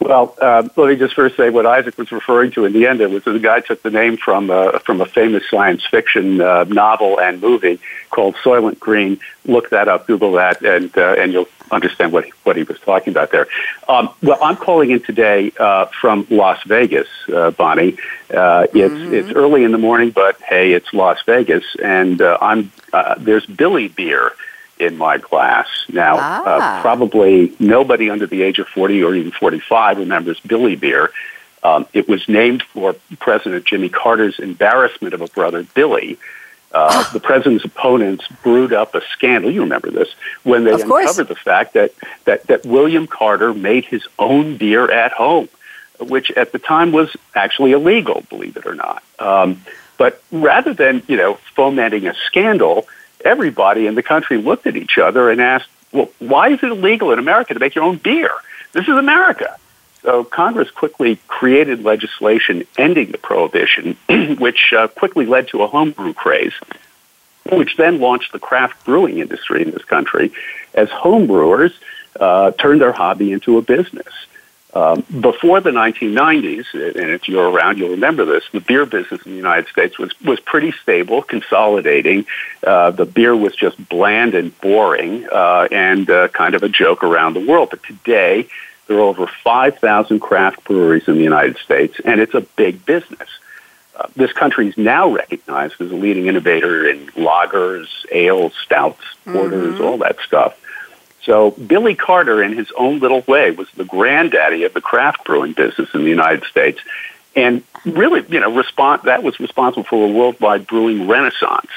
Well, 0.00 0.34
uh, 0.40 0.66
let 0.76 0.88
me 0.88 0.96
just 0.96 1.14
first 1.14 1.36
say 1.36 1.50
what 1.50 1.66
Isaac 1.66 1.98
was 1.98 2.10
referring 2.10 2.52
to 2.52 2.64
in 2.64 2.72
the 2.72 2.86
end. 2.86 3.02
It 3.02 3.10
was 3.10 3.22
the 3.24 3.38
guy 3.38 3.60
took 3.60 3.82
the 3.82 3.90
name 3.90 4.16
from 4.16 4.50
uh, 4.50 4.78
from 4.78 5.02
a 5.02 5.06
famous 5.06 5.48
science 5.50 5.84
fiction 5.84 6.40
uh, 6.40 6.64
novel 6.64 7.20
and 7.20 7.40
movie 7.40 7.78
called 8.08 8.34
Soylent 8.36 8.78
Green. 8.78 9.20
Look 9.44 9.70
that 9.70 9.88
up, 9.88 10.06
Google 10.06 10.32
that, 10.32 10.62
and 10.62 10.96
uh, 10.96 11.16
and 11.18 11.34
you'll 11.34 11.48
understand 11.70 12.12
what 12.12 12.24
he, 12.24 12.32
what 12.44 12.56
he 12.56 12.62
was 12.62 12.80
talking 12.80 13.12
about 13.12 13.30
there. 13.30 13.46
Um, 13.88 14.08
well, 14.22 14.38
I'm 14.42 14.56
calling 14.56 14.90
in 14.90 15.02
today 15.02 15.52
uh, 15.60 15.86
from 16.00 16.26
Las 16.30 16.62
Vegas, 16.64 17.08
uh, 17.32 17.50
Bonnie. 17.50 17.98
Uh, 18.32 18.66
it's 18.72 18.94
mm-hmm. 18.94 19.14
it's 19.14 19.30
early 19.32 19.64
in 19.64 19.72
the 19.72 19.78
morning, 19.78 20.12
but 20.12 20.40
hey, 20.40 20.72
it's 20.72 20.94
Las 20.94 21.18
Vegas, 21.26 21.64
and 21.82 22.22
uh, 22.22 22.38
I'm 22.40 22.72
uh, 22.94 23.16
there's 23.18 23.44
Billy 23.44 23.88
beer 23.88 24.32
in 24.80 24.96
my 24.96 25.18
class. 25.18 25.68
Now, 25.92 26.14
uh, 26.16 26.42
ah. 26.46 26.78
uh, 26.78 26.82
probably 26.82 27.52
nobody 27.58 28.10
under 28.10 28.26
the 28.26 28.42
age 28.42 28.58
of 28.58 28.66
40 28.68 29.02
or 29.04 29.14
even 29.14 29.30
45 29.30 29.98
remembers 29.98 30.40
Billy 30.40 30.74
Beer. 30.74 31.12
Um, 31.62 31.86
it 31.92 32.08
was 32.08 32.26
named 32.28 32.62
for 32.62 32.96
President 33.18 33.66
Jimmy 33.66 33.90
Carter's 33.90 34.38
embarrassment 34.38 35.12
of 35.12 35.20
a 35.20 35.26
brother, 35.28 35.62
Billy, 35.62 36.18
Uh, 36.72 37.02
the 37.12 37.18
president's 37.18 37.64
opponents 37.64 38.28
brewed 38.44 38.72
up 38.72 38.94
a 38.94 39.02
scandal. 39.12 39.50
You 39.50 39.62
remember 39.62 39.90
this 39.90 40.08
when 40.44 40.62
they 40.62 40.72
uncovered 40.72 41.26
the 41.26 41.34
fact 41.34 41.74
that, 41.74 41.92
that 42.26 42.46
that 42.46 42.64
William 42.64 43.08
Carter 43.08 43.52
made 43.52 43.84
his 43.84 44.06
own 44.20 44.56
beer 44.56 44.88
at 44.88 45.10
home, 45.10 45.48
which 45.98 46.30
at 46.30 46.52
the 46.52 46.60
time 46.60 46.92
was 46.92 47.16
actually 47.34 47.72
illegal, 47.72 48.22
believe 48.30 48.56
it 48.56 48.66
or 48.66 48.76
not. 48.76 49.02
Um, 49.18 49.62
but 49.98 50.22
rather 50.30 50.72
than 50.72 51.02
you 51.08 51.16
know 51.16 51.34
fomenting 51.56 52.06
a 52.06 52.14
scandal, 52.14 52.86
everybody 53.24 53.86
in 53.86 53.94
the 53.94 54.02
country 54.02 54.38
looked 54.38 54.66
at 54.66 54.76
each 54.76 54.98
other 54.98 55.30
and 55.30 55.40
asked, 55.40 55.68
"Well, 55.92 56.10
why 56.18 56.50
is 56.50 56.62
it 56.62 56.70
illegal 56.70 57.12
in 57.12 57.18
America 57.18 57.54
to 57.54 57.60
make 57.60 57.74
your 57.74 57.84
own 57.84 57.96
beer? 57.96 58.30
This 58.72 58.84
is 58.88 58.96
America." 58.96 59.56
So 60.02 60.24
Congress 60.24 60.70
quickly 60.70 61.18
created 61.28 61.84
legislation 61.84 62.66
ending 62.78 63.10
the 63.10 63.18
prohibition, 63.18 63.96
which 64.38 64.72
uh, 64.72 64.88
quickly 64.88 65.26
led 65.26 65.48
to 65.48 65.62
a 65.62 65.66
homebrew 65.66 66.14
craze, 66.14 66.54
which 67.52 67.76
then 67.76 68.00
launched 68.00 68.32
the 68.32 68.38
craft 68.38 68.84
brewing 68.84 69.18
industry 69.18 69.62
in 69.62 69.70
this 69.72 69.84
country 69.84 70.32
as 70.74 70.88
homebrewers 70.88 71.72
uh, 72.18 72.52
turned 72.52 72.80
their 72.80 72.92
hobby 72.92 73.32
into 73.32 73.58
a 73.58 73.62
business. 73.62 74.12
Um, 74.72 75.04
before 75.20 75.60
the 75.60 75.70
1990s, 75.70 76.74
and 76.74 77.10
if 77.10 77.28
you're 77.28 77.50
around, 77.50 77.78
you'll 77.78 77.90
remember 77.90 78.24
this, 78.24 78.44
the 78.52 78.60
beer 78.60 78.86
business 78.86 79.20
in 79.26 79.32
the 79.32 79.36
United 79.36 79.68
States 79.68 79.98
was, 79.98 80.12
was 80.20 80.38
pretty 80.38 80.70
stable, 80.70 81.22
consolidating. 81.22 82.24
Uh, 82.64 82.92
the 82.92 83.04
beer 83.04 83.34
was 83.34 83.56
just 83.56 83.88
bland 83.88 84.34
and 84.34 84.58
boring 84.60 85.26
uh, 85.32 85.66
and 85.72 86.08
uh, 86.08 86.28
kind 86.28 86.54
of 86.54 86.62
a 86.62 86.68
joke 86.68 87.02
around 87.02 87.34
the 87.34 87.44
world. 87.44 87.70
But 87.70 87.82
today, 87.82 88.48
there 88.86 88.98
are 88.98 89.02
over 89.02 89.26
5,000 89.26 90.20
craft 90.20 90.62
breweries 90.64 91.08
in 91.08 91.14
the 91.14 91.22
United 91.22 91.56
States, 91.58 92.00
and 92.04 92.20
it's 92.20 92.34
a 92.34 92.40
big 92.40 92.84
business. 92.86 93.28
Uh, 93.96 94.06
this 94.14 94.32
country 94.32 94.68
is 94.68 94.78
now 94.78 95.08
recognized 95.08 95.80
as 95.80 95.90
a 95.90 95.94
leading 95.96 96.26
innovator 96.26 96.88
in 96.88 97.06
lagers, 97.08 97.86
ales, 98.12 98.52
stouts, 98.64 99.02
porters, 99.24 99.74
mm-hmm. 99.74 99.84
all 99.84 99.98
that 99.98 100.16
stuff. 100.24 100.56
So 101.22 101.50
Billy 101.52 101.94
Carter, 101.94 102.42
in 102.42 102.56
his 102.56 102.70
own 102.76 102.98
little 102.98 103.22
way, 103.22 103.50
was 103.50 103.68
the 103.72 103.84
granddaddy 103.84 104.64
of 104.64 104.72
the 104.72 104.80
craft 104.80 105.24
brewing 105.24 105.52
business 105.52 105.88
in 105.94 106.02
the 106.02 106.08
United 106.08 106.44
States, 106.44 106.80
and 107.36 107.62
really, 107.84 108.24
you 108.28 108.40
know, 108.40 108.54
respond 108.54 109.02
that 109.04 109.22
was 109.22 109.38
responsible 109.38 109.84
for 109.84 110.08
a 110.08 110.12
worldwide 110.12 110.66
brewing 110.66 111.06
renaissance. 111.06 111.70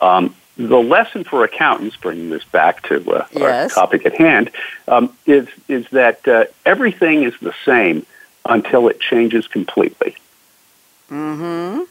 Um, 0.00 0.34
the 0.56 0.78
lesson 0.78 1.24
for 1.24 1.44
accountants, 1.44 1.96
bringing 1.96 2.30
this 2.30 2.44
back 2.44 2.82
to 2.88 3.10
uh, 3.10 3.26
yes. 3.32 3.76
our 3.76 3.86
topic 3.86 4.06
at 4.06 4.14
hand, 4.14 4.50
um, 4.86 5.16
is 5.26 5.48
is 5.66 5.88
that 5.90 6.26
uh, 6.28 6.44
everything 6.64 7.24
is 7.24 7.34
the 7.40 7.54
same 7.64 8.06
until 8.44 8.88
it 8.88 9.00
changes 9.00 9.48
completely. 9.48 10.14
Hmm. 11.08 11.82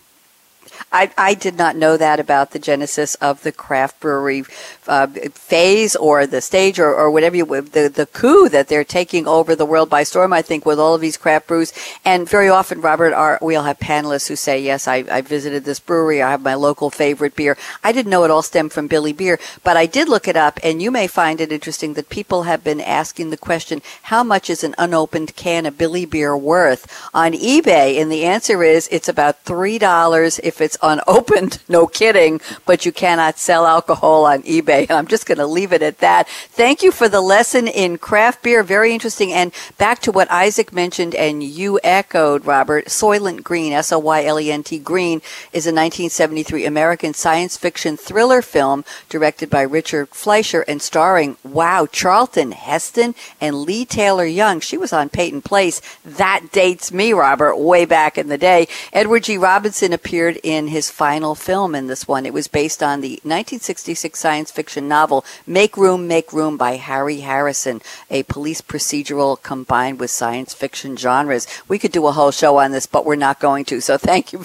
I, 0.93 1.11
I 1.17 1.33
did 1.33 1.57
not 1.57 1.75
know 1.75 1.97
that 1.97 2.19
about 2.19 2.51
the 2.51 2.59
genesis 2.59 3.15
of 3.15 3.41
the 3.41 3.51
craft 3.51 3.99
brewery 3.99 4.43
uh, 4.87 5.07
phase 5.07 5.95
or 5.95 6.27
the 6.27 6.39
stage 6.39 6.79
or, 6.79 6.93
or 6.93 7.09
whatever 7.09 7.35
you 7.35 7.45
the 7.45 7.89
the 7.89 8.05
coup 8.05 8.47
that 8.49 8.67
they're 8.67 8.83
taking 8.83 9.27
over 9.27 9.55
the 9.55 9.65
world 9.65 9.89
by 9.89 10.03
storm. 10.03 10.31
I 10.31 10.43
think 10.43 10.65
with 10.65 10.79
all 10.79 10.93
of 10.93 11.01
these 11.01 11.17
craft 11.17 11.47
brews, 11.47 11.73
and 12.05 12.29
very 12.29 12.47
often, 12.47 12.79
Robert, 12.79 13.13
our, 13.13 13.39
we'll 13.41 13.63
have 13.63 13.79
panelists 13.79 14.27
who 14.27 14.35
say, 14.35 14.61
"Yes, 14.61 14.87
I, 14.87 14.97
I 15.09 15.21
visited 15.21 15.65
this 15.65 15.79
brewery. 15.79 16.21
I 16.21 16.29
have 16.29 16.43
my 16.43 16.53
local 16.53 16.91
favorite 16.91 17.35
beer." 17.35 17.57
I 17.83 17.91
didn't 17.91 18.11
know 18.11 18.23
it 18.23 18.31
all 18.31 18.43
stemmed 18.43 18.71
from 18.71 18.87
Billy 18.87 19.13
Beer, 19.13 19.39
but 19.63 19.75
I 19.75 19.87
did 19.87 20.07
look 20.07 20.27
it 20.27 20.37
up, 20.37 20.59
and 20.63 20.81
you 20.81 20.91
may 20.91 21.07
find 21.07 21.41
it 21.41 21.51
interesting 21.51 21.95
that 21.95 22.09
people 22.09 22.43
have 22.43 22.63
been 22.63 22.81
asking 22.81 23.31
the 23.31 23.37
question, 23.37 23.81
"How 24.03 24.23
much 24.23 24.47
is 24.47 24.63
an 24.63 24.75
unopened 24.77 25.35
can 25.35 25.65
of 25.65 25.77
Billy 25.77 26.05
Beer 26.05 26.37
worth 26.37 26.85
on 27.15 27.33
eBay?" 27.33 27.99
And 27.99 28.11
the 28.11 28.25
answer 28.25 28.63
is, 28.63 28.87
it's 28.91 29.09
about 29.09 29.41
three 29.43 29.79
dollars 29.79 30.39
if 30.43 30.61
it's 30.61 30.77
unopened. 30.83 31.59
No 31.69 31.87
kidding, 31.87 32.39
but 32.67 32.85
you 32.85 32.91
cannot 32.91 33.39
sell 33.39 33.65
alcohol 33.65 34.25
on 34.25 34.43
eBay. 34.43 34.91
I'm 34.91 35.07
just 35.07 35.25
going 35.25 35.39
to 35.39 35.47
leave 35.47 35.73
it 35.73 35.81
at 35.81 35.99
that. 35.99 36.27
Thank 36.27 36.83
you 36.83 36.91
for 36.91 37.09
the 37.09 37.21
lesson 37.21 37.67
in 37.67 37.97
craft 37.97 38.43
beer. 38.43 38.61
Very 38.63 38.93
interesting. 38.93 39.31
And 39.31 39.53
back 39.77 39.99
to 39.99 40.11
what 40.11 40.29
Isaac 40.29 40.71
mentioned 40.71 41.15
and 41.15 41.41
you 41.41 41.79
echoed, 41.83 42.45
Robert, 42.45 42.87
Soylent 42.87 43.43
Green, 43.43 43.73
S-O-Y-L-E-N-T 43.73 44.77
Green, 44.79 45.19
is 45.51 45.65
a 45.65 45.73
1973 45.73 46.65
American 46.65 47.13
science 47.13 47.57
fiction 47.57 47.97
thriller 47.97 48.41
film 48.41 48.85
directed 49.09 49.49
by 49.49 49.61
Richard 49.61 50.09
Fleischer 50.09 50.61
and 50.67 50.81
starring, 50.81 51.37
wow, 51.43 51.87
Charlton 51.91 52.51
Heston 52.51 53.15
and 53.41 53.55
Leigh 53.61 53.85
Taylor-Young. 53.85 54.59
She 54.59 54.77
was 54.77 54.93
on 54.93 55.09
Peyton 55.09 55.41
Place. 55.41 55.81
That 56.03 56.51
dates 56.51 56.91
me, 56.91 57.13
Robert, 57.13 57.55
way 57.57 57.85
back 57.85 58.17
in 58.17 58.27
the 58.27 58.37
day. 58.37 58.67
Edward 58.91 59.23
G. 59.23 59.37
Robinson 59.37 59.93
appeared 59.93 60.39
in 60.43 60.72
his 60.73 60.89
final 60.89 61.35
film 61.35 61.75
in 61.75 61.87
this 61.87 62.07
one. 62.07 62.25
It 62.25 62.33
was 62.33 62.47
based 62.47 62.83
on 62.83 62.99
the 62.99 63.21
1966 63.23 64.19
science 64.19 64.51
fiction 64.51 64.87
novel 64.87 65.23
Make 65.47 65.77
Room, 65.77 66.07
Make 66.07 66.33
Room 66.33 66.57
by 66.57 66.75
Harry 66.75 67.21
Harrison, 67.21 67.81
a 68.09 68.23
police 68.23 68.61
procedural 68.61 69.41
combined 69.41 69.99
with 69.99 70.11
science 70.11 70.53
fiction 70.53 70.97
genres. 70.97 71.47
We 71.67 71.79
could 71.79 71.91
do 71.91 72.07
a 72.07 72.11
whole 72.11 72.31
show 72.31 72.57
on 72.57 72.71
this, 72.71 72.87
but 72.87 73.05
we're 73.05 73.15
not 73.15 73.39
going 73.39 73.65
to. 73.65 73.79
So 73.79 73.97
thank 74.09 74.33
you 74.33 74.43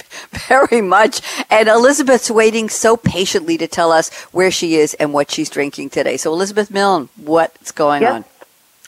very 0.49 0.81
much. 0.81 1.21
And 1.51 1.69
Elizabeth's 1.69 2.31
waiting 2.31 2.69
so 2.69 2.97
patiently 2.97 3.59
to 3.59 3.67
tell 3.67 3.91
us 3.91 4.11
where 4.33 4.51
she 4.51 4.77
is 4.77 4.95
and 4.95 5.13
what 5.13 5.31
she's 5.31 5.51
drinking 5.51 5.91
today. 5.91 6.17
So 6.17 6.33
Elizabeth 6.33 6.71
Milne, 6.71 7.09
what's 7.17 7.73
going 7.73 8.03
yep. 8.03 8.15
on? 8.15 8.25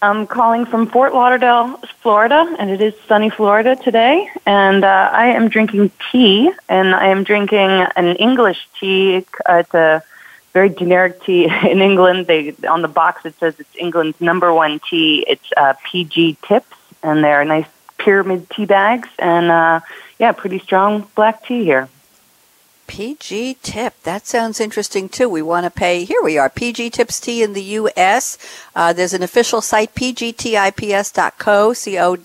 I'm 0.02 0.26
calling 0.26 0.64
from 0.64 0.86
Fort 0.86 1.12
Lauderdale, 1.12 1.76
Florida, 2.00 2.56
and 2.58 2.70
it 2.70 2.80
is 2.80 2.94
sunny 3.06 3.28
Florida 3.28 3.76
today. 3.76 4.30
And 4.46 4.82
uh, 4.82 5.10
I 5.12 5.26
am 5.26 5.50
drinking 5.50 5.90
tea, 6.10 6.50
and 6.70 6.94
I 6.94 7.08
am 7.08 7.22
drinking 7.22 7.70
an 7.96 8.16
English 8.16 8.66
tea. 8.78 9.26
Uh, 9.46 9.56
it's 9.56 9.74
a 9.74 10.02
very 10.54 10.70
generic 10.70 11.22
tea 11.22 11.44
in 11.70 11.82
England. 11.82 12.26
They 12.26 12.54
on 12.66 12.80
the 12.80 12.88
box 12.88 13.26
it 13.26 13.38
says 13.38 13.60
it's 13.60 13.76
England's 13.76 14.18
number 14.22 14.54
one 14.54 14.80
tea. 14.88 15.22
It's 15.28 15.48
uh, 15.54 15.74
PG 15.84 16.38
Tips, 16.48 16.76
and 17.02 17.22
they're 17.22 17.44
nice 17.44 17.68
pyramid 17.98 18.48
tea 18.48 18.64
bags, 18.64 19.08
and 19.18 19.50
uh, 19.50 19.80
yeah, 20.18 20.32
pretty 20.32 20.60
strong 20.60 21.10
black 21.14 21.44
tea 21.44 21.64
here. 21.64 21.90
PG 22.90 23.58
Tip. 23.62 23.94
That 24.02 24.26
sounds 24.26 24.58
interesting 24.58 25.08
too. 25.08 25.28
We 25.28 25.42
want 25.42 25.62
to 25.62 25.70
pay. 25.70 26.04
Here 26.04 26.20
we 26.24 26.38
are. 26.38 26.50
PG 26.50 26.90
Tips 26.90 27.20
Tea 27.20 27.40
in 27.40 27.52
the 27.52 27.62
U.S. 27.62 28.36
Uh, 28.74 28.92
there's 28.92 29.12
an 29.12 29.22
official 29.22 29.60
site, 29.60 29.94
pgtips.co, 29.94 31.72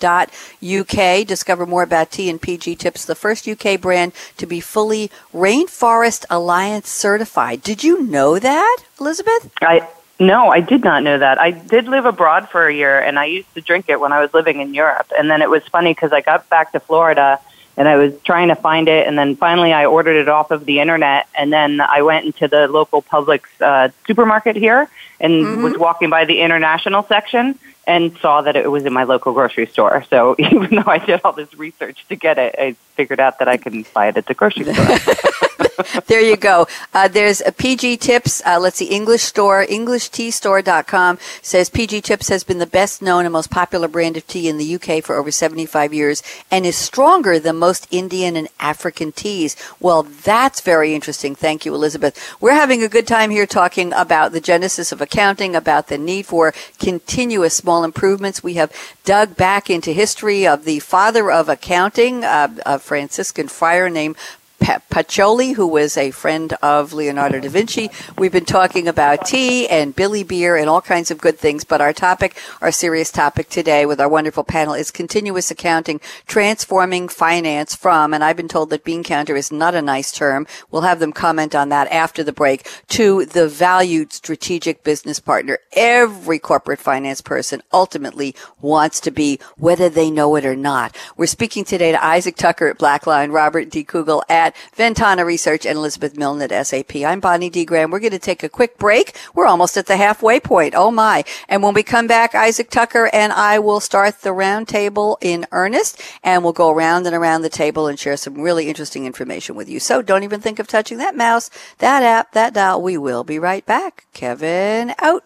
co.uk. 0.01 1.27
Discover 1.27 1.65
more 1.67 1.83
about 1.83 2.09
tea 2.09 2.31
and 2.31 2.41
PG 2.41 2.77
Tips, 2.77 3.05
the 3.05 3.13
first 3.13 3.47
UK 3.47 3.79
brand 3.79 4.11
to 4.37 4.47
be 4.47 4.59
fully 4.59 5.11
Rainforest 5.31 6.25
Alliance 6.31 6.89
certified. 6.89 7.61
Did 7.61 7.83
you 7.83 8.01
know 8.01 8.39
that, 8.39 8.77
Elizabeth? 8.99 9.51
I 9.61 9.87
no, 10.19 10.49
I 10.49 10.61
did 10.61 10.83
not 10.83 11.03
know 11.03 11.19
that. 11.19 11.39
I 11.39 11.51
did 11.51 11.87
live 11.87 12.05
abroad 12.05 12.49
for 12.49 12.67
a 12.67 12.73
year, 12.73 12.99
and 12.99 13.19
I 13.19 13.25
used 13.25 13.53
to 13.53 13.61
drink 13.61 13.85
it 13.87 13.99
when 13.99 14.11
I 14.11 14.19
was 14.19 14.33
living 14.33 14.61
in 14.61 14.73
Europe. 14.73 15.11
And 15.15 15.29
then 15.29 15.43
it 15.43 15.49
was 15.51 15.61
funny 15.65 15.93
because 15.93 16.11
I 16.11 16.21
got 16.21 16.49
back 16.49 16.71
to 16.71 16.79
Florida 16.79 17.39
and 17.77 17.87
I 17.87 17.95
was 17.97 18.13
trying 18.23 18.47
to 18.49 18.55
find 18.55 18.87
it, 18.87 19.07
and 19.07 19.17
then 19.17 19.35
finally 19.35 19.73
I 19.73 19.85
ordered 19.85 20.15
it 20.15 20.29
off 20.29 20.51
of 20.51 20.65
the 20.65 20.79
internet, 20.79 21.27
and 21.37 21.51
then 21.51 21.81
I 21.81 22.01
went 22.01 22.25
into 22.25 22.47
the 22.47 22.67
local 22.67 23.01
Publix 23.01 23.41
uh, 23.61 23.89
supermarket 24.07 24.55
here 24.55 24.89
and 25.19 25.33
mm-hmm. 25.45 25.63
was 25.63 25.77
walking 25.77 26.09
by 26.09 26.25
the 26.25 26.41
international 26.41 27.03
section 27.03 27.57
and 27.87 28.17
saw 28.17 28.41
that 28.41 28.55
it 28.55 28.69
was 28.69 28.85
in 28.85 28.93
my 28.93 29.03
local 29.03 29.33
grocery 29.33 29.67
store. 29.67 30.03
So 30.09 30.35
even 30.39 30.75
though 30.75 30.91
I 30.91 30.97
did 30.97 31.21
all 31.23 31.33
this 31.33 31.53
research 31.55 32.05
to 32.09 32.15
get 32.15 32.37
it, 32.37 32.55
I 32.57 32.75
figured 32.95 33.19
out 33.19 33.39
that 33.39 33.47
I 33.47 33.57
can 33.57 33.85
buy 33.93 34.07
it 34.07 34.17
at 34.17 34.25
the 34.25 34.33
grocery 34.33 34.73
store. 34.73 34.97
there 36.07 36.21
you 36.21 36.37
go. 36.37 36.67
Uh, 36.93 37.07
there's 37.07 37.41
a 37.41 37.51
PG 37.51 37.97
Tips. 37.97 38.41
Uh, 38.45 38.59
let's 38.59 38.77
see, 38.77 38.85
English 38.85 39.23
store, 39.23 39.65
EnglishTeaStore.com 39.65 41.19
says 41.41 41.69
PG 41.69 42.01
Tips 42.01 42.29
has 42.29 42.43
been 42.43 42.59
the 42.59 42.65
best 42.65 43.01
known 43.01 43.25
and 43.25 43.33
most 43.33 43.51
popular 43.51 43.87
brand 43.87 44.17
of 44.17 44.27
tea 44.27 44.47
in 44.47 44.57
the 44.57 44.75
UK 44.75 45.03
for 45.03 45.15
over 45.15 45.31
75 45.31 45.93
years 45.93 46.23
and 46.51 46.65
is 46.65 46.75
stronger 46.77 47.39
than 47.39 47.57
most 47.57 47.87
Indian 47.91 48.35
and 48.35 48.47
African 48.59 49.11
teas. 49.11 49.55
Well, 49.79 50.03
that's 50.03 50.61
very 50.61 50.93
interesting. 50.93 51.35
Thank 51.35 51.65
you, 51.65 51.73
Elizabeth. 51.73 52.35
We're 52.41 52.53
having 52.53 52.83
a 52.83 52.89
good 52.89 53.07
time 53.07 53.29
here 53.29 53.45
talking 53.45 53.93
about 53.93 54.31
the 54.31 54.41
genesis 54.41 54.91
of 54.91 55.01
accounting, 55.01 55.55
about 55.55 55.87
the 55.87 55.97
need 55.97 56.25
for 56.25 56.53
continuous 56.79 57.55
small 57.55 57.83
improvements. 57.83 58.43
We 58.43 58.55
have 58.55 58.71
dug 59.03 59.35
back 59.35 59.69
into 59.69 59.91
history 59.91 60.47
of 60.47 60.65
the 60.65 60.79
father 60.79 61.31
of 61.31 61.49
accounting, 61.49 62.23
uh, 62.23 62.55
a 62.65 62.79
Franciscan 62.79 63.47
friar 63.47 63.89
named 63.89 64.15
Pacioli, 64.59 65.55
who 65.55 65.67
was 65.67 65.97
a 65.97 66.11
friend 66.11 66.53
of 66.61 66.93
Leonardo 66.93 67.39
da 67.39 67.49
Vinci. 67.49 67.91
We've 68.17 68.31
been 68.31 68.45
talking 68.45 68.87
about 68.87 69.25
tea 69.25 69.67
and 69.67 69.95
Billy 69.95 70.23
beer 70.23 70.55
and 70.55 70.69
all 70.69 70.81
kinds 70.81 71.11
of 71.11 71.19
good 71.19 71.37
things, 71.37 71.63
but 71.63 71.81
our 71.81 71.93
topic, 71.93 72.37
our 72.61 72.71
serious 72.71 73.11
topic 73.11 73.49
today 73.49 73.85
with 73.85 73.99
our 73.99 74.07
wonderful 74.07 74.43
panel 74.43 74.73
is 74.73 74.91
continuous 74.91 75.51
accounting, 75.51 75.99
transforming 76.27 77.07
finance 77.09 77.75
from, 77.75 78.13
and 78.13 78.23
I've 78.23 78.37
been 78.37 78.47
told 78.47 78.69
that 78.69 78.83
bean 78.83 79.03
counter 79.03 79.35
is 79.35 79.51
not 79.51 79.75
a 79.75 79.81
nice 79.81 80.11
term. 80.11 80.47
We'll 80.71 80.83
have 80.83 80.99
them 80.99 81.11
comment 81.11 81.53
on 81.53 81.69
that 81.69 81.91
after 81.91 82.23
the 82.23 82.33
break 82.33 82.67
to 82.89 83.25
the 83.25 83.47
valued 83.47 84.13
strategic 84.13 84.83
business 84.83 85.19
partner. 85.19 85.59
Every 85.73 86.39
corporate 86.39 86.79
finance 86.79 87.21
person 87.21 87.61
ultimately 87.73 88.35
wants 88.61 88.99
to 89.01 89.11
be, 89.11 89.39
whether 89.57 89.89
they 89.89 90.09
know 90.09 90.35
it 90.35 90.45
or 90.45 90.55
not. 90.55 90.95
We're 91.17 91.25
speaking 91.25 91.65
today 91.65 91.91
to 91.91 92.03
Isaac 92.03 92.37
Tucker 92.37 92.67
at 92.67 92.79
Blackline, 92.79 93.33
Robert 93.33 93.69
D. 93.69 93.83
Kugel 93.83 94.23
at 94.29 94.54
Ventana 94.73 95.25
Research 95.25 95.65
and 95.65 95.77
Elizabeth 95.77 96.17
Milne 96.17 96.41
at 96.41 96.65
SAP. 96.65 96.95
I'm 96.97 97.19
Bonnie 97.19 97.49
D. 97.49 97.65
Graham. 97.65 97.91
We're 97.91 97.99
going 97.99 98.11
to 98.11 98.19
take 98.19 98.43
a 98.43 98.49
quick 98.49 98.77
break. 98.77 99.15
We're 99.33 99.45
almost 99.45 99.77
at 99.77 99.87
the 99.87 99.97
halfway 99.97 100.39
point. 100.39 100.73
Oh 100.75 100.91
my. 100.91 101.23
And 101.49 101.63
when 101.63 101.73
we 101.73 101.83
come 101.83 102.07
back, 102.07 102.35
Isaac 102.35 102.69
Tucker 102.69 103.09
and 103.13 103.33
I 103.33 103.59
will 103.59 103.79
start 103.79 104.21
the 104.21 104.29
roundtable 104.29 105.17
in 105.21 105.45
earnest 105.51 106.01
and 106.23 106.43
we'll 106.43 106.53
go 106.53 106.69
around 106.69 107.05
and 107.05 107.15
around 107.15 107.41
the 107.41 107.49
table 107.49 107.87
and 107.87 107.99
share 107.99 108.17
some 108.17 108.35
really 108.35 108.67
interesting 108.67 109.05
information 109.05 109.55
with 109.55 109.69
you. 109.69 109.79
So 109.79 110.01
don't 110.01 110.23
even 110.23 110.41
think 110.41 110.59
of 110.59 110.67
touching 110.67 110.97
that 110.99 111.15
mouse, 111.15 111.49
that 111.79 112.03
app, 112.03 112.31
that 112.33 112.53
dial. 112.53 112.81
We 112.81 112.97
will 112.97 113.23
be 113.23 113.39
right 113.39 113.65
back. 113.65 114.05
Kevin 114.13 114.93
out. 114.99 115.23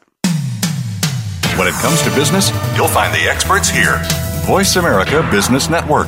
When 1.58 1.68
it 1.68 1.74
comes 1.74 2.02
to 2.04 2.10
business, 2.16 2.52
you'll 2.78 2.88
find 2.88 3.14
the 3.14 3.30
experts 3.30 3.70
here. 3.70 4.02
Voice 4.46 4.78
America 4.78 5.28
Business 5.30 5.70
Network. 5.70 6.08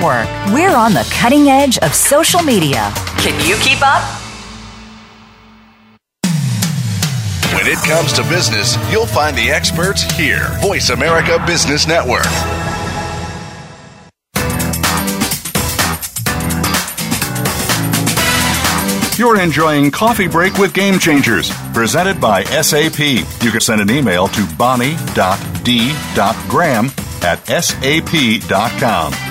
Network. 0.01 0.53
We're 0.53 0.75
on 0.75 0.93
the 0.93 1.07
cutting 1.11 1.49
edge 1.49 1.77
of 1.79 1.93
social 1.93 2.41
media. 2.41 2.91
Can 3.19 3.35
you 3.47 3.55
keep 3.57 3.79
up? 3.81 4.01
When 7.53 7.67
it 7.67 7.77
comes 7.85 8.13
to 8.13 8.23
business, 8.23 8.77
you'll 8.91 9.05
find 9.05 9.37
the 9.37 9.51
experts 9.51 10.01
here. 10.13 10.47
Voice 10.61 10.89
America 10.89 11.37
Business 11.45 11.87
Network. 11.87 12.25
You're 19.19 19.39
enjoying 19.39 19.91
Coffee 19.91 20.27
Break 20.27 20.57
with 20.57 20.73
Game 20.73 20.97
Changers, 20.97 21.51
presented 21.73 22.19
by 22.19 22.43
SAP. 22.45 22.97
You 23.43 23.51
can 23.51 23.59
send 23.59 23.81
an 23.81 23.91
email 23.91 24.27
to 24.29 24.47
bonnie.d.graham 24.57 26.85
at 27.23 27.45
sap.com. 27.45 29.30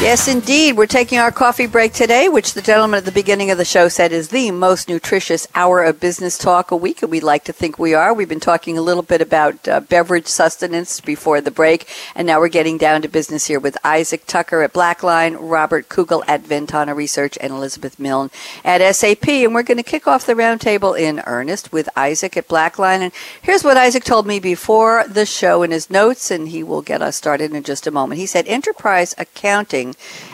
Yes, 0.00 0.28
indeed. 0.28 0.78
We're 0.78 0.86
taking 0.86 1.18
our 1.18 1.30
coffee 1.30 1.66
break 1.66 1.92
today, 1.92 2.30
which 2.30 2.54
the 2.54 2.62
gentleman 2.62 2.96
at 2.96 3.04
the 3.04 3.12
beginning 3.12 3.50
of 3.50 3.58
the 3.58 3.66
show 3.66 3.88
said 3.88 4.12
is 4.12 4.30
the 4.30 4.50
most 4.50 4.88
nutritious 4.88 5.46
hour 5.54 5.84
of 5.84 6.00
business 6.00 6.38
talk 6.38 6.70
a 6.70 6.76
week, 6.76 7.02
and 7.02 7.10
we'd 7.10 7.22
like 7.22 7.44
to 7.44 7.52
think 7.52 7.78
we 7.78 7.92
are. 7.92 8.14
We've 8.14 8.26
been 8.26 8.40
talking 8.40 8.78
a 8.78 8.82
little 8.82 9.02
bit 9.02 9.20
about 9.20 9.68
uh, 9.68 9.80
beverage 9.80 10.26
sustenance 10.26 11.02
before 11.02 11.42
the 11.42 11.50
break, 11.50 11.86
and 12.14 12.26
now 12.26 12.40
we're 12.40 12.48
getting 12.48 12.78
down 12.78 13.02
to 13.02 13.08
business 13.08 13.44
here 13.44 13.60
with 13.60 13.76
Isaac 13.84 14.24
Tucker 14.26 14.62
at 14.62 14.72
Blackline, 14.72 15.36
Robert 15.38 15.90
Kugel 15.90 16.24
at 16.26 16.46
Ventana 16.46 16.94
Research, 16.94 17.36
and 17.38 17.52
Elizabeth 17.52 17.98
Milne 17.98 18.30
at 18.64 18.80
SAP. 18.96 19.28
And 19.28 19.54
we're 19.54 19.62
going 19.62 19.76
to 19.76 19.82
kick 19.82 20.08
off 20.08 20.24
the 20.24 20.32
roundtable 20.32 20.98
in 20.98 21.20
earnest 21.26 21.72
with 21.72 21.90
Isaac 21.94 22.38
at 22.38 22.48
Blackline. 22.48 23.00
And 23.00 23.12
here's 23.42 23.64
what 23.64 23.76
Isaac 23.76 24.04
told 24.04 24.26
me 24.26 24.40
before 24.40 25.04
the 25.06 25.26
show 25.26 25.62
in 25.62 25.72
his 25.72 25.90
notes, 25.90 26.30
and 26.30 26.48
he 26.48 26.62
will 26.62 26.80
get 26.80 27.02
us 27.02 27.16
started 27.16 27.52
in 27.52 27.62
just 27.64 27.86
a 27.86 27.90
moment. 27.90 28.18
He 28.18 28.24
said, 28.24 28.48
Enterprise 28.48 29.14
accounting 29.18 29.89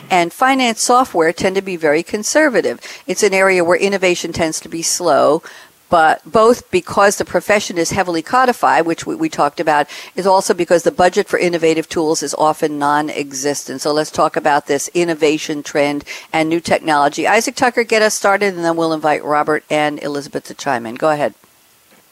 and 0.09 0.33
finance 0.33 0.81
software 0.81 1.33
tend 1.33 1.55
to 1.55 1.61
be 1.61 1.75
very 1.75 2.03
conservative. 2.03 2.79
It's 3.05 3.23
an 3.23 3.33
area 3.33 3.63
where 3.63 3.77
innovation 3.77 4.33
tends 4.33 4.59
to 4.61 4.69
be 4.69 4.81
slow, 4.81 5.41
but 5.89 6.21
both 6.29 6.69
because 6.69 7.17
the 7.17 7.25
profession 7.25 7.77
is 7.77 7.91
heavily 7.91 8.21
codified, 8.21 8.85
which 8.85 9.05
we, 9.05 9.15
we, 9.15 9.29
talked 9.29 9.59
about, 9.59 9.87
is 10.15 10.27
also 10.27 10.53
because 10.53 10.83
the 10.83 10.91
budget 10.91 11.27
for 11.27 11.39
innovative 11.39 11.87
tools 11.87 12.21
is 12.21 12.33
often 12.33 12.77
non-existent. 12.77 13.81
So 13.81 13.93
let's 13.93 14.11
talk 14.11 14.35
about 14.35 14.67
this 14.67 14.89
innovation 14.93 15.63
trend 15.63 16.03
and 16.33 16.49
new 16.49 16.59
technology. 16.59 17.25
Isaac 17.25 17.55
Tucker, 17.55 17.83
get 17.83 18.01
us 18.01 18.13
started, 18.13 18.53
and 18.53 18.65
then 18.65 18.75
we'll 18.75 18.93
invite 18.93 19.23
Robert 19.23 19.63
and 19.69 20.01
Elizabeth 20.03 20.43
to 20.45 20.53
chime 20.53 20.85
in. 20.85 20.95
Go 20.95 21.09
ahead. 21.09 21.33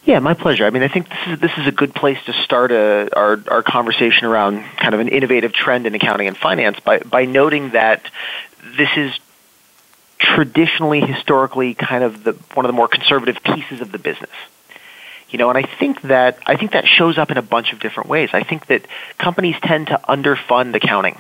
Yeah, 0.06 0.20
my 0.20 0.36
pleasure. 0.36 0.68
I 0.68 0.70
mean, 0.70 0.84
I 0.84 0.88
think 0.88 1.10
this 1.10 1.28
is 1.28 1.40
this 1.40 1.52
is 1.58 1.66
a 1.66 1.72
good 1.72 1.96
place 1.96 2.20
to 2.28 2.34
start 2.34 2.72
a, 2.72 3.10
our 3.16 3.42
our 3.48 3.64
conversation 3.64 4.28
around 4.28 4.64
kind 4.78 4.94
of 4.94 5.00
an 5.00 5.08
innovative 5.08 5.52
trend 5.52 5.88
in 5.88 5.96
accounting 5.96 6.28
and 6.28 6.38
finance 6.38 6.80
by 6.80 7.00
by 7.00 7.26
noting 7.26 7.72
that 7.72 8.06
this 8.78 8.90
is 8.96 9.12
traditionally, 10.20 11.02
historically, 11.02 11.74
kind 11.74 12.04
of 12.04 12.24
the 12.24 12.34
one 12.54 12.66
of 12.66 12.70
the 12.70 12.74
more 12.74 12.88
conservative 12.88 13.42
pieces 13.44 13.82
of 13.82 13.92
the 13.92 13.98
business. 13.98 14.30
You 15.32 15.40
know, 15.40 15.50
and 15.50 15.58
I 15.58 15.64
think 15.64 16.04
that 16.04 16.38
I 16.46 16.56
think 16.56 16.74
that 16.74 16.86
shows 16.86 17.18
up 17.18 17.32
in 17.32 17.38
a 17.38 17.42
bunch 17.42 17.74
of 17.74 17.80
different 17.80 18.08
ways. 18.08 18.30
I 18.32 18.44
think 18.44 18.68
that 18.68 18.86
companies 19.18 19.56
tend 19.64 19.88
to 19.88 20.00
underfund 20.08 20.76
accounting. 20.76 21.20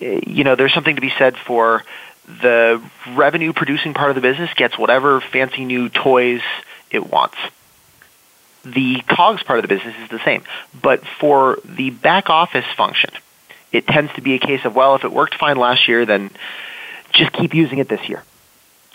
Eh, 0.00 0.18
you 0.26 0.42
know, 0.42 0.56
there's 0.56 0.74
something 0.74 0.96
to 0.96 1.00
be 1.00 1.12
said 1.16 1.36
for 1.36 1.84
the 2.26 2.82
revenue 3.14 3.52
producing 3.52 3.94
part 3.94 4.10
of 4.10 4.16
the 4.16 4.22
business 4.22 4.52
gets 4.54 4.76
whatever 4.76 5.20
fancy 5.20 5.64
new 5.64 5.88
toys 5.88 6.42
it 6.90 7.08
wants 7.08 7.36
the 8.64 9.00
COGS 9.08 9.42
part 9.42 9.58
of 9.58 9.62
the 9.62 9.68
business 9.68 9.94
is 10.02 10.08
the 10.08 10.22
same. 10.24 10.42
But 10.80 11.06
for 11.06 11.58
the 11.64 11.90
back 11.90 12.30
office 12.30 12.66
function, 12.76 13.10
it 13.72 13.86
tends 13.86 14.12
to 14.14 14.20
be 14.20 14.34
a 14.34 14.38
case 14.38 14.64
of, 14.64 14.74
well, 14.74 14.94
if 14.94 15.04
it 15.04 15.12
worked 15.12 15.34
fine 15.34 15.56
last 15.56 15.88
year, 15.88 16.04
then 16.04 16.30
just 17.12 17.32
keep 17.32 17.54
using 17.54 17.78
it 17.78 17.88
this 17.88 18.08
year. 18.08 18.22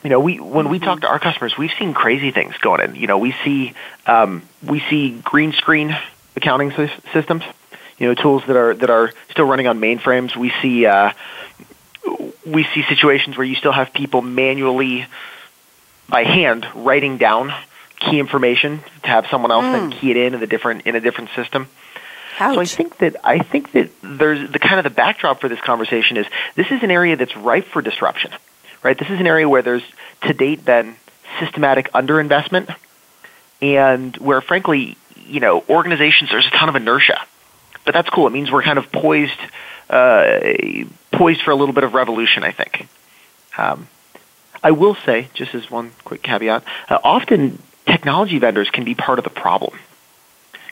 You 0.04 0.10
know, 0.10 0.20
we 0.20 0.40
when 0.40 0.70
we 0.70 0.78
talk 0.78 1.02
to 1.02 1.08
our 1.08 1.18
customers, 1.18 1.58
we've 1.58 1.72
seen 1.80 1.96
crazy 1.96 2.30
things 2.30 2.56
going 2.58 2.82
in. 2.82 2.96
You 2.96 3.08
know, 3.08 3.18
we 3.18 3.34
see 3.44 3.74
um, 4.06 4.44
we 4.64 4.80
see 4.82 5.20
green 5.24 5.52
screen 5.54 5.98
accounting 6.36 6.72
systems. 7.12 7.44
You 7.98 8.08
know, 8.08 8.14
tools 8.14 8.44
that 8.46 8.56
are 8.56 8.76
that 8.76 8.90
are 8.92 9.12
still 9.32 9.46
running 9.46 9.66
on 9.66 9.80
mainframes. 9.80 10.36
We 10.36 10.52
see 10.62 10.86
uh, 10.86 11.14
we 12.46 12.66
see 12.66 12.84
situations 12.84 13.36
where 13.36 13.48
you 13.48 13.56
still 13.56 13.72
have 13.72 13.94
people 13.94 14.22
manually 14.22 15.08
by 16.08 16.24
hand 16.24 16.68
writing 16.76 17.18
down 17.18 17.52
key 18.00 18.20
information 18.20 18.84
to 19.04 19.10
have 19.10 19.28
someone 19.28 19.52
else 19.52 19.66
mm. 19.66 19.72
then 19.72 19.92
key 19.92 20.12
it 20.12 20.18
in 20.18 20.34
in 20.34 20.44
a 20.44 20.48
different 20.48 20.86
in 20.86 20.96
a 20.96 21.00
different 21.00 21.30
system. 21.36 21.68
Ouch. 22.40 22.56
So 22.56 22.62
I 22.62 22.66
think 22.66 22.98
that 22.98 23.16
I 23.24 23.40
think 23.40 23.72
that 23.72 23.90
there's 24.02 24.52
the 24.52 24.60
kind 24.60 24.78
of 24.78 24.84
the 24.84 24.90
backdrop 24.90 25.40
for 25.40 25.48
this 25.48 25.62
conversation 25.62 26.18
is 26.18 26.26
this 26.56 26.70
is 26.70 26.84
an 26.84 26.92
area 26.92 27.16
that's 27.16 27.36
ripe 27.36 27.66
for 27.66 27.82
disruption, 27.82 28.32
right? 28.84 28.98
This 28.98 29.10
is 29.10 29.20
an 29.20 29.28
area 29.28 29.48
where 29.48 29.62
there's 29.62 29.84
to 30.24 30.34
date 30.34 30.66
been 30.66 30.96
systematic 31.40 31.92
underinvestment, 31.94 32.76
and 33.62 34.18
where 34.18 34.42
frankly, 34.42 34.98
you 35.16 35.40
know, 35.40 35.64
organizations 35.70 36.30
there's 36.30 36.48
a 36.48 36.52
ton 36.52 36.68
of 36.68 36.76
inertia, 36.76 37.20
but 37.86 37.94
that's 37.94 38.10
cool. 38.10 38.28
It 38.28 38.32
means 38.32 38.52
we're 38.52 38.64
kind 38.64 38.80
of 38.80 38.92
poised 38.92 39.40
uh, 39.90 40.40
poised 41.14 41.42
for 41.42 41.52
a 41.52 41.56
little 41.56 41.74
bit 41.74 41.86
of 41.86 41.94
revolution. 41.94 42.44
I 42.44 42.52
think. 42.52 42.88
Um, 43.58 43.88
I 44.62 44.72
will 44.72 44.96
say, 45.06 45.30
just 45.36 45.54
as 45.54 45.70
one 45.70 45.92
quick 46.04 46.24
caveat, 46.24 46.64
uh, 46.90 46.98
often 47.04 47.62
technology 47.86 48.40
vendors 48.40 48.70
can 48.70 48.84
be 48.84 48.96
part 48.96 49.20
of 49.20 49.24
the 49.24 49.30
problem. 49.30 49.78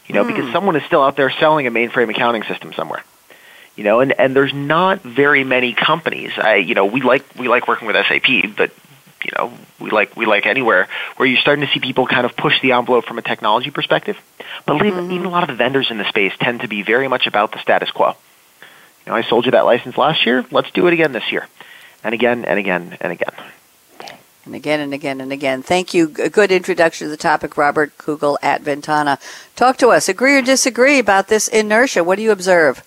You 0.08 0.16
know, 0.16 0.24
mm. 0.24 0.28
because 0.28 0.46
hmm. 0.46 0.52
someone 0.52 0.76
is 0.76 0.84
still 0.84 1.02
out 1.02 1.16
there 1.16 1.30
selling 1.30 1.66
a 1.66 1.72
mainframe 1.72 2.10
accounting 2.10 2.44
system 2.44 2.74
somewhere. 2.74 3.04
You 3.76 3.84
know, 3.84 4.02
and, 4.02 4.14
and 4.20 4.36
there's 4.36 4.54
not 4.54 5.02
very 5.02 5.44
many 5.44 5.74
companies. 5.74 6.32
I, 6.38 6.56
you 6.56 6.76
know, 6.76 6.86
we 6.86 7.02
like 7.02 7.26
we 7.38 7.48
like 7.48 7.68
working 7.68 7.88
with 7.88 7.96
SAP, 7.96 8.56
but 8.56 8.72
you 9.24 9.32
know, 9.38 9.54
we 9.80 9.90
like 9.90 10.16
we 10.16 10.26
like 10.26 10.46
anywhere 10.46 10.88
where 11.16 11.28
you're 11.28 11.40
starting 11.40 11.66
to 11.66 11.72
see 11.74 11.80
people 11.80 12.06
kind 12.06 12.26
of 12.26 12.36
push 12.36 12.62
the 12.62 12.74
envelope 12.74 13.06
from 13.06 13.18
a 13.18 13.22
technology 13.22 13.72
perspective. 13.72 14.20
But 14.66 14.78
mm-hmm. 14.78 15.12
even 15.12 15.26
a 15.26 15.30
lot 15.30 15.44
of 15.44 15.48
the 15.48 15.56
vendors 15.56 15.90
in 15.90 15.98
the 15.98 16.08
space 16.08 16.34
tend 16.40 16.62
to 16.62 16.68
be 16.68 16.84
very 16.84 17.08
much 17.08 17.26
about 17.26 17.52
the 17.52 17.60
status 17.60 17.90
quo. 17.90 18.10
You 19.06 19.12
know, 19.12 19.16
I 19.16 19.24
sold 19.24 19.46
you 19.46 19.52
that 19.52 19.66
license 19.66 19.98
last 19.98 20.26
year. 20.26 20.46
Let's 20.52 20.72
do 20.72 20.86
it 20.88 20.94
again 20.94 21.12
this 21.12 21.32
year, 21.32 21.48
and 22.04 22.14
again 22.14 22.46
and 22.46 22.60
again 22.60 22.98
and 23.02 23.12
again. 23.12 23.34
And 24.46 24.56
again 24.56 24.82
and 24.82 24.94
again 24.94 25.22
and 25.22 25.32
again. 25.32 25.64
Thank 25.64 25.94
you. 25.94 26.14
A 26.20 26.30
good 26.30 26.52
introduction 26.52 27.06
to 27.06 27.10
the 27.10 27.18
topic, 27.18 27.56
Robert 27.56 27.98
Kugel 27.98 28.38
at 28.42 28.62
Ventana. 28.62 29.18
Talk 29.56 29.78
to 29.78 29.88
us. 29.90 30.10
Agree 30.10 30.38
or 30.38 30.42
disagree 30.42 31.00
about 31.00 31.30
this 31.30 31.48
inertia? 31.48 32.04
What 32.04 32.18
do 32.18 32.24
you 32.24 32.32
observe? 32.32 32.84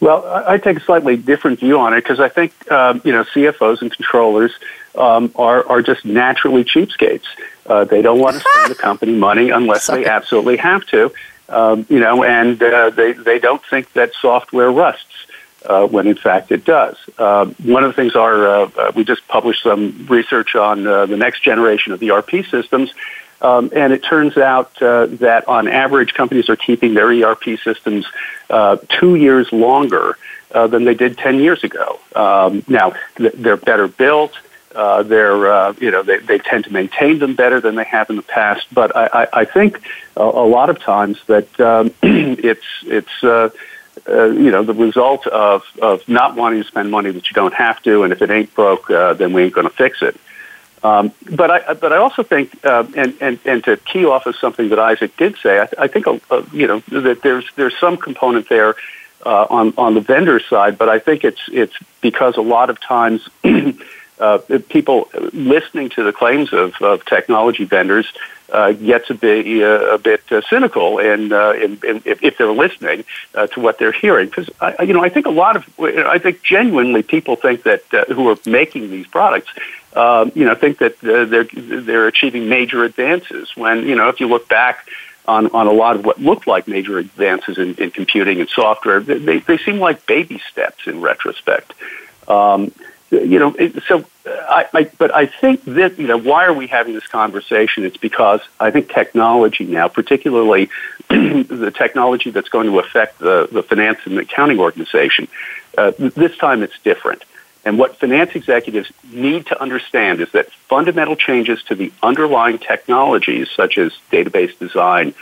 Well, 0.00 0.24
I 0.46 0.58
take 0.58 0.76
a 0.76 0.80
slightly 0.80 1.16
different 1.16 1.58
view 1.58 1.80
on 1.80 1.92
it 1.92 2.02
because 2.02 2.20
I 2.20 2.28
think 2.28 2.52
um, 2.70 3.00
you 3.04 3.10
know 3.10 3.24
CFOs 3.24 3.82
and 3.82 3.90
controllers 3.90 4.52
um, 4.94 5.32
are 5.34 5.66
are 5.68 5.82
just 5.82 6.04
naturally 6.04 6.62
cheapskates. 6.62 7.26
Uh, 7.66 7.84
they 7.84 8.00
don't 8.00 8.20
want 8.20 8.36
to 8.36 8.44
spend 8.54 8.70
the 8.70 8.80
company 8.80 9.14
money 9.16 9.50
unless 9.50 9.84
Sorry. 9.86 10.04
they 10.04 10.08
absolutely 10.08 10.56
have 10.58 10.86
to. 10.86 11.12
Um, 11.48 11.86
you 11.88 11.98
know, 11.98 12.22
and 12.22 12.62
uh, 12.62 12.90
they 12.90 13.12
they 13.12 13.40
don't 13.40 13.64
think 13.64 13.92
that 13.94 14.12
software 14.20 14.70
rusts. 14.70 15.26
Uh, 15.64 15.88
when 15.88 16.06
in 16.06 16.14
fact 16.14 16.52
it 16.52 16.64
does. 16.64 16.96
Uh, 17.18 17.44
one 17.64 17.82
of 17.82 17.90
the 17.90 17.92
things 17.92 18.14
are 18.14 18.46
uh, 18.46 18.70
uh 18.78 18.92
we 18.94 19.02
just 19.02 19.26
published 19.26 19.64
some 19.64 20.06
research 20.08 20.54
on 20.54 20.86
uh, 20.86 21.04
the 21.06 21.16
next 21.16 21.42
generation 21.42 21.92
of 21.92 22.00
ERP 22.00 22.46
systems, 22.48 22.94
um, 23.42 23.68
and 23.74 23.92
it 23.92 24.04
turns 24.04 24.36
out 24.36 24.72
that 24.76 25.42
on 25.48 25.66
average, 25.66 26.14
companies 26.14 26.48
are 26.48 26.54
keeping 26.54 26.94
their 26.94 27.08
ERP 27.08 27.58
systems 27.62 28.06
two 28.88 29.16
years 29.16 29.52
longer 29.52 30.16
than 30.52 30.84
they 30.84 30.94
did 30.94 31.18
10 31.18 31.40
years 31.40 31.64
ago. 31.64 31.98
Um, 32.14 32.62
now, 32.68 32.94
th- 33.16 33.34
they're 33.34 33.56
better 33.56 33.88
built. 33.88 34.38
Uh, 34.74 35.02
they're, 35.02 35.50
uh, 35.52 35.74
you 35.80 35.90
know, 35.90 36.02
they, 36.02 36.18
they 36.18 36.38
tend 36.38 36.64
to 36.64 36.72
maintain 36.72 37.18
them 37.18 37.34
better 37.34 37.60
than 37.60 37.74
they 37.74 37.84
have 37.84 38.10
in 38.10 38.16
the 38.16 38.22
past. 38.22 38.66
But 38.72 38.94
I, 38.96 39.06
I, 39.12 39.28
I 39.40 39.44
think 39.44 39.80
a, 40.16 40.22
a 40.22 40.46
lot 40.46 40.70
of 40.70 40.78
times 40.78 41.18
that 41.26 41.58
um, 41.58 41.92
it's, 42.02 42.66
it's, 42.84 43.24
uh, 43.24 43.50
uh, 44.08 44.26
you 44.26 44.50
know, 44.50 44.62
the 44.62 44.74
result 44.74 45.26
of, 45.26 45.64
of 45.80 46.06
not 46.08 46.36
wanting 46.36 46.62
to 46.62 46.68
spend 46.68 46.90
money 46.90 47.10
that 47.10 47.28
you 47.28 47.34
don't 47.34 47.54
have 47.54 47.82
to, 47.82 48.02
and 48.02 48.12
if 48.12 48.22
it 48.22 48.30
ain't 48.30 48.54
broke, 48.54 48.90
uh, 48.90 49.14
then 49.14 49.32
we 49.32 49.42
ain't 49.42 49.52
going 49.52 49.68
to 49.68 49.74
fix 49.74 50.02
it. 50.02 50.16
Um, 50.82 51.12
but 51.30 51.50
I 51.50 51.74
but 51.74 51.92
I 51.92 51.96
also 51.96 52.22
think 52.22 52.64
uh, 52.64 52.86
and, 52.96 53.16
and 53.20 53.38
and 53.44 53.64
to 53.64 53.76
key 53.78 54.04
off 54.04 54.26
of 54.26 54.36
something 54.36 54.68
that 54.68 54.78
Isaac 54.78 55.16
did 55.16 55.36
say, 55.38 55.58
I, 55.58 55.68
I 55.76 55.88
think 55.88 56.06
uh, 56.06 56.42
you 56.52 56.68
know 56.68 56.80
that 56.90 57.22
there's 57.22 57.46
there's 57.56 57.76
some 57.78 57.96
component 57.96 58.48
there 58.48 58.76
uh, 59.26 59.46
on 59.50 59.74
on 59.76 59.94
the 59.94 60.00
vendor 60.00 60.38
side, 60.38 60.78
but 60.78 60.88
I 60.88 61.00
think 61.00 61.24
it's 61.24 61.40
it's 61.48 61.74
because 62.00 62.36
a 62.36 62.42
lot 62.42 62.70
of 62.70 62.80
times. 62.80 63.28
uh, 64.20 64.38
people 64.68 65.08
listening 65.32 65.88
to 65.88 66.02
the 66.02 66.12
claims 66.12 66.52
of, 66.52 66.74
of 66.82 67.04
technology 67.04 67.64
vendors 67.64 68.12
uh, 68.50 68.72
gets 68.72 69.10
a 69.10 69.14
bit 69.14 69.46
uh, 69.62 69.94
a 69.94 69.98
bit 69.98 70.22
uh, 70.30 70.40
cynical, 70.48 70.98
and, 70.98 71.32
uh, 71.32 71.52
in, 71.52 71.78
in, 71.84 72.02
if, 72.04 72.22
if 72.22 72.38
they're 72.38 72.52
listening 72.52 73.04
uh, 73.34 73.46
to 73.48 73.60
what 73.60 73.78
they're 73.78 73.92
hearing, 73.92 74.28
because 74.28 74.48
you 74.86 74.94
know 74.94 75.02
I 75.02 75.08
think 75.08 75.26
a 75.26 75.30
lot 75.30 75.56
of 75.56 75.64
I 75.78 76.18
think 76.18 76.42
genuinely 76.42 77.02
people 77.02 77.36
think 77.36 77.64
that 77.64 77.82
uh, 77.92 78.04
who 78.06 78.28
are 78.30 78.36
making 78.46 78.90
these 78.90 79.06
products 79.06 79.50
um, 79.98 80.32
you 80.34 80.44
know, 80.44 80.54
think 80.54 80.78
that 80.78 81.02
uh, 81.02 81.24
they're 81.24 81.48
they're 81.52 82.06
achieving 82.06 82.48
major 82.48 82.84
advances. 82.84 83.50
When 83.56 83.84
you 83.84 83.96
know, 83.96 84.08
if 84.08 84.20
you 84.20 84.28
look 84.28 84.48
back 84.48 84.88
on 85.26 85.48
on 85.48 85.66
a 85.66 85.72
lot 85.72 85.96
of 85.96 86.04
what 86.04 86.20
looked 86.20 86.46
like 86.46 86.68
major 86.68 86.98
advances 86.98 87.58
in, 87.58 87.74
in 87.74 87.90
computing 87.90 88.40
and 88.40 88.48
software, 88.48 89.00
they 89.00 89.38
they 89.38 89.58
seem 89.58 89.78
like 89.78 90.06
baby 90.06 90.40
steps 90.50 90.86
in 90.86 91.00
retrospect. 91.00 91.72
Um, 92.28 92.72
you 93.10 93.38
know, 93.38 93.54
it, 93.58 93.82
so 93.84 94.04
I, 94.26 94.66
I, 94.72 94.90
but 94.98 95.14
I 95.14 95.26
think 95.26 95.64
that 95.64 95.98
you 95.98 96.06
know, 96.06 96.18
why 96.18 96.44
are 96.44 96.52
we 96.52 96.66
having 96.66 96.94
this 96.94 97.06
conversation? 97.06 97.84
It's 97.84 97.96
because 97.96 98.40
I 98.60 98.70
think 98.70 98.90
technology 98.90 99.64
now, 99.64 99.88
particularly 99.88 100.68
the 101.08 101.72
technology 101.76 102.30
that's 102.30 102.48
going 102.48 102.66
to 102.66 102.78
affect 102.78 103.18
the 103.18 103.48
the 103.50 103.62
finance 103.62 104.00
and 104.04 104.18
accounting 104.18 104.60
organization, 104.60 105.28
uh, 105.76 105.92
this 105.98 106.36
time 106.36 106.62
it's 106.62 106.78
different. 106.80 107.24
And 107.64 107.78
what 107.78 107.96
finance 107.96 108.30
executives 108.34 108.90
need 109.12 109.46
to 109.46 109.60
understand 109.60 110.20
is 110.20 110.30
that 110.32 110.50
fundamental 110.50 111.16
changes 111.16 111.62
to 111.64 111.74
the 111.74 111.92
underlying 112.02 112.58
technologies, 112.58 113.50
such 113.54 113.76
as 113.78 113.92
database 114.10 114.58
design 114.58 115.14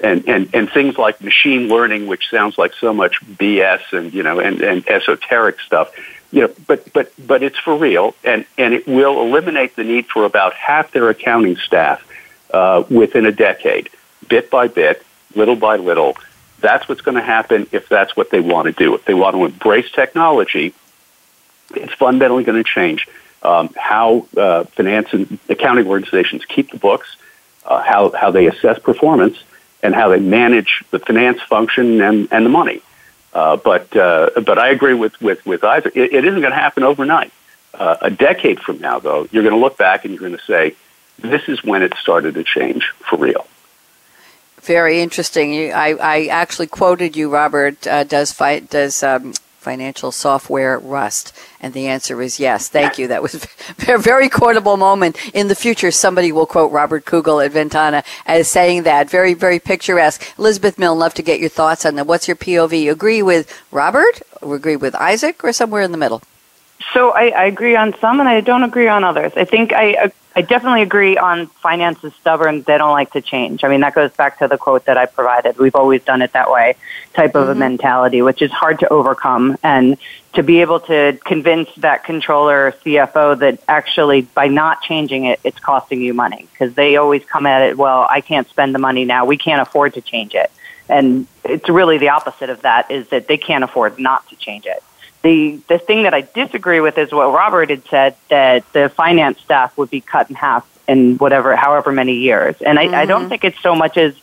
and, 0.00 0.28
and, 0.28 0.50
and 0.54 0.70
things 0.70 0.98
like 0.98 1.20
machine 1.20 1.68
learning, 1.68 2.06
which 2.06 2.28
sounds 2.30 2.58
like 2.58 2.74
so 2.74 2.92
much 2.92 3.20
BS 3.22 3.92
and, 3.92 4.12
you 4.12 4.22
know, 4.22 4.38
and, 4.40 4.60
and 4.60 4.86
esoteric 4.88 5.60
stuff, 5.60 5.94
you 6.34 6.40
know, 6.40 6.52
but, 6.66 6.92
but, 6.92 7.12
but 7.24 7.44
it's 7.44 7.58
for 7.58 7.76
real 7.76 8.12
and, 8.24 8.44
and 8.58 8.74
it 8.74 8.88
will 8.88 9.22
eliminate 9.22 9.76
the 9.76 9.84
need 9.84 10.06
for 10.06 10.24
about 10.24 10.52
half 10.52 10.90
their 10.90 11.08
accounting 11.08 11.56
staff 11.56 12.04
uh, 12.52 12.82
within 12.90 13.24
a 13.24 13.30
decade, 13.30 13.88
bit 14.28 14.50
by 14.50 14.66
bit, 14.66 15.06
little 15.36 15.54
by 15.54 15.76
little. 15.76 16.16
That's 16.58 16.88
what's 16.88 17.02
going 17.02 17.14
to 17.14 17.22
happen 17.22 17.68
if 17.70 17.88
that's 17.88 18.16
what 18.16 18.30
they 18.30 18.40
want 18.40 18.66
to 18.66 18.72
do. 18.72 18.96
If 18.96 19.04
they 19.04 19.14
want 19.14 19.36
to 19.36 19.44
embrace 19.44 19.88
technology, 19.92 20.74
it's 21.70 21.94
fundamentally 21.94 22.42
going 22.42 22.62
to 22.62 22.68
change 22.68 23.06
um, 23.44 23.70
how 23.76 24.26
uh, 24.36 24.64
finance 24.64 25.12
and 25.12 25.38
accounting 25.48 25.86
organizations 25.86 26.44
keep 26.46 26.72
the 26.72 26.78
books, 26.78 27.16
uh, 27.64 27.80
how, 27.80 28.10
how 28.10 28.32
they 28.32 28.48
assess 28.48 28.80
performance, 28.80 29.38
and 29.84 29.94
how 29.94 30.08
they 30.08 30.18
manage 30.18 30.82
the 30.90 30.98
finance 30.98 31.40
function 31.42 32.00
and, 32.00 32.26
and 32.32 32.44
the 32.44 32.50
money. 32.50 32.82
Uh, 33.34 33.56
but 33.56 33.94
uh, 33.96 34.30
but 34.46 34.58
I 34.58 34.68
agree 34.68 34.94
with 34.94 35.20
with 35.20 35.44
with 35.44 35.64
Isaac. 35.64 35.96
It, 35.96 36.14
it 36.14 36.24
isn't 36.24 36.40
going 36.40 36.52
to 36.52 36.58
happen 36.58 36.84
overnight. 36.84 37.32
Uh, 37.74 37.96
a 38.00 38.10
decade 38.10 38.60
from 38.60 38.78
now, 38.78 39.00
though, 39.00 39.26
you're 39.32 39.42
going 39.42 39.54
to 39.54 39.60
look 39.60 39.76
back 39.76 40.04
and 40.04 40.14
you're 40.14 40.20
going 40.20 40.38
to 40.38 40.44
say, 40.44 40.76
"This 41.18 41.48
is 41.48 41.64
when 41.64 41.82
it 41.82 41.94
started 42.00 42.34
to 42.34 42.44
change 42.44 42.92
for 43.08 43.16
real." 43.16 43.46
Very 44.62 45.02
interesting. 45.02 45.72
I, 45.72 45.90
I 45.94 46.26
actually 46.26 46.68
quoted 46.68 47.16
you, 47.16 47.28
Robert. 47.28 47.84
Uh, 47.86 48.04
does 48.04 48.30
fight 48.30 48.70
does 48.70 49.02
um, 49.02 49.34
financial 49.64 50.12
software 50.12 50.78
rust? 50.78 51.32
And 51.60 51.74
the 51.74 51.88
answer 51.88 52.22
is 52.22 52.38
yes. 52.38 52.68
Thank 52.68 52.98
you. 52.98 53.08
That 53.08 53.22
was 53.22 53.34
a 53.88 53.98
very 53.98 54.28
quotable 54.28 54.76
moment. 54.76 55.16
In 55.34 55.48
the 55.48 55.54
future, 55.54 55.90
somebody 55.90 56.30
will 56.30 56.46
quote 56.46 56.70
Robert 56.70 57.04
Kugel 57.04 57.44
at 57.44 57.52
Ventana 57.52 58.04
as 58.26 58.48
saying 58.48 58.84
that. 58.84 59.10
Very, 59.10 59.34
very 59.34 59.58
picturesque. 59.58 60.22
Elizabeth 60.38 60.78
Milne, 60.78 60.98
love 60.98 61.14
to 61.14 61.22
get 61.22 61.40
your 61.40 61.48
thoughts 61.48 61.84
on 61.84 61.96
that. 61.96 62.06
What's 62.06 62.28
your 62.28 62.36
POV? 62.36 62.82
You 62.82 62.92
agree 62.92 63.22
with 63.22 63.50
Robert 63.72 64.22
or 64.40 64.54
agree 64.54 64.76
with 64.76 64.94
Isaac 64.94 65.42
or 65.42 65.52
somewhere 65.52 65.82
in 65.82 65.90
the 65.90 65.98
middle? 65.98 66.22
So 66.92 67.10
I, 67.10 67.28
I 67.28 67.44
agree 67.46 67.76
on 67.76 67.96
some 67.98 68.20
and 68.20 68.28
I 68.28 68.40
don't 68.40 68.62
agree 68.62 68.88
on 68.88 69.02
others. 69.02 69.32
I 69.36 69.44
think 69.44 69.72
I 69.72 69.94
uh, 69.94 70.08
I 70.36 70.42
definitely 70.42 70.82
agree 70.82 71.16
on 71.16 71.46
finance 71.46 72.02
is 72.02 72.12
stubborn. 72.14 72.62
They 72.62 72.76
don't 72.76 72.90
like 72.90 73.12
to 73.12 73.20
change. 73.20 73.62
I 73.62 73.68
mean, 73.68 73.80
that 73.80 73.94
goes 73.94 74.10
back 74.12 74.40
to 74.40 74.48
the 74.48 74.58
quote 74.58 74.86
that 74.86 74.96
I 74.96 75.06
provided. 75.06 75.58
We've 75.58 75.76
always 75.76 76.02
done 76.02 76.22
it 76.22 76.32
that 76.32 76.50
way 76.50 76.74
type 77.12 77.36
of 77.36 77.44
mm-hmm. 77.44 77.52
a 77.52 77.54
mentality, 77.54 78.20
which 78.20 78.42
is 78.42 78.50
hard 78.50 78.80
to 78.80 78.88
overcome. 78.88 79.56
And 79.62 79.96
to 80.32 80.42
be 80.42 80.60
able 80.60 80.80
to 80.80 81.16
convince 81.24 81.68
that 81.76 82.02
controller 82.02 82.66
or 82.66 82.72
CFO 82.72 83.38
that 83.38 83.62
actually 83.68 84.22
by 84.22 84.48
not 84.48 84.82
changing 84.82 85.24
it, 85.26 85.38
it's 85.44 85.60
costing 85.60 86.00
you 86.00 86.14
money 86.14 86.48
because 86.52 86.74
they 86.74 86.96
always 86.96 87.24
come 87.24 87.46
at 87.46 87.62
it, 87.62 87.78
well, 87.78 88.04
I 88.10 88.20
can't 88.20 88.48
spend 88.48 88.74
the 88.74 88.80
money 88.80 89.04
now. 89.04 89.26
We 89.26 89.36
can't 89.36 89.62
afford 89.62 89.94
to 89.94 90.00
change 90.00 90.34
it. 90.34 90.50
And 90.88 91.28
it's 91.44 91.68
really 91.68 91.98
the 91.98 92.08
opposite 92.08 92.50
of 92.50 92.62
that 92.62 92.90
is 92.90 93.08
that 93.08 93.28
they 93.28 93.36
can't 93.36 93.62
afford 93.62 94.00
not 94.00 94.28
to 94.30 94.36
change 94.36 94.66
it. 94.66 94.82
The 95.24 95.58
the 95.68 95.78
thing 95.78 96.04
that 96.04 96.14
I 96.14 96.20
disagree 96.20 96.80
with 96.80 96.98
is 96.98 97.10
what 97.10 97.32
Robert 97.32 97.70
had 97.70 97.84
said 97.86 98.14
that 98.28 98.70
the 98.74 98.90
finance 98.90 99.40
staff 99.40 99.76
would 99.78 99.90
be 99.90 100.02
cut 100.02 100.28
in 100.28 100.36
half 100.36 100.68
in 100.86 101.16
whatever 101.16 101.56
however 101.56 101.92
many 101.92 102.16
years. 102.16 102.56
And 102.60 102.78
I, 102.78 102.84
mm-hmm. 102.84 102.94
I 102.94 103.06
don't 103.06 103.22
mm-hmm. 103.22 103.30
think 103.30 103.44
it's 103.44 103.60
so 103.60 103.74
much 103.74 103.96
as 103.96 104.14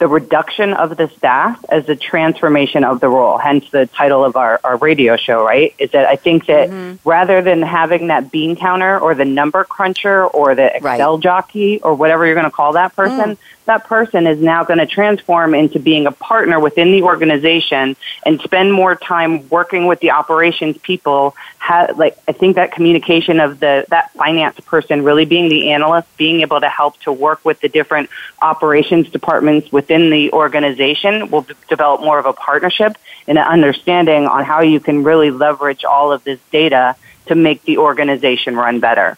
the 0.00 0.08
reduction 0.08 0.72
of 0.72 0.96
the 0.96 1.08
staff 1.10 1.62
as 1.68 1.84
the 1.84 1.94
transformation 1.94 2.84
of 2.84 3.00
the 3.00 3.08
role, 3.08 3.36
hence 3.36 3.68
the 3.70 3.84
title 3.86 4.24
of 4.24 4.34
our, 4.34 4.58
our 4.64 4.78
radio 4.78 5.14
show, 5.16 5.44
right? 5.44 5.74
Is 5.78 5.90
that 5.90 6.06
I 6.06 6.16
think 6.16 6.46
that 6.46 6.70
mm-hmm. 6.70 7.06
rather 7.06 7.42
than 7.42 7.60
having 7.60 8.06
that 8.06 8.32
bean 8.32 8.56
counter 8.56 8.98
or 8.98 9.14
the 9.14 9.26
number 9.26 9.62
cruncher 9.62 10.24
or 10.24 10.54
the 10.54 10.74
Excel 10.74 11.14
right. 11.14 11.22
jockey 11.22 11.80
or 11.82 11.94
whatever 11.94 12.24
you're 12.24 12.34
going 12.34 12.46
to 12.46 12.50
call 12.50 12.72
that 12.72 12.96
person, 12.96 13.36
mm 13.36 13.38
that 13.70 13.84
person 13.84 14.26
is 14.26 14.40
now 14.40 14.64
going 14.64 14.80
to 14.80 14.86
transform 14.86 15.54
into 15.54 15.78
being 15.78 16.06
a 16.06 16.10
partner 16.10 16.58
within 16.58 16.90
the 16.90 17.02
organization 17.02 17.94
and 18.26 18.40
spend 18.40 18.72
more 18.72 18.96
time 18.96 19.48
working 19.48 19.86
with 19.86 20.00
the 20.00 20.10
operations 20.10 20.76
people. 20.78 21.36
Have, 21.70 21.96
like 21.96 22.18
I 22.26 22.32
think 22.32 22.56
that 22.56 22.72
communication 22.72 23.38
of 23.38 23.60
the 23.60 23.84
that 23.90 24.12
finance 24.14 24.58
person 24.58 25.04
really 25.04 25.24
being 25.24 25.48
the 25.48 25.70
analyst, 25.70 26.08
being 26.16 26.40
able 26.40 26.60
to 26.60 26.68
help 26.68 26.98
to 27.02 27.12
work 27.12 27.44
with 27.44 27.60
the 27.60 27.68
different 27.68 28.10
operations 28.42 29.08
departments 29.08 29.70
within 29.70 30.10
the 30.10 30.32
organization 30.32 31.30
will 31.30 31.42
d- 31.42 31.54
develop 31.68 32.00
more 32.00 32.18
of 32.18 32.26
a 32.26 32.32
partnership 32.32 32.98
and 33.28 33.38
an 33.38 33.44
understanding 33.44 34.26
on 34.26 34.42
how 34.44 34.62
you 34.62 34.80
can 34.80 35.04
really 35.04 35.30
leverage 35.30 35.84
all 35.84 36.10
of 36.10 36.24
this 36.24 36.40
data 36.50 36.96
to 37.26 37.36
make 37.36 37.62
the 37.62 37.78
organization 37.78 38.56
run 38.56 38.80
better. 38.80 39.16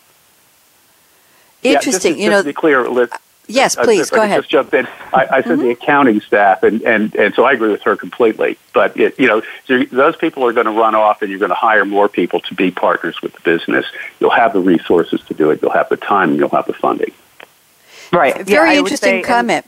Interesting. 1.62 1.72
Yeah, 1.72 1.80
just, 1.80 2.04
you 2.04 2.12
just 2.12 2.30
know, 2.30 2.42
to 2.42 2.48
be 2.48 2.52
clear, 2.52 2.86
Liz, 2.86 3.08
Yes, 3.52 3.76
please 3.76 4.10
go 4.10 4.22
ahead. 4.22 4.40
Just 4.40 4.50
jump 4.50 4.74
in. 4.74 4.86
I, 5.12 5.26
I 5.30 5.42
said 5.42 5.52
mm-hmm. 5.52 5.62
the 5.62 5.70
accounting 5.70 6.20
staff, 6.20 6.62
and, 6.62 6.82
and 6.82 7.14
and 7.14 7.34
so 7.34 7.44
I 7.44 7.52
agree 7.52 7.70
with 7.70 7.82
her 7.82 7.96
completely. 7.96 8.58
But 8.72 8.98
it, 8.98 9.18
you 9.18 9.26
know, 9.26 9.42
those 9.90 10.16
people 10.16 10.44
are 10.44 10.52
going 10.52 10.66
to 10.66 10.72
run 10.72 10.94
off, 10.94 11.22
and 11.22 11.30
you're 11.30 11.38
going 11.38 11.50
to 11.50 11.54
hire 11.54 11.84
more 11.84 12.08
people 12.08 12.40
to 12.40 12.54
be 12.54 12.70
partners 12.70 13.20
with 13.22 13.34
the 13.34 13.40
business. 13.40 13.86
You'll 14.20 14.30
have 14.30 14.52
the 14.52 14.60
resources 14.60 15.20
to 15.28 15.34
do 15.34 15.50
it. 15.50 15.60
You'll 15.62 15.72
have 15.72 15.88
the 15.88 15.96
time, 15.96 16.30
and 16.30 16.38
you'll 16.38 16.48
have 16.50 16.66
the 16.66 16.72
funding. 16.72 17.12
Right. 18.12 18.46
Very 18.46 18.72
yeah, 18.72 18.78
interesting 18.78 19.22
comment. 19.22 19.66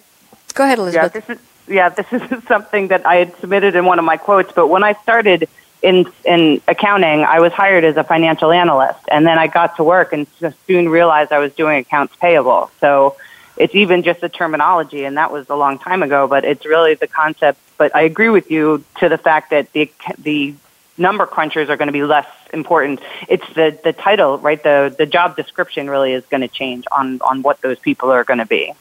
Go 0.54 0.64
ahead, 0.64 0.78
Elizabeth. 0.78 1.14
Yeah, 1.14 1.20
this 1.20 1.36
is 1.36 1.44
yeah, 1.66 1.88
this 1.88 2.06
is 2.12 2.44
something 2.44 2.88
that 2.88 3.06
I 3.06 3.16
had 3.16 3.36
submitted 3.38 3.76
in 3.76 3.84
one 3.84 3.98
of 3.98 4.04
my 4.04 4.16
quotes. 4.16 4.52
But 4.52 4.68
when 4.68 4.84
I 4.84 4.94
started 4.94 5.48
in 5.82 6.06
in 6.24 6.60
accounting, 6.68 7.24
I 7.24 7.40
was 7.40 7.52
hired 7.52 7.84
as 7.84 7.96
a 7.96 8.04
financial 8.04 8.52
analyst, 8.52 9.00
and 9.10 9.26
then 9.26 9.38
I 9.38 9.46
got 9.46 9.76
to 9.76 9.84
work 9.84 10.12
and 10.12 10.26
soon 10.66 10.88
realized 10.88 11.32
I 11.32 11.38
was 11.38 11.52
doing 11.54 11.78
accounts 11.78 12.16
payable. 12.16 12.70
So 12.80 13.16
it's 13.56 13.74
even 13.74 14.02
just 14.02 14.20
the 14.20 14.28
terminology, 14.28 15.04
and 15.04 15.16
that 15.16 15.30
was 15.30 15.48
a 15.48 15.56
long 15.56 15.78
time 15.78 16.02
ago. 16.02 16.26
But 16.26 16.44
it's 16.44 16.64
really 16.64 16.94
the 16.94 17.06
concept. 17.06 17.58
But 17.76 17.94
I 17.94 18.02
agree 18.02 18.28
with 18.28 18.50
you 18.50 18.84
to 18.98 19.08
the 19.08 19.18
fact 19.18 19.50
that 19.50 19.72
the 19.72 19.90
the 20.18 20.54
number 20.96 21.26
crunchers 21.26 21.68
are 21.68 21.76
going 21.76 21.88
to 21.88 21.92
be 21.92 22.04
less 22.04 22.26
important. 22.52 23.00
It's 23.28 23.46
the 23.54 23.78
the 23.82 23.92
title, 23.92 24.38
right? 24.38 24.62
The 24.62 24.94
the 24.96 25.06
job 25.06 25.36
description 25.36 25.88
really 25.88 26.12
is 26.12 26.24
going 26.26 26.42
to 26.42 26.48
change 26.48 26.84
on 26.92 27.20
on 27.22 27.42
what 27.42 27.60
those 27.60 27.78
people 27.78 28.10
are 28.10 28.24
going 28.24 28.38
to 28.38 28.46
be. 28.46 28.72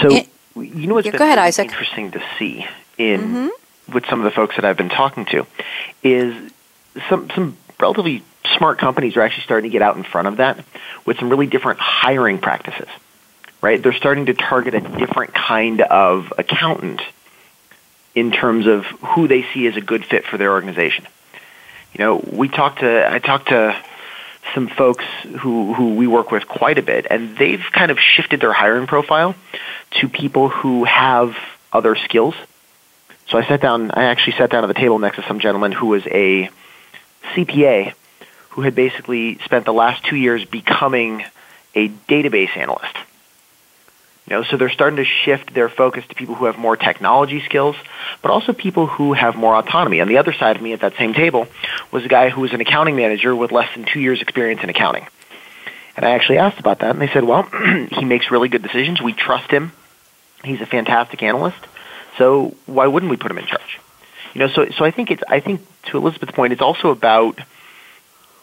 So 0.00 0.10
it, 0.10 0.28
you 0.56 0.86
know 0.86 0.94
what's 0.94 1.06
yeah, 1.06 1.12
been 1.12 1.18
go 1.18 1.24
ahead, 1.24 1.38
Isaac. 1.38 1.68
interesting 1.68 2.10
to 2.12 2.22
see 2.38 2.66
in 2.98 3.20
mm-hmm 3.20 3.48
with 3.92 4.06
some 4.06 4.20
of 4.20 4.24
the 4.24 4.30
folks 4.30 4.56
that 4.56 4.64
I've 4.64 4.76
been 4.76 4.88
talking 4.88 5.24
to 5.26 5.46
is 6.02 6.34
some 7.08 7.30
some 7.30 7.56
relatively 7.78 8.22
smart 8.56 8.78
companies 8.78 9.16
are 9.16 9.22
actually 9.22 9.44
starting 9.44 9.70
to 9.70 9.72
get 9.72 9.82
out 9.82 9.96
in 9.96 10.02
front 10.02 10.28
of 10.28 10.36
that 10.38 10.64
with 11.06 11.18
some 11.18 11.30
really 11.30 11.46
different 11.46 11.78
hiring 11.78 12.38
practices. 12.38 12.88
Right? 13.60 13.82
They're 13.82 13.92
starting 13.92 14.26
to 14.26 14.34
target 14.34 14.74
a 14.74 14.80
different 14.80 15.34
kind 15.34 15.82
of 15.82 16.32
accountant 16.38 17.02
in 18.14 18.32
terms 18.32 18.66
of 18.66 18.84
who 18.86 19.28
they 19.28 19.44
see 19.52 19.66
as 19.66 19.76
a 19.76 19.80
good 19.80 20.04
fit 20.04 20.24
for 20.24 20.38
their 20.38 20.52
organization. 20.52 21.06
You 21.92 22.04
know, 22.04 22.16
we 22.16 22.48
talked 22.48 22.80
to 22.80 23.12
I 23.12 23.18
talked 23.18 23.48
to 23.48 23.76
some 24.54 24.68
folks 24.68 25.04
who 25.40 25.74
who 25.74 25.94
we 25.94 26.06
work 26.06 26.30
with 26.30 26.48
quite 26.48 26.78
a 26.78 26.82
bit 26.82 27.06
and 27.10 27.36
they've 27.36 27.64
kind 27.72 27.90
of 27.90 27.98
shifted 27.98 28.40
their 28.40 28.52
hiring 28.52 28.86
profile 28.86 29.34
to 30.00 30.08
people 30.08 30.48
who 30.48 30.84
have 30.84 31.36
other 31.72 31.94
skills 31.96 32.34
so 33.30 33.38
I 33.38 33.46
sat 33.46 33.60
down, 33.60 33.92
I 33.92 34.04
actually 34.04 34.32
sat 34.32 34.50
down 34.50 34.64
at 34.64 34.66
the 34.66 34.74
table 34.74 34.98
next 34.98 35.16
to 35.16 35.22
some 35.22 35.38
gentleman 35.38 35.70
who 35.70 35.86
was 35.86 36.04
a 36.06 36.50
CPA 37.32 37.94
who 38.50 38.62
had 38.62 38.74
basically 38.74 39.38
spent 39.44 39.64
the 39.64 39.72
last 39.72 40.04
two 40.04 40.16
years 40.16 40.44
becoming 40.44 41.24
a 41.76 41.88
database 41.88 42.56
analyst. 42.56 42.96
You 44.30 44.36
know, 44.36 44.44
so 44.44 44.56
they're 44.56 44.70
starting 44.70 44.98
to 44.98 45.04
shift 45.04 45.52
their 45.52 45.68
focus 45.68 46.04
to 46.08 46.14
people 46.14 46.36
who 46.36 46.44
have 46.44 46.56
more 46.56 46.76
technology 46.76 47.42
skills, 47.44 47.74
but 48.22 48.30
also 48.30 48.52
people 48.52 48.86
who 48.86 49.12
have 49.12 49.34
more 49.34 49.56
autonomy. 49.56 50.00
On 50.00 50.06
the 50.06 50.18
other 50.18 50.32
side 50.32 50.54
of 50.54 50.62
me 50.62 50.72
at 50.72 50.80
that 50.80 50.96
same 50.96 51.14
table 51.14 51.48
was 51.90 52.04
a 52.04 52.08
guy 52.08 52.30
who 52.30 52.40
was 52.40 52.52
an 52.52 52.60
accounting 52.60 52.94
manager 52.94 53.34
with 53.34 53.50
less 53.50 53.74
than 53.74 53.84
two 53.84 53.98
years' 53.98 54.22
experience 54.22 54.62
in 54.62 54.70
accounting. 54.70 55.04
And 55.96 56.06
I 56.06 56.12
actually 56.12 56.38
asked 56.38 56.60
about 56.60 56.78
that, 56.78 56.90
and 56.90 57.00
they 57.00 57.08
said, 57.08 57.24
well, 57.24 57.42
he 57.90 58.04
makes 58.04 58.30
really 58.30 58.48
good 58.48 58.62
decisions. 58.62 59.02
We 59.02 59.14
trust 59.14 59.50
him. 59.50 59.72
He's 60.44 60.60
a 60.60 60.66
fantastic 60.66 61.24
analyst. 61.24 61.58
So 62.16 62.54
why 62.66 62.86
wouldn't 62.86 63.10
we 63.10 63.16
put 63.16 63.32
him 63.32 63.38
in 63.38 63.46
charge? 63.46 63.80
You 64.32 64.38
know, 64.38 64.48
so 64.48 64.68
so 64.70 64.84
I 64.84 64.92
think 64.92 65.10
it's 65.10 65.22
I 65.26 65.40
think 65.40 65.60
to 65.86 65.98
Elizabeth's 65.98 66.32
point, 66.32 66.52
it's 66.52 66.62
also 66.62 66.90
about 66.90 67.40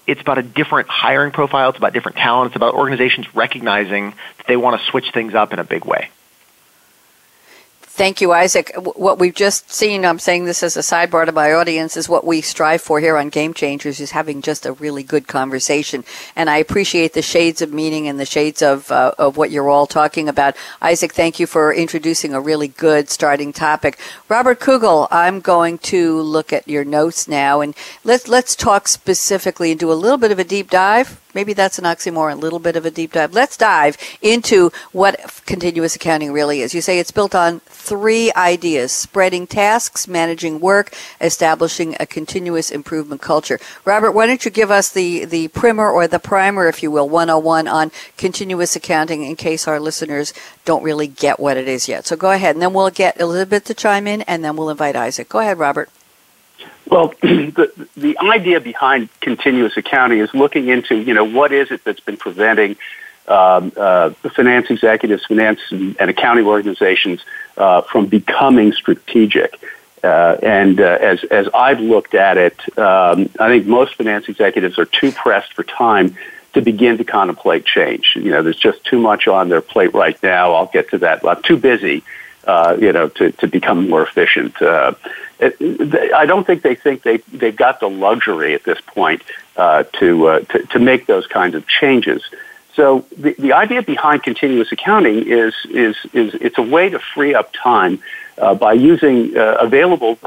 it's 0.07 0.21
about 0.21 0.37
a 0.37 0.43
different 0.43 0.87
hiring 0.87 1.31
profile. 1.31 1.69
It's 1.69 1.77
about 1.77 1.93
different 1.93 2.17
talent. 2.17 2.47
It's 2.47 2.55
about 2.55 2.73
organizations 2.73 3.27
recognizing 3.35 4.11
that 4.37 4.47
they 4.47 4.55
want 4.57 4.79
to 4.79 4.87
switch 4.87 5.11
things 5.13 5.35
up 5.35 5.53
in 5.53 5.59
a 5.59 5.65
big 5.65 5.85
way. 5.85 6.09
Thank 7.97 8.21
you, 8.21 8.31
Isaac. 8.31 8.71
What 8.75 9.17
we've 9.17 9.33
just 9.33 9.71
seen, 9.71 10.05
I'm 10.05 10.19
saying 10.19 10.45
this 10.45 10.61
as 10.61 10.77
a 10.77 10.81
sidebar 10.81 11.25
to 11.25 11.31
my 11.31 11.51
audience, 11.51 11.97
is 11.97 12.07
what 12.07 12.23
we 12.23 12.41
strive 12.41 12.79
for 12.79 12.99
here 12.99 13.17
on 13.17 13.29
Game 13.29 13.55
Changers 13.55 13.99
is 13.99 14.11
having 14.11 14.43
just 14.43 14.67
a 14.67 14.73
really 14.73 15.01
good 15.01 15.27
conversation. 15.27 16.03
And 16.35 16.47
I 16.47 16.57
appreciate 16.57 17.13
the 17.13 17.23
shades 17.23 17.59
of 17.59 17.73
meaning 17.73 18.07
and 18.07 18.19
the 18.19 18.25
shades 18.27 18.61
of, 18.61 18.91
uh, 18.91 19.13
of 19.17 19.35
what 19.35 19.49
you're 19.49 19.67
all 19.67 19.87
talking 19.87 20.29
about. 20.29 20.55
Isaac, 20.79 21.11
thank 21.11 21.39
you 21.39 21.47
for 21.47 21.73
introducing 21.73 22.35
a 22.35 22.39
really 22.39 22.67
good 22.67 23.09
starting 23.09 23.51
topic. 23.51 23.97
Robert 24.29 24.59
Kugel, 24.59 25.07
I'm 25.09 25.39
going 25.39 25.79
to 25.79 26.21
look 26.21 26.53
at 26.53 26.67
your 26.67 26.85
notes 26.85 27.27
now 27.27 27.61
and 27.61 27.73
let's, 28.03 28.27
let's 28.27 28.55
talk 28.55 28.87
specifically 28.87 29.71
and 29.71 29.79
do 29.79 29.91
a 29.91 29.93
little 29.93 30.19
bit 30.19 30.31
of 30.31 30.37
a 30.37 30.43
deep 30.43 30.69
dive 30.69 31.19
maybe 31.37 31.53
that's 31.53 31.77
an 31.77 31.85
oxymoron, 31.85 32.33
a 32.33 32.35
little 32.37 32.57
bit 32.57 32.75
of 32.75 32.83
a 32.83 32.89
deep 32.89 33.11
dive. 33.11 33.31
Let's 33.31 33.55
dive 33.55 33.95
into 34.23 34.71
what 34.91 35.43
continuous 35.45 35.95
accounting 35.95 36.31
really 36.31 36.61
is. 36.61 36.73
You 36.73 36.81
say 36.81 36.97
it's 36.97 37.11
built 37.11 37.35
on 37.35 37.59
three 37.67 38.33
ideas 38.35 38.91
spreading 38.91 39.45
tasks, 39.45 40.07
managing 40.07 40.59
work, 40.59 40.95
establishing 41.21 41.95
a 41.99 42.07
continuous 42.07 42.71
improvement 42.71 43.21
culture. 43.21 43.59
Robert, 43.85 44.13
why 44.13 44.25
don't 44.25 44.45
you 44.45 44.49
give 44.49 44.71
us 44.71 44.91
the, 44.91 45.25
the 45.25 45.49
primer 45.49 45.91
or 45.91 46.07
the 46.07 46.17
primer, 46.17 46.67
if 46.67 46.81
you 46.81 46.89
will, 46.89 47.07
101 47.07 47.67
on 47.67 47.91
continuous 48.17 48.75
accounting 48.75 49.21
in 49.21 49.35
case 49.35 49.67
our 49.67 49.79
listeners 49.79 50.33
don't 50.65 50.81
really 50.81 51.07
get 51.07 51.39
what 51.39 51.55
it 51.55 51.67
is 51.67 51.87
yet. 51.87 52.07
So 52.07 52.15
go 52.15 52.31
ahead, 52.31 52.55
and 52.55 52.63
then 52.63 52.73
we'll 52.73 52.89
get 52.89 53.21
Elizabeth 53.21 53.65
to 53.65 53.75
chime 53.75 54.07
in, 54.07 54.23
and 54.23 54.43
then 54.43 54.57
we'll 54.57 54.71
invite 54.71 54.95
Isaac. 54.95 55.29
Go 55.29 55.37
ahead, 55.37 55.59
Robert. 55.59 55.91
Well, 56.89 57.13
the 57.21 57.71
the 57.95 58.17
idea 58.19 58.59
behind 58.59 59.09
continuous 59.19 59.77
accounting 59.77 60.19
is 60.19 60.33
looking 60.33 60.67
into 60.69 60.95
you 60.95 61.13
know 61.13 61.25
what 61.25 61.51
is 61.51 61.71
it 61.71 61.83
that's 61.83 61.99
been 61.99 62.17
preventing 62.17 62.77
um, 63.27 63.73
uh, 63.75 64.11
finance 64.11 64.69
executives, 64.69 65.25
finance 65.25 65.59
and, 65.69 65.97
and 65.99 66.09
accounting 66.09 66.45
organizations 66.45 67.23
uh, 67.57 67.81
from 67.81 68.05
becoming 68.07 68.71
strategic. 68.71 69.59
Uh, 70.03 70.37
and 70.41 70.79
uh, 70.79 70.97
as 71.01 71.23
as 71.25 71.49
I've 71.53 71.79
looked 71.79 72.13
at 72.13 72.37
it, 72.37 72.77
um, 72.77 73.29
I 73.39 73.49
think 73.49 73.65
most 73.65 73.95
finance 73.95 74.29
executives 74.29 74.79
are 74.79 74.85
too 74.85 75.11
pressed 75.11 75.53
for 75.53 75.63
time 75.63 76.15
to 76.53 76.61
begin 76.61 76.97
to 76.99 77.03
contemplate 77.03 77.65
change. 77.65 78.13
You 78.15 78.31
know, 78.31 78.41
there's 78.41 78.57
just 78.59 78.83
too 78.85 78.99
much 78.99 79.27
on 79.27 79.49
their 79.49 79.61
plate 79.61 79.93
right 79.93 80.21
now. 80.23 80.53
I'll 80.53 80.67
get 80.67 80.91
to 80.91 80.99
that. 80.99 81.25
I'm 81.27 81.41
too 81.43 81.57
busy 81.57 82.03
uh, 82.47 82.77
you 82.79 82.91
know, 82.93 83.09
to, 83.09 83.31
to 83.33 83.47
become 83.47 83.89
more 83.89 84.03
efficient. 84.03 84.59
Uh, 84.61 84.93
I 85.39 86.25
don't 86.25 86.47
think 86.47 86.63
they 86.63 86.75
think 86.75 87.03
they 87.03 87.17
they've 87.31 87.55
got 87.55 87.79
the 87.79 87.89
luxury 87.89 88.55
at 88.55 88.63
this 88.63 88.81
point 88.81 89.21
uh, 89.55 89.83
to, 89.99 90.27
uh, 90.27 90.39
to 90.39 90.65
to 90.67 90.79
make 90.79 91.05
those 91.05 91.27
kinds 91.27 91.53
of 91.53 91.67
changes. 91.67 92.23
So 92.73 93.05
the, 93.15 93.35
the 93.37 93.53
idea 93.53 93.81
behind 93.81 94.23
continuous 94.23 94.71
accounting 94.71 95.27
is 95.27 95.53
is 95.69 95.95
is 96.13 96.33
it's 96.35 96.57
a 96.57 96.63
way 96.63 96.89
to 96.89 96.99
free 96.99 97.35
up 97.35 97.51
time 97.53 97.99
uh, 98.37 98.55
by 98.55 98.73
using 98.73 99.37
uh, 99.37 99.57
available 99.59 100.17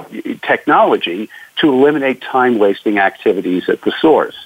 technology 0.43 1.29
to 1.57 1.73
eliminate 1.73 2.21
time 2.21 2.59
wasting 2.59 2.99
activities 2.99 3.69
at 3.69 3.81
the 3.83 3.93
source. 4.01 4.37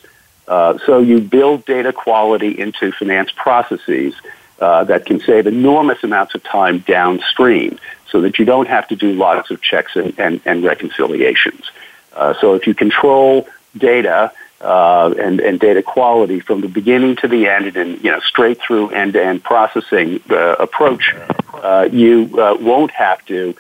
Uh, 0.47 0.79
so 0.87 0.99
you 1.01 1.21
build 1.21 1.65
data 1.65 1.93
quality 1.93 2.59
into 2.59 2.93
finance 2.93 3.33
processes 3.33 4.15
uh, 4.61 4.85
that 4.85 5.05
can 5.07 5.21
save 5.21 5.47
enormous 5.47 6.03
amounts 6.05 6.35
of 6.35 6.43
time 6.43 6.79
downstream 6.79 7.79
so 8.11 8.21
that 8.21 8.39
you 8.39 8.45
don't 8.45 8.69
have 8.69 8.87
to 8.89 8.97
do 8.97 9.13
lots 9.13 9.51
of 9.51 9.61
checks 9.61 9.97
and, 9.97 10.19
and, 10.19 10.41
and 10.45 10.63
reconciliations. 10.63 11.71
Uh, 12.13 12.35
so 12.41 12.55
if 12.55 12.67
you 12.67 12.75
control 12.75 13.49
data 13.77 14.33
uh, 14.61 15.13
and, 15.19 15.41
and 15.41 15.59
data 15.59 15.83
quality 15.83 16.41
from 16.41 16.61
the 16.61 16.69
beginning 16.69 17.17
to 17.17 17.29
the 17.29 17.49
end 17.49 17.77
and, 17.77 18.03
you 18.05 18.11
know, 18.11 18.21
straight 18.21 18.61
through 18.61 18.91
end-to-end 18.91 19.43
processing 19.43 20.21
uh, 20.31 20.55
approach, 20.61 21.15
uh, 21.55 21.89
you 21.91 22.31
uh, 22.41 22.57
won't 22.61 22.93
have 22.93 23.25
to 23.27 23.55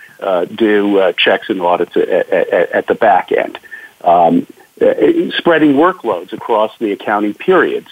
do 0.54 1.12
checks 1.18 1.50
and 1.50 1.60
audits 1.60 1.96
at, 1.96 2.08
at, 2.08 2.70
at 2.70 2.86
the 2.86 2.94
back 2.94 3.32
end. 3.32 3.58
Um, 4.02 4.46
spreading 5.36 5.74
workloads 5.74 6.32
across 6.32 6.76
the 6.78 6.92
accounting 6.92 7.34
periods 7.34 7.88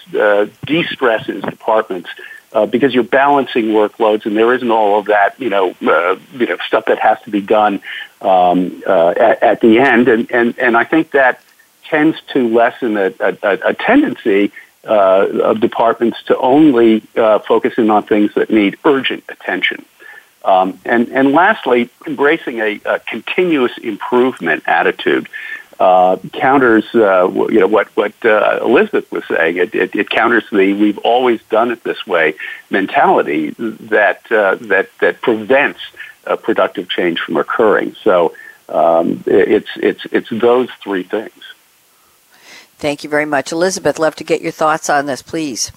de-stresses 0.65 1.43
departments 1.43 2.09
uh, 2.53 2.65
because 2.65 2.93
you're 2.93 3.03
balancing 3.03 3.65
workloads, 3.67 4.25
and 4.25 4.37
there 4.37 4.53
isn't 4.53 4.71
all 4.71 4.99
of 4.99 5.05
that, 5.05 5.39
you 5.39 5.49
know, 5.49 5.75
uh, 5.85 6.15
you 6.33 6.45
know, 6.45 6.57
stuff 6.67 6.85
that 6.85 6.99
has 6.99 7.19
to 7.23 7.31
be 7.31 7.41
done 7.41 7.81
um, 8.21 8.83
uh, 8.85 9.09
at, 9.09 9.43
at, 9.43 9.61
the 9.61 9.79
end, 9.79 10.07
and, 10.07 10.31
and 10.31 10.57
and 10.59 10.77
I 10.77 10.83
think 10.83 11.11
that 11.11 11.41
tends 11.89 12.17
to 12.33 12.47
lessen 12.47 12.97
a, 12.97 13.13
a, 13.19 13.37
a 13.65 13.73
tendency 13.73 14.51
uh, 14.85 15.27
of 15.43 15.59
departments 15.59 16.21
to 16.23 16.37
only 16.37 17.03
uh, 17.15 17.39
focus 17.39 17.73
in 17.77 17.89
on 17.89 18.03
things 18.03 18.33
that 18.35 18.49
need 18.49 18.77
urgent 18.83 19.23
attention. 19.29 19.85
Um, 20.45 20.79
and, 20.83 21.07
and 21.09 21.31
lastly, 21.31 21.89
embracing 22.05 22.59
a, 22.59 22.79
a 22.83 22.99
continuous 22.99 23.77
improvement 23.77 24.63
attitude 24.67 25.29
uh, 25.83 26.15
counters, 26.31 26.85
uh, 26.95 27.29
you 27.49 27.59
know, 27.59 27.67
what 27.67 27.89
what 27.97 28.13
uh, 28.23 28.59
Elizabeth 28.61 29.11
was 29.11 29.25
saying. 29.25 29.57
It, 29.57 29.75
it, 29.75 29.93
it, 29.93 30.09
counters 30.09 30.45
the 30.49 30.71
"we've 30.73 30.97
always 30.99 31.43
done 31.49 31.71
it 31.71 31.83
this 31.83 32.07
way" 32.07 32.35
mentality 32.69 33.49
that 33.57 34.31
uh, 34.31 34.55
that 34.61 34.87
that 35.01 35.21
prevents 35.21 35.81
productive 36.41 36.87
change 36.87 37.19
from 37.19 37.35
occurring. 37.35 37.95
So 38.01 38.33
um, 38.69 39.25
it's 39.27 39.71
it's 39.75 40.05
it's 40.13 40.29
those 40.29 40.69
three 40.81 41.03
things. 41.03 41.43
Thank 42.77 43.03
you 43.03 43.09
very 43.09 43.25
much, 43.25 43.51
Elizabeth. 43.51 43.99
Love 43.99 44.15
to 44.15 44.23
get 44.23 44.39
your 44.39 44.53
thoughts 44.53 44.89
on 44.89 45.05
this, 45.05 45.21
please. 45.21 45.73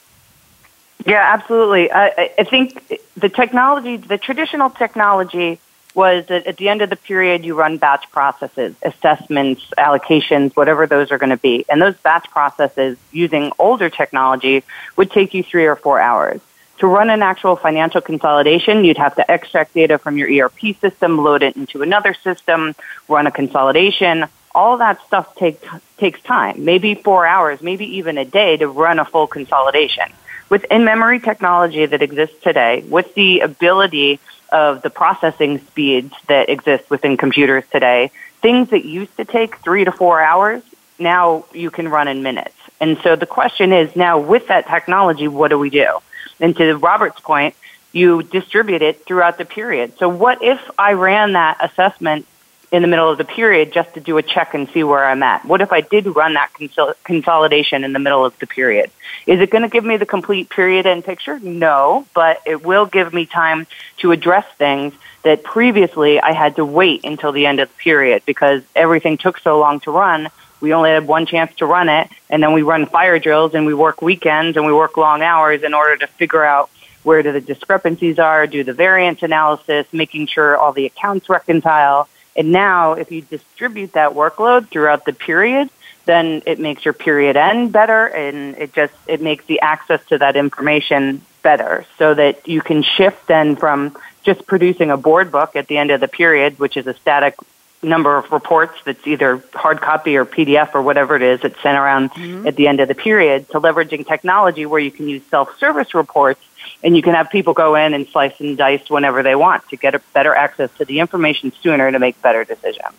Yeah, 1.04 1.34
absolutely. 1.34 1.90
I, 1.90 2.30
I 2.38 2.44
think 2.44 3.00
the 3.16 3.28
technology, 3.28 3.96
the 3.96 4.18
traditional 4.18 4.70
technology 4.70 5.58
was 5.96 6.26
that 6.26 6.46
at 6.46 6.58
the 6.58 6.68
end 6.68 6.82
of 6.82 6.90
the 6.90 6.96
period 6.96 7.44
you 7.44 7.54
run 7.54 7.78
batch 7.78 8.08
processes, 8.12 8.76
assessments, 8.82 9.64
allocations, 9.78 10.54
whatever 10.54 10.86
those 10.86 11.10
are 11.10 11.18
going 11.18 11.30
to 11.30 11.38
be. 11.38 11.64
And 11.70 11.80
those 11.80 11.96
batch 11.96 12.30
processes 12.30 12.98
using 13.10 13.50
older 13.58 13.88
technology 13.88 14.62
would 14.96 15.10
take 15.10 15.32
you 15.32 15.42
three 15.42 15.64
or 15.64 15.74
four 15.74 15.98
hours. 15.98 16.40
To 16.78 16.86
run 16.86 17.08
an 17.08 17.22
actual 17.22 17.56
financial 17.56 18.02
consolidation, 18.02 18.84
you'd 18.84 18.98
have 18.98 19.16
to 19.16 19.24
extract 19.30 19.72
data 19.72 19.96
from 19.96 20.18
your 20.18 20.28
ERP 20.30 20.76
system, 20.78 21.16
load 21.24 21.42
it 21.42 21.56
into 21.56 21.80
another 21.80 22.12
system, 22.12 22.74
run 23.08 23.26
a 23.26 23.30
consolidation. 23.30 24.26
All 24.54 24.76
that 24.76 25.00
stuff 25.06 25.34
take, 25.36 25.64
takes 25.96 26.20
time, 26.22 26.66
maybe 26.66 26.94
four 26.94 27.26
hours, 27.26 27.62
maybe 27.62 27.96
even 27.96 28.18
a 28.18 28.26
day 28.26 28.58
to 28.58 28.68
run 28.68 28.98
a 28.98 29.06
full 29.06 29.26
consolidation. 29.26 30.12
With 30.50 30.64
in-memory 30.70 31.20
technology 31.20 31.86
that 31.86 32.02
exists 32.02 32.36
today, 32.42 32.84
with 32.86 33.14
the 33.14 33.40
ability 33.40 34.20
of 34.50 34.82
the 34.82 34.90
processing 34.90 35.58
speeds 35.66 36.14
that 36.28 36.48
exist 36.48 36.88
within 36.90 37.16
computers 37.16 37.64
today, 37.70 38.10
things 38.42 38.70
that 38.70 38.84
used 38.84 39.16
to 39.16 39.24
take 39.24 39.56
three 39.58 39.84
to 39.84 39.92
four 39.92 40.20
hours, 40.20 40.62
now 40.98 41.44
you 41.52 41.70
can 41.70 41.88
run 41.88 42.08
in 42.08 42.22
minutes. 42.22 42.54
And 42.80 42.98
so 43.02 43.16
the 43.16 43.26
question 43.26 43.72
is 43.72 43.94
now 43.96 44.18
with 44.18 44.48
that 44.48 44.66
technology, 44.66 45.28
what 45.28 45.48
do 45.48 45.58
we 45.58 45.70
do? 45.70 45.98
And 46.40 46.56
to 46.56 46.76
Robert's 46.76 47.20
point, 47.20 47.54
you 47.92 48.22
distribute 48.22 48.82
it 48.82 49.06
throughout 49.06 49.38
the 49.38 49.44
period. 49.44 49.96
So 49.98 50.08
what 50.08 50.42
if 50.42 50.60
I 50.78 50.92
ran 50.92 51.32
that 51.32 51.56
assessment 51.60 52.26
in 52.72 52.82
the 52.82 52.88
middle 52.88 53.10
of 53.10 53.18
the 53.18 53.24
period 53.24 53.72
just 53.72 53.94
to 53.94 54.00
do 54.00 54.18
a 54.18 54.22
check 54.22 54.54
and 54.54 54.68
see 54.70 54.82
where 54.82 55.04
I'm 55.04 55.22
at? 55.22 55.44
What 55.44 55.60
if 55.60 55.72
I 55.72 55.80
did 55.80 56.06
run 56.14 56.34
that 56.34 56.52
consol- 56.52 56.94
consolidation 57.04 57.84
in 57.84 57.92
the 57.92 57.98
middle 57.98 58.24
of 58.24 58.38
the 58.38 58.46
period? 58.46 58.90
Is 59.26 59.40
it 59.40 59.50
going 59.50 59.62
to 59.62 59.68
give 59.68 59.84
me 59.84 59.96
the 59.96 60.06
complete 60.06 60.48
period 60.48 60.86
end 60.86 61.04
picture? 61.04 61.38
No, 61.38 62.06
but 62.14 62.40
it 62.44 62.64
will 62.64 62.86
give 62.86 63.12
me 63.12 63.26
time 63.26 63.66
to 63.98 64.12
address 64.12 64.46
things 64.58 64.94
that 65.22 65.42
previously 65.42 66.20
I 66.20 66.32
had 66.32 66.56
to 66.56 66.64
wait 66.64 67.04
until 67.04 67.32
the 67.32 67.46
end 67.46 67.60
of 67.60 67.68
the 67.68 67.74
period 67.74 68.22
because 68.26 68.62
everything 68.74 69.18
took 69.18 69.38
so 69.38 69.58
long 69.58 69.80
to 69.80 69.90
run. 69.90 70.28
We 70.60 70.72
only 70.72 70.90
had 70.90 71.06
one 71.06 71.26
chance 71.26 71.54
to 71.56 71.66
run 71.66 71.88
it, 71.88 72.08
and 72.30 72.42
then 72.42 72.52
we 72.52 72.62
run 72.62 72.86
fire 72.86 73.18
drills 73.18 73.54
and 73.54 73.66
we 73.66 73.74
work 73.74 74.02
weekends 74.02 74.56
and 74.56 74.64
we 74.64 74.72
work 74.72 74.96
long 74.96 75.22
hours 75.22 75.62
in 75.62 75.74
order 75.74 75.96
to 75.98 76.06
figure 76.06 76.44
out 76.44 76.70
where 77.02 77.22
the 77.22 77.40
discrepancies 77.40 78.18
are, 78.18 78.48
do 78.48 78.64
the 78.64 78.72
variance 78.72 79.22
analysis, 79.22 79.86
making 79.92 80.26
sure 80.26 80.56
all 80.56 80.72
the 80.72 80.86
accounts 80.86 81.28
reconcile. 81.28 82.08
And 82.36 82.52
now, 82.52 82.92
if 82.92 83.10
you 83.10 83.22
distribute 83.22 83.94
that 83.94 84.12
workload 84.12 84.68
throughout 84.68 85.06
the 85.06 85.12
period, 85.12 85.70
then 86.06 86.42
it 86.46 86.58
makes 86.58 86.84
your 86.84 86.94
period 86.94 87.36
end 87.36 87.72
better 87.72 88.06
and 88.06 88.56
it 88.56 88.72
just 88.72 88.94
it 89.06 89.20
makes 89.20 89.44
the 89.46 89.60
access 89.60 90.00
to 90.06 90.18
that 90.18 90.36
information 90.36 91.20
better 91.42 91.84
so 91.98 92.14
that 92.14 92.48
you 92.48 92.60
can 92.60 92.82
shift 92.82 93.26
then 93.26 93.56
from 93.56 93.96
just 94.22 94.46
producing 94.46 94.90
a 94.90 94.96
board 94.96 95.30
book 95.30 95.54
at 95.56 95.68
the 95.68 95.76
end 95.76 95.90
of 95.90 96.00
the 96.00 96.08
period 96.08 96.58
which 96.58 96.76
is 96.76 96.86
a 96.86 96.94
static 96.94 97.34
number 97.82 98.16
of 98.16 98.30
reports 98.32 98.74
that's 98.84 99.06
either 99.06 99.42
hard 99.52 99.80
copy 99.80 100.16
or 100.16 100.24
PDF 100.24 100.74
or 100.74 100.82
whatever 100.82 101.14
it 101.14 101.22
is 101.22 101.40
that's 101.40 101.60
sent 101.62 101.76
around 101.76 102.10
mm-hmm. 102.12 102.46
at 102.46 102.56
the 102.56 102.68
end 102.68 102.80
of 102.80 102.88
the 102.88 102.94
period 102.94 103.48
to 103.50 103.60
leveraging 103.60 104.06
technology 104.06 104.64
where 104.64 104.80
you 104.80 104.90
can 104.90 105.08
use 105.08 105.22
self-service 105.30 105.94
reports 105.94 106.40
and 106.82 106.96
you 106.96 107.02
can 107.02 107.14
have 107.14 107.30
people 107.30 107.54
go 107.54 107.74
in 107.74 107.94
and 107.94 108.06
slice 108.08 108.38
and 108.40 108.56
dice 108.56 108.88
whenever 108.88 109.22
they 109.22 109.34
want 109.34 109.68
to 109.68 109.76
get 109.76 109.94
a 109.94 110.00
better 110.12 110.34
access 110.34 110.70
to 110.78 110.84
the 110.84 111.00
information 111.00 111.52
sooner 111.62 111.90
to 111.90 111.98
make 111.98 112.20
better 112.22 112.44
decisions. 112.44 112.94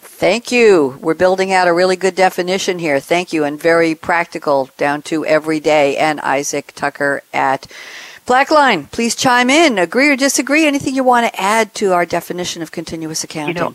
Thank 0.00 0.52
you. 0.52 0.98
We're 1.02 1.14
building 1.14 1.52
out 1.52 1.66
a 1.66 1.72
really 1.72 1.96
good 1.96 2.14
definition 2.14 2.78
here. 2.78 3.00
Thank 3.00 3.32
you, 3.32 3.42
and 3.42 3.60
very 3.60 3.96
practical 3.96 4.70
down 4.76 5.02
to 5.02 5.26
every 5.26 5.58
day. 5.58 5.96
And 5.96 6.20
Isaac 6.20 6.72
Tucker 6.76 7.22
at 7.32 7.66
Blackline, 8.24 8.90
please 8.90 9.16
chime 9.16 9.50
in. 9.50 9.76
Agree 9.76 10.08
or 10.08 10.16
disagree? 10.16 10.66
Anything 10.66 10.94
you 10.94 11.02
want 11.02 11.26
to 11.26 11.40
add 11.40 11.74
to 11.74 11.92
our 11.92 12.06
definition 12.06 12.62
of 12.62 12.70
continuous 12.70 13.24
accounting? 13.24 13.56
You 13.56 13.62
know, 13.62 13.74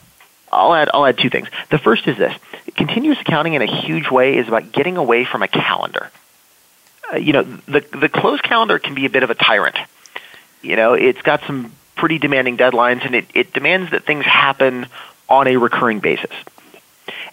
I'll 0.52 0.74
add. 0.74 0.90
I'll 0.94 1.06
add 1.06 1.18
two 1.18 1.30
things. 1.30 1.50
The 1.72 1.78
first 1.78 2.08
is 2.08 2.18
this: 2.18 2.34
continuous 2.76 3.20
accounting, 3.20 3.54
in 3.54 3.62
a 3.62 3.82
huge 3.82 4.10
way, 4.10 4.38
is 4.38 4.48
about 4.48 4.72
getting 4.72 4.96
away 4.96 5.26
from 5.26 5.44
a 5.44 5.48
calendar. 5.48 6.10
Uh, 7.12 7.18
you 7.18 7.34
know, 7.34 7.44
the 7.44 7.82
the 7.98 8.10
closed 8.10 8.44
calendar 8.44 8.80
can 8.80 8.96
be 8.96 9.06
a 9.06 9.10
bit 9.10 9.24
of 9.24 9.30
a 9.30 9.36
tyrant. 9.36 9.76
You 10.62 10.76
know, 10.76 10.94
it's 10.94 11.22
got 11.22 11.42
some 11.46 11.72
pretty 11.96 12.18
demanding 12.18 12.58
deadlines, 12.58 13.06
and 13.06 13.16
it, 13.16 13.26
it 13.34 13.54
demands 13.54 13.92
that 13.92 14.06
things 14.06 14.26
happen 14.26 14.88
on 15.28 15.48
a 15.48 15.58
recurring 15.58 16.00
basis. 16.00 16.32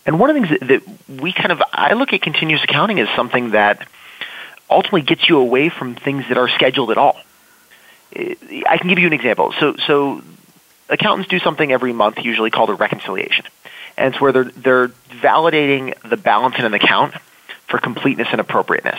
And 0.05 0.19
one 0.21 0.31
of 0.31 0.37
the 0.37 0.47
things 0.47 0.61
that, 0.61 0.69
that 0.69 1.21
we 1.21 1.33
kind 1.33 1.53
of, 1.53 1.63
I 1.73 1.95
look 1.95 2.13
at 2.13 2.23
continuous 2.23 2.63
accounting 2.65 3.01
as 3.01 3.09
something 3.17 3.51
that 3.51 3.87
ultimately 4.71 5.03
gets 5.03 5.29
you 5.29 5.39
away 5.39 5.69
from 5.69 5.95
things 5.95 6.25
that 6.29 6.39
are 6.39 6.49
scheduled 6.49 6.91
at 6.91 6.99
all. 6.99 7.17
I 8.15 8.79
can 8.79 8.89
give 8.89 8.99
you 8.99 9.07
an 9.07 9.13
example. 9.13 9.53
So, 9.59 9.77
so 9.77 10.23
accountants 10.89 11.29
do 11.29 11.39
something 11.39 11.73
every 11.73 11.93
month, 11.93 12.19
usually 12.25 12.51
called 12.51 12.71
a 12.71 12.75
reconciliation, 12.75 13.47
and 13.97 14.15
it's 14.15 14.21
where 14.21 14.33
they're 14.33 14.45
they're 14.45 14.89
validating 14.89 15.95
the 16.09 16.17
balance 16.17 16.57
in 16.59 16.65
an 16.65 16.75
account 16.75 17.15
for 17.67 17.79
completeness 17.79 18.29
and 18.31 18.41
appropriateness. 18.41 18.99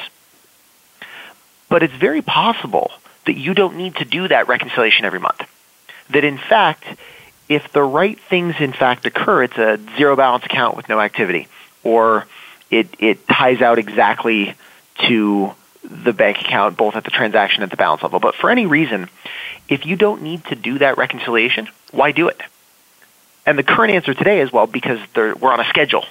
But 1.70 1.84
it's 1.84 1.94
very 1.94 2.22
possible 2.22 2.92
that 3.26 3.38
you 3.38 3.54
don't 3.54 3.76
need 3.76 3.96
to 3.98 4.06
do 4.06 4.28
that 4.28 4.48
reconciliation 4.48 5.06
every 5.06 5.20
month. 5.20 5.42
That 6.10 6.24
in 6.24 6.38
fact, 6.38 6.86
if 7.50 7.72
the 7.72 7.84
right 7.84 8.20
things 8.30 8.56
in 8.60 8.74
fact 8.74 9.06
occur, 9.06 9.44
it's 9.44 9.58
a 9.58 9.80
zero 9.98 10.16
balance 10.16 10.46
account 10.46 10.76
with 10.78 10.90
no 10.90 11.00
activity, 11.00 11.48
or 11.84 12.26
it, 12.72 12.88
it 13.00 13.28
ties 13.28 13.62
out 13.62 13.80
exactly 13.80 14.56
to 15.08 15.52
the 15.84 16.12
bank 16.12 16.42
account, 16.42 16.76
both 16.76 16.96
at 16.96 17.04
the 17.04 17.12
transaction 17.12 17.64
and 17.64 17.72
the 17.72 17.78
balance 17.78 18.04
level. 18.04 18.20
But 18.20 18.36
for 18.36 18.50
any 18.50 18.66
reason, 18.66 19.10
if 19.70 19.86
you 19.86 19.96
don't 19.96 20.22
need 20.22 20.44
to 20.46 20.56
do 20.56 20.80
that 20.80 20.98
reconciliation, 20.98 21.70
why 21.92 22.12
do 22.12 22.28
it? 22.28 22.42
And 23.46 23.58
the 23.58 23.64
current 23.64 23.94
answer 23.94 24.14
today 24.14 24.42
is 24.42 24.52
well, 24.52 24.68
because 24.68 25.00
we're 25.16 25.52
on 25.52 25.62
a 25.62 25.70
schedule, 25.70 26.04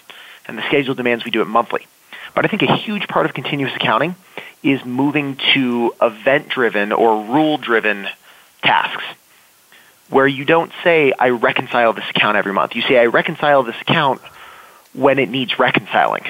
and 0.47 0.57
the 0.57 0.63
schedule 0.63 0.95
demands 0.95 1.25
we 1.25 1.31
do 1.31 1.43
it 1.43 1.47
monthly. 1.47 1.87
But 2.35 2.45
I 2.45 2.49
think 2.49 2.63
a 2.63 2.77
huge 2.77 3.09
part 3.09 3.27
of 3.27 3.35
continuous 3.35 3.75
accounting 3.75 4.15
is 4.67 4.85
moving 4.85 5.37
to 5.55 5.95
event 6.03 6.49
driven 6.49 6.93
or 6.93 7.25
rule 7.25 7.57
driven 7.57 8.09
tasks 8.63 9.05
where 10.09 10.27
you 10.27 10.45
don't 10.45 10.73
say, 10.85 11.13
I 11.19 11.31
reconcile 11.31 11.93
this 11.93 12.09
account 12.11 12.37
every 12.37 12.53
month. 12.53 12.75
You 12.75 12.83
say, 12.83 12.99
I 12.99 13.07
reconcile 13.07 13.63
this 13.63 13.81
account 13.81 14.21
when 14.93 15.19
it 15.19 15.29
needs 15.29 15.59
reconciling. 15.59 16.25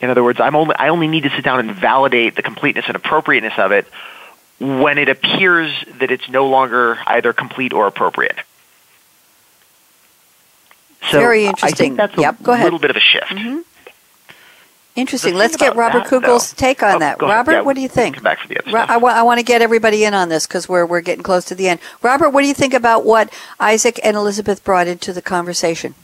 In 0.00 0.10
other 0.10 0.22
words, 0.22 0.40
I'm 0.40 0.54
only, 0.54 0.76
I 0.76 0.88
only 0.88 1.08
need 1.08 1.22
to 1.22 1.30
sit 1.30 1.44
down 1.44 1.60
and 1.60 1.72
validate 1.72 2.36
the 2.36 2.42
completeness 2.42 2.84
and 2.86 2.96
appropriateness 2.96 3.54
of 3.58 3.72
it 3.72 3.86
when 4.58 4.98
it 4.98 5.08
appears 5.08 5.72
that 5.98 6.10
it's 6.10 6.28
no 6.28 6.48
longer 6.48 6.98
either 7.06 7.32
complete 7.32 7.72
or 7.72 7.86
appropriate. 7.86 8.36
So 11.10 11.18
Very 11.18 11.46
interesting. 11.46 11.74
I 11.74 11.76
think 11.76 11.96
that's 11.96 12.18
a 12.18 12.20
yep, 12.20 12.40
little 12.40 12.78
bit 12.78 12.90
of 12.90 12.96
a 12.96 13.00
shift. 13.00 13.26
Mm-hmm. 13.26 13.60
Interesting. 14.96 15.34
Let's 15.34 15.56
get 15.56 15.76
Robert 15.76 16.04
that, 16.04 16.08
Kugel's 16.08 16.52
though, 16.52 16.58
take 16.58 16.82
on 16.82 16.96
oh, 16.96 16.98
that. 17.00 17.20
Robert, 17.20 17.52
yeah, 17.52 17.60
what 17.60 17.76
do 17.76 17.82
you 17.82 17.88
think? 17.88 18.16
Come 18.16 18.24
back 18.24 18.40
for 18.40 18.48
the 18.48 18.58
other 18.58 18.76
I, 18.76 18.96
I 18.96 19.22
want 19.22 19.38
to 19.38 19.44
get 19.44 19.60
everybody 19.60 20.04
in 20.04 20.14
on 20.14 20.30
this 20.30 20.46
because 20.46 20.70
we're, 20.70 20.86
we're 20.86 21.02
getting 21.02 21.22
close 21.22 21.44
to 21.46 21.54
the 21.54 21.68
end. 21.68 21.80
Robert, 22.00 22.30
what 22.30 22.40
do 22.40 22.48
you 22.48 22.54
think 22.54 22.72
about 22.72 23.04
what 23.04 23.30
Isaac 23.60 24.00
and 24.02 24.16
Elizabeth 24.16 24.64
brought 24.64 24.86
into 24.86 25.12
the 25.12 25.20
conversation? 25.20 25.94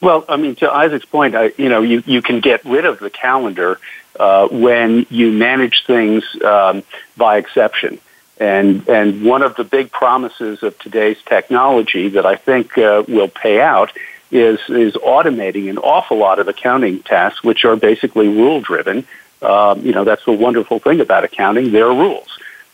Well, 0.00 0.24
I 0.28 0.36
mean, 0.36 0.54
to 0.56 0.70
Isaac's 0.70 1.06
point, 1.06 1.34
I, 1.34 1.52
you 1.58 1.68
know, 1.68 1.82
you, 1.82 2.04
you 2.06 2.22
can 2.22 2.40
get 2.40 2.64
rid 2.64 2.84
of 2.84 3.00
the 3.00 3.10
calendar 3.10 3.80
uh, 4.18 4.46
when 4.48 5.06
you 5.10 5.32
manage 5.32 5.84
things 5.84 6.24
um, 6.44 6.84
by 7.16 7.38
exception. 7.38 7.98
And, 8.38 8.88
and 8.88 9.24
one 9.24 9.42
of 9.42 9.56
the 9.56 9.64
big 9.64 9.90
promises 9.90 10.62
of 10.62 10.78
today's 10.78 11.18
technology 11.24 12.10
that 12.10 12.26
I 12.26 12.36
think 12.36 12.76
uh, 12.78 13.02
will 13.08 13.28
pay 13.28 13.60
out 13.60 13.92
is 14.34 14.58
is 14.68 14.94
automating 14.94 15.70
an 15.70 15.78
awful 15.78 16.18
lot 16.18 16.40
of 16.40 16.48
accounting 16.48 17.00
tasks, 17.02 17.42
which 17.44 17.64
are 17.64 17.76
basically 17.76 18.28
rule 18.28 18.60
driven. 18.60 19.06
Um, 19.40 19.86
you 19.86 19.92
know, 19.92 20.04
that's 20.04 20.24
the 20.24 20.32
wonderful 20.32 20.80
thing 20.80 21.00
about 21.00 21.22
accounting; 21.22 21.70
there 21.70 21.86
are 21.86 21.94
rules. 21.94 22.28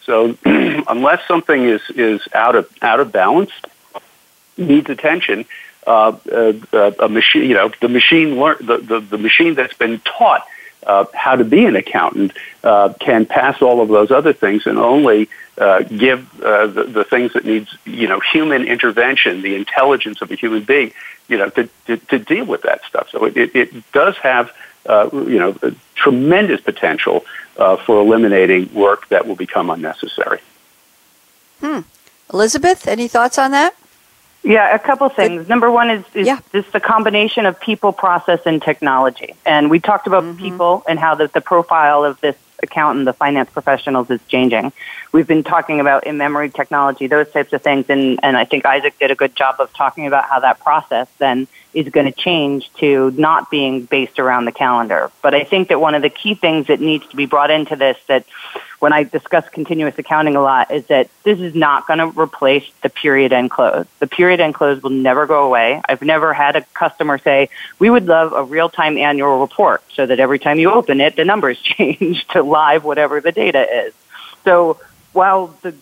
So, 0.04 0.36
unless 0.44 1.26
something 1.28 1.62
is 1.62 1.82
is 1.90 2.26
out 2.32 2.56
of 2.56 2.68
out 2.80 3.00
of 3.00 3.12
balance, 3.12 3.52
needs 4.56 4.88
attention. 4.88 5.44
Uh, 5.86 6.16
uh, 6.30 6.92
a 7.00 7.08
machine, 7.08 7.48
you 7.48 7.54
know, 7.54 7.70
the 7.80 7.88
machine 7.88 8.38
learn 8.38 8.56
the, 8.60 8.78
the, 8.78 9.00
the 9.00 9.18
machine 9.18 9.54
that's 9.54 9.74
been 9.74 9.98
taught 10.00 10.46
uh, 10.86 11.04
how 11.14 11.36
to 11.36 11.44
be 11.44 11.64
an 11.64 11.76
accountant 11.76 12.32
uh, 12.64 12.92
can 13.00 13.26
pass 13.26 13.60
all 13.62 13.80
of 13.80 13.88
those 13.88 14.10
other 14.10 14.32
things 14.32 14.66
and 14.66 14.78
only 14.78 15.28
uh, 15.58 15.82
give 15.82 16.42
uh, 16.42 16.66
the, 16.66 16.84
the 16.84 17.04
things 17.04 17.32
that 17.34 17.44
needs 17.44 17.76
you 17.84 18.08
know 18.08 18.20
human 18.20 18.66
intervention, 18.66 19.42
the 19.42 19.54
intelligence 19.54 20.22
of 20.22 20.30
a 20.30 20.34
human 20.34 20.62
being, 20.62 20.92
you 21.28 21.36
know, 21.36 21.50
to, 21.50 21.68
to, 21.86 21.96
to 21.96 22.18
deal 22.18 22.44
with 22.46 22.62
that 22.62 22.82
stuff. 22.84 23.10
So 23.10 23.24
it, 23.26 23.36
it, 23.36 23.54
it 23.54 23.92
does 23.92 24.16
have 24.18 24.52
uh, 24.86 25.10
you 25.12 25.38
know 25.38 25.56
tremendous 25.94 26.60
potential 26.60 27.24
uh, 27.58 27.76
for 27.76 28.00
eliminating 28.00 28.72
work 28.72 29.08
that 29.08 29.26
will 29.26 29.36
become 29.36 29.68
unnecessary. 29.68 30.40
Hmm. 31.60 31.80
Elizabeth, 32.32 32.88
any 32.88 33.06
thoughts 33.06 33.38
on 33.38 33.50
that? 33.50 33.74
Yeah, 34.42 34.74
a 34.74 34.78
couple 34.78 35.08
things. 35.10 35.48
Number 35.48 35.70
one 35.70 35.90
is, 35.90 36.04
is 36.14 36.26
yeah. 36.26 36.40
this 36.50 36.66
the 36.72 36.80
combination 36.80 37.44
of 37.44 37.60
people, 37.60 37.92
process, 37.92 38.40
and 38.46 38.62
technology. 38.62 39.34
And 39.44 39.70
we 39.70 39.80
talked 39.80 40.06
about 40.06 40.24
mm-hmm. 40.24 40.38
people 40.38 40.82
and 40.88 40.98
how 40.98 41.14
the, 41.14 41.28
the 41.28 41.42
profile 41.42 42.04
of 42.04 42.20
this 42.20 42.36
accountant, 42.62 43.00
and 43.00 43.06
the 43.06 43.12
finance 43.12 43.50
professionals 43.50 44.10
is 44.10 44.20
changing. 44.28 44.72
We've 45.12 45.26
been 45.26 45.44
talking 45.44 45.80
about 45.80 46.06
in-memory 46.06 46.50
technology, 46.50 47.06
those 47.06 47.30
types 47.30 47.52
of 47.52 47.62
things, 47.62 47.86
and, 47.88 48.20
and 48.22 48.36
I 48.36 48.44
think 48.44 48.64
Isaac 48.64 48.98
did 48.98 49.10
a 49.10 49.14
good 49.14 49.34
job 49.34 49.56
of 49.60 49.72
talking 49.72 50.06
about 50.06 50.24
how 50.24 50.40
that 50.40 50.60
process 50.60 51.08
then 51.18 51.48
is 51.72 51.88
going 51.88 52.06
to 52.06 52.12
change 52.12 52.70
to 52.74 53.10
not 53.12 53.50
being 53.50 53.84
based 53.84 54.18
around 54.18 54.44
the 54.44 54.52
calendar. 54.52 55.10
But 55.22 55.34
I 55.34 55.44
think 55.44 55.68
that 55.68 55.80
one 55.80 55.94
of 55.94 56.02
the 56.02 56.10
key 56.10 56.34
things 56.34 56.66
that 56.66 56.80
needs 56.80 57.06
to 57.08 57.16
be 57.16 57.26
brought 57.26 57.50
into 57.50 57.76
this 57.76 57.96
that 58.08 58.26
when 58.80 58.94
I 58.94 59.04
discuss 59.04 59.46
continuous 59.50 59.96
accounting 59.98 60.36
a 60.36 60.42
lot 60.42 60.70
is 60.70 60.86
that 60.86 61.08
this 61.22 61.38
is 61.38 61.54
not 61.54 61.86
going 61.86 61.98
to 61.98 62.18
replace 62.18 62.64
the 62.82 62.88
period 62.88 63.32
end 63.32 63.50
close. 63.50 63.86
The 63.98 64.06
period 64.06 64.40
end 64.40 64.54
close 64.54 64.82
will 64.82 64.90
never 64.90 65.26
go 65.26 65.44
away. 65.44 65.80
I've 65.86 66.00
never 66.02 66.32
had 66.32 66.56
a 66.56 66.62
customer 66.72 67.18
say, 67.18 67.50
we 67.78 67.90
would 67.90 68.06
love 68.06 68.32
a 68.32 68.42
real-time 68.42 68.96
annual 68.96 69.40
report 69.40 69.82
so 69.94 70.06
that 70.06 70.18
every 70.18 70.38
time 70.38 70.58
you 70.58 70.72
open 70.72 71.00
it, 71.02 71.14
the 71.14 71.26
numbers 71.26 71.60
change 71.62 72.26
to 72.28 72.42
live 72.42 72.82
whatever 72.82 73.20
the 73.20 73.32
data 73.32 73.86
is. 73.86 73.94
So 74.44 74.80
while 75.12 75.54
the 75.60 75.74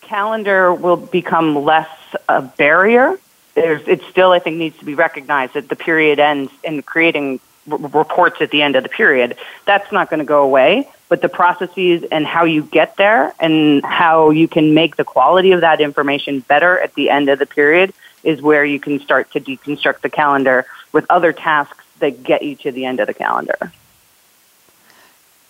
calendar 0.00 0.72
will 0.72 0.96
become 0.96 1.62
less 1.62 1.90
a 2.26 2.40
barrier, 2.40 3.18
it 3.54 4.02
still, 4.10 4.32
I 4.32 4.38
think, 4.38 4.56
needs 4.56 4.78
to 4.78 4.84
be 4.84 4.94
recognized 4.94 5.54
that 5.54 5.68
the 5.68 5.76
period 5.76 6.18
ends 6.18 6.52
in 6.64 6.82
creating 6.82 7.40
r- 7.70 7.78
reports 7.78 8.40
at 8.40 8.50
the 8.50 8.62
end 8.62 8.76
of 8.76 8.82
the 8.82 8.88
period. 8.88 9.36
That's 9.64 9.90
not 9.92 10.10
going 10.10 10.18
to 10.20 10.26
go 10.26 10.42
away, 10.42 10.88
but 11.08 11.22
the 11.22 11.28
processes 11.28 12.04
and 12.10 12.26
how 12.26 12.44
you 12.44 12.62
get 12.62 12.96
there 12.96 13.34
and 13.38 13.84
how 13.84 14.30
you 14.30 14.48
can 14.48 14.74
make 14.74 14.96
the 14.96 15.04
quality 15.04 15.52
of 15.52 15.60
that 15.60 15.80
information 15.80 16.40
better 16.40 16.78
at 16.78 16.94
the 16.94 17.10
end 17.10 17.28
of 17.28 17.38
the 17.38 17.46
period 17.46 17.92
is 18.24 18.42
where 18.42 18.64
you 18.64 18.80
can 18.80 19.00
start 19.00 19.30
to 19.32 19.40
deconstruct 19.40 20.00
the 20.00 20.10
calendar 20.10 20.66
with 20.92 21.06
other 21.10 21.32
tasks 21.32 21.84
that 22.00 22.22
get 22.22 22.42
you 22.42 22.56
to 22.56 22.72
the 22.72 22.84
end 22.84 23.00
of 23.00 23.06
the 23.06 23.14
calendar. 23.14 23.72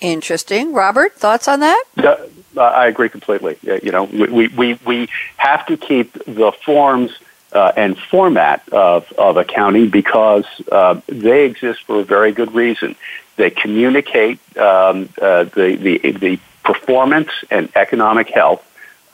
Interesting. 0.00 0.74
Robert, 0.74 1.14
thoughts 1.14 1.48
on 1.48 1.60
that? 1.60 1.82
Uh, 1.96 2.16
I 2.60 2.86
agree 2.86 3.08
completely. 3.08 3.56
You 3.62 3.90
know, 3.90 4.04
we, 4.04 4.48
we, 4.48 4.74
we 4.84 5.08
have 5.38 5.66
to 5.66 5.76
keep 5.76 6.12
the 6.24 6.52
forms 6.64 7.12
uh, 7.56 7.72
and 7.74 7.98
format 7.98 8.68
of, 8.70 9.10
of 9.12 9.38
accounting 9.38 9.88
because 9.88 10.44
uh, 10.70 11.00
they 11.06 11.46
exist 11.46 11.82
for 11.84 12.00
a 12.00 12.04
very 12.04 12.30
good 12.30 12.52
reason. 12.54 12.94
They 13.36 13.50
communicate 13.50 14.38
um, 14.58 15.08
uh, 15.20 15.44
the, 15.44 15.76
the, 15.76 16.10
the 16.12 16.38
performance 16.62 17.30
and 17.50 17.70
economic 17.74 18.28
health 18.28 18.62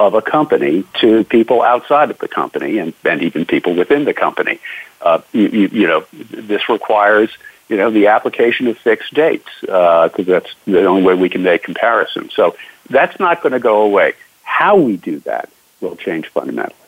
of 0.00 0.14
a 0.14 0.22
company 0.22 0.84
to 1.00 1.22
people 1.22 1.62
outside 1.62 2.10
of 2.10 2.18
the 2.18 2.26
company 2.26 2.78
and, 2.78 2.92
and 3.04 3.22
even 3.22 3.46
people 3.46 3.74
within 3.74 4.04
the 4.04 4.14
company. 4.14 4.58
Uh, 5.00 5.20
you, 5.32 5.48
you, 5.48 5.68
you, 5.68 5.86
know, 5.86 6.04
this 6.12 6.68
requires 6.68 7.30
you 7.68 7.76
know 7.76 7.90
the 7.90 8.08
application 8.08 8.66
of 8.66 8.76
fixed 8.76 9.14
dates 9.14 9.48
because 9.60 10.10
uh, 10.18 10.22
that's 10.24 10.54
the 10.66 10.84
only 10.84 11.02
way 11.02 11.14
we 11.14 11.28
can 11.28 11.42
make 11.44 11.62
comparisons. 11.62 12.34
So 12.34 12.56
that's 12.90 13.18
not 13.20 13.40
going 13.40 13.52
to 13.52 13.60
go 13.60 13.82
away. 13.82 14.14
How 14.42 14.76
we 14.76 14.96
do 14.96 15.20
that 15.20 15.48
will 15.80 15.96
change 15.96 16.26
fundamentally. 16.28 16.81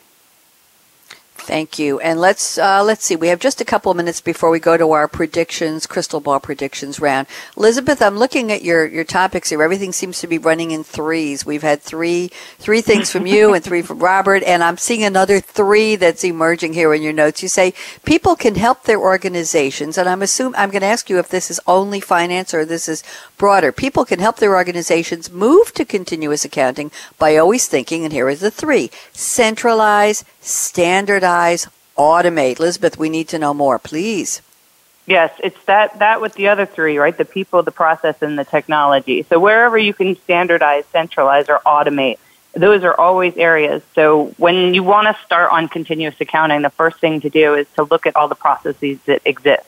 Thank 1.45 1.77
you. 1.77 1.99
And 1.99 2.19
let's 2.19 2.57
uh, 2.57 2.83
let's 2.83 3.05
see. 3.05 3.15
We 3.15 3.27
have 3.27 3.39
just 3.39 3.61
a 3.61 3.65
couple 3.65 3.91
of 3.91 3.97
minutes 3.97 4.19
before 4.19 4.49
we 4.49 4.59
go 4.59 4.77
to 4.77 4.93
our 4.93 5.07
predictions, 5.07 5.85
crystal 5.85 6.19
ball 6.19 6.39
predictions 6.39 6.99
round. 6.99 7.27
Elizabeth, 7.55 8.01
I'm 8.01 8.17
looking 8.17 8.51
at 8.51 8.63
your 8.63 8.87
your 8.87 9.03
topics 9.03 9.51
here. 9.51 9.61
Everything 9.61 9.93
seems 9.93 10.19
to 10.21 10.27
be 10.27 10.39
running 10.39 10.71
in 10.71 10.83
threes. 10.83 11.45
We've 11.45 11.61
had 11.61 11.83
three 11.83 12.31
three 12.57 12.81
things 12.81 13.11
from 13.11 13.27
you 13.27 13.53
and 13.53 13.63
three 13.63 13.83
from 13.83 13.99
Robert, 13.99 14.41
and 14.41 14.63
I'm 14.63 14.79
seeing 14.79 15.03
another 15.03 15.39
three 15.39 15.95
that's 15.95 16.23
emerging 16.23 16.73
here 16.73 16.95
in 16.95 17.03
your 17.03 17.13
notes. 17.13 17.43
You 17.43 17.49
say 17.49 17.75
people 18.05 18.35
can 18.35 18.55
help 18.55 18.85
their 18.85 18.99
organizations, 18.99 19.99
and 19.99 20.09
I'm 20.09 20.23
assuming 20.23 20.55
I'm 20.57 20.71
going 20.71 20.81
to 20.81 20.87
ask 20.87 21.11
you 21.11 21.19
if 21.19 21.29
this 21.29 21.51
is 21.51 21.61
only 21.67 21.99
finance 21.99 22.55
or 22.55 22.65
this 22.65 22.89
is 22.89 23.03
broader. 23.37 23.71
People 23.71 24.03
can 24.03 24.17
help 24.17 24.37
their 24.37 24.55
organizations 24.55 25.31
move 25.31 25.73
to 25.75 25.85
continuous 25.85 26.43
accounting 26.43 26.89
by 27.19 27.37
always 27.37 27.67
thinking, 27.67 28.03
and 28.03 28.11
here 28.11 28.29
is 28.29 28.39
the 28.39 28.49
three: 28.49 28.89
centralize, 29.13 30.25
standardize 30.45 31.67
automate. 31.97 32.59
Elizabeth, 32.59 32.97
we 32.97 33.09
need 33.09 33.27
to 33.29 33.39
know 33.39 33.53
more, 33.53 33.79
please. 33.79 34.41
Yes, 35.07 35.31
it's 35.43 35.63
that 35.65 35.99
that 35.99 36.19
with 36.19 36.33
the 36.33 36.47
other 36.47 36.65
three, 36.65 36.97
right? 36.97 37.15
The 37.15 37.25
people, 37.25 37.61
the 37.61 37.71
process, 37.71 38.21
and 38.21 38.39
the 38.39 38.45
technology. 38.45 39.23
So 39.23 39.39
wherever 39.39 39.77
you 39.77 39.93
can 39.93 40.15
standardize, 40.15 40.85
centralize, 40.87 41.47
or 41.47 41.59
automate, 41.65 42.17
those 42.53 42.83
are 42.83 42.99
always 42.99 43.37
areas. 43.37 43.83
So 43.93 44.33
when 44.37 44.73
you 44.73 44.81
want 44.81 45.07
to 45.07 45.23
start 45.23 45.51
on 45.51 45.67
continuous 45.67 46.15
accounting, 46.19 46.63
the 46.63 46.69
first 46.71 46.99
thing 46.99 47.21
to 47.21 47.29
do 47.29 47.53
is 47.53 47.67
to 47.75 47.83
look 47.83 48.07
at 48.07 48.15
all 48.15 48.27
the 48.27 48.35
processes 48.35 48.97
that 49.05 49.21
exist. 49.25 49.67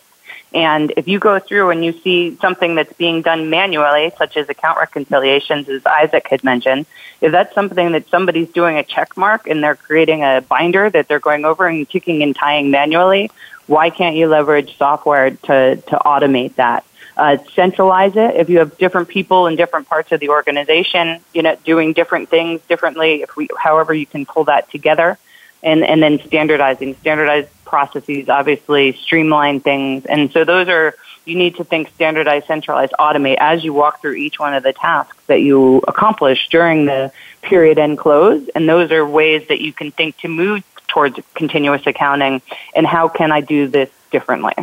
And 0.57 0.91
if 0.97 1.07
you 1.07 1.19
go 1.19 1.37
through 1.37 1.69
and 1.69 1.85
you 1.85 1.91
see 2.01 2.35
something 2.37 2.73
that's 2.73 2.91
being 2.93 3.21
done 3.21 3.51
manually, 3.51 4.11
such 4.17 4.35
as 4.37 4.49
account 4.49 4.79
reconciliations, 4.79 5.69
as 5.69 5.85
Isaac 5.85 6.27
had 6.27 6.43
mentioned, 6.43 6.87
if 7.21 7.31
that's 7.31 7.53
something 7.53 7.91
that 7.91 8.09
somebody's 8.09 8.49
doing 8.49 8.75
a 8.75 8.83
check 8.83 9.15
mark 9.15 9.47
and 9.47 9.63
they're 9.63 9.75
creating 9.75 10.23
a 10.23 10.41
binder 10.41 10.89
that 10.89 11.07
they're 11.07 11.19
going 11.19 11.45
over 11.45 11.67
and 11.67 11.87
ticking 11.87 12.23
and 12.23 12.35
tying 12.35 12.71
manually, 12.71 13.29
why 13.67 13.91
can't 13.91 14.15
you 14.15 14.25
leverage 14.25 14.75
software 14.79 15.29
to, 15.29 15.75
to 15.75 15.95
automate 16.03 16.55
that? 16.55 16.83
Uh, 17.15 17.37
centralize 17.53 18.15
it. 18.15 18.35
If 18.35 18.49
you 18.49 18.57
have 18.57 18.79
different 18.79 19.09
people 19.09 19.45
in 19.45 19.57
different 19.57 19.87
parts 19.87 20.11
of 20.11 20.19
the 20.19 20.29
organization, 20.29 21.21
you 21.35 21.43
know, 21.43 21.55
doing 21.65 21.93
different 21.93 22.29
things 22.29 22.61
differently, 22.67 23.21
if 23.21 23.35
we, 23.35 23.47
however 23.59 23.93
you 23.93 24.07
can 24.07 24.25
pull 24.25 24.45
that 24.45 24.71
together, 24.71 25.19
and 25.63 25.83
and 25.83 26.01
then 26.01 26.19
standardizing, 26.25 26.95
standardize 26.95 27.47
processes, 27.67 28.29
obviously 28.29 28.93
streamline 28.93 29.59
things. 29.59 30.05
And 30.05 30.31
so 30.31 30.43
those 30.43 30.67
are, 30.69 30.95
you 31.25 31.35
need 31.35 31.55
to 31.57 31.63
think 31.63 31.89
standardize, 31.89 32.45
centralize, 32.45 32.89
automate 32.99 33.37
as 33.39 33.63
you 33.63 33.73
walk 33.73 34.01
through 34.01 34.13
each 34.13 34.39
one 34.39 34.53
of 34.53 34.63
the 34.63 34.73
tasks 34.73 35.17
that 35.27 35.41
you 35.41 35.81
accomplish 35.87 36.47
during 36.49 36.85
the 36.85 37.11
period 37.41 37.77
end 37.77 37.97
close. 37.97 38.47
And 38.55 38.67
those 38.67 38.91
are 38.91 39.05
ways 39.05 39.47
that 39.49 39.61
you 39.61 39.73
can 39.73 39.91
think 39.91 40.17
to 40.19 40.27
move 40.27 40.63
towards 40.87 41.19
continuous 41.35 41.85
accounting 41.85 42.41
and 42.75 42.87
how 42.87 43.07
can 43.07 43.31
I 43.31 43.41
do 43.41 43.67
this 43.67 43.89
differently. 44.11 44.53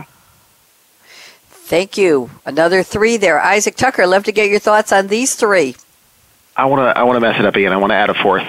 Thank 1.49 1.97
you. 1.97 2.31
Another 2.45 2.83
three 2.83 3.17
there. 3.17 3.41
Isaac 3.41 3.77
Tucker, 3.77 4.07
love 4.07 4.25
to 4.25 4.33
get 4.33 4.51
your 4.51 4.59
thoughts 4.59 4.93
on 4.93 5.07
these 5.07 5.35
three. 5.35 5.77
I 6.57 6.67
want 6.67 6.81
to 6.81 6.99
I 6.99 7.03
want 7.03 7.17
to 7.17 7.21
mess 7.21 7.39
it 7.39 7.45
up 7.45 7.57
again. 7.57 7.73
I 7.73 7.77
want 7.77 7.91
to 7.91 7.97
add 7.97 8.11
a 8.11 8.15
fourth. 8.15 8.47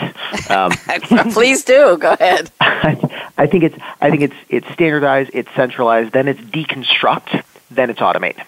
Um, 0.49 0.71
Please 1.31 1.63
do. 1.63 1.97
Go 1.97 2.13
ahead. 2.13 2.51
I 2.61 3.47
think 3.47 3.63
it's 3.63 3.77
I 3.99 4.09
think 4.09 4.21
it's 4.21 4.35
it's 4.47 4.71
standardized, 4.73 5.31
it's 5.33 5.49
centralized, 5.55 6.11
then 6.13 6.27
it's 6.27 6.39
deconstruct, 6.39 7.43
then 7.71 7.89
it's 7.89 7.99
automate. 7.99 8.41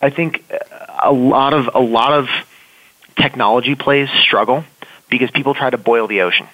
I 0.00 0.10
think 0.10 0.44
a 1.02 1.12
lot 1.12 1.54
of 1.54 1.70
a 1.74 1.80
lot 1.80 2.12
of 2.12 2.28
technology 3.16 3.74
plays 3.74 4.10
struggle 4.10 4.64
because 5.08 5.30
people 5.30 5.54
try 5.54 5.70
to 5.70 5.78
boil 5.78 6.06
the 6.06 6.22
ocean. 6.22 6.46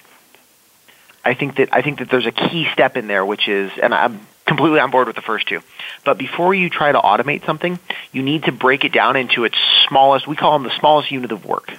I 1.23 1.33
think 1.33 1.55
that 1.55 1.69
I 1.73 1.81
think 1.81 1.99
that 1.99 2.09
there's 2.09 2.25
a 2.25 2.31
key 2.31 2.67
step 2.71 2.97
in 2.97 3.07
there, 3.07 3.25
which 3.25 3.47
is, 3.47 3.71
and 3.81 3.93
I'm 3.93 4.21
completely 4.45 4.79
on 4.79 4.91
board 4.91 5.07
with 5.07 5.15
the 5.15 5.21
first 5.21 5.47
two. 5.47 5.61
But 6.03 6.17
before 6.17 6.53
you 6.53 6.69
try 6.69 6.91
to 6.91 6.99
automate 6.99 7.45
something, 7.45 7.79
you 8.11 8.23
need 8.23 8.43
to 8.43 8.51
break 8.51 8.83
it 8.83 8.91
down 8.91 9.15
into 9.15 9.43
its 9.43 9.57
smallest. 9.87 10.27
We 10.27 10.35
call 10.35 10.53
them 10.53 10.63
the 10.63 10.77
smallest 10.77 11.11
unit 11.11 11.31
of 11.31 11.45
work. 11.45 11.71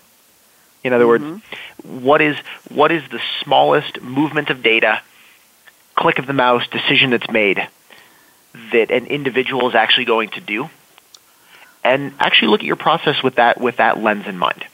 In 0.83 0.93
other 0.93 1.05
mm-hmm. 1.05 1.31
words, 1.31 1.43
what 1.85 2.21
is 2.21 2.37
what 2.69 2.93
is 2.93 3.03
the 3.11 3.21
smallest 3.43 4.01
movement 4.03 4.51
of 4.51 4.63
data, 4.63 5.01
click 5.95 6.19
of 6.19 6.27
the 6.27 6.33
mouse, 6.33 6.67
decision 6.69 7.11
that's 7.11 7.31
made 7.31 7.67
that 8.73 8.91
an 8.91 9.07
individual 9.07 9.69
is 9.69 9.75
actually 9.75 10.07
going 10.07 10.31
to 10.31 10.41
do, 10.41 10.71
and 11.85 12.13
actually 12.19 12.49
look 12.49 12.61
at 12.61 12.67
your 12.67 12.77
process 12.77 13.23
with 13.23 13.37
that 13.37 13.61
with 13.61 13.77
that 13.77 14.01
lens 14.01 14.27
in 14.27 14.39
mind. 14.39 14.65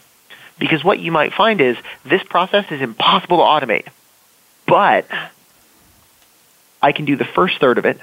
Because 0.59 0.85
what 0.85 0.99
you 0.99 1.11
might 1.11 1.33
find 1.33 1.61
is 1.61 1.77
this 2.05 2.23
process 2.23 2.71
is 2.71 2.81
impossible 2.81 3.39
to 3.39 3.43
automate, 3.43 3.87
but 4.67 5.07
I 6.83 6.93
can 6.93 7.05
do 7.05 7.17
the 7.17 7.25
first 7.25 7.59
third 7.59 7.79
of 7.79 7.87
it, 7.87 7.99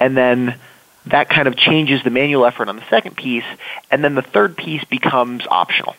and 0.00 0.16
then 0.16 0.58
that 1.06 1.28
kind 1.28 1.48
of 1.48 1.56
changes 1.56 2.02
the 2.02 2.10
manual 2.10 2.46
effort 2.46 2.68
on 2.68 2.76
the 2.76 2.84
second 2.88 3.16
piece, 3.16 3.44
and 3.90 4.02
then 4.02 4.14
the 4.14 4.22
third 4.22 4.56
piece 4.56 4.84
becomes 4.84 5.46
optional. 5.48 5.96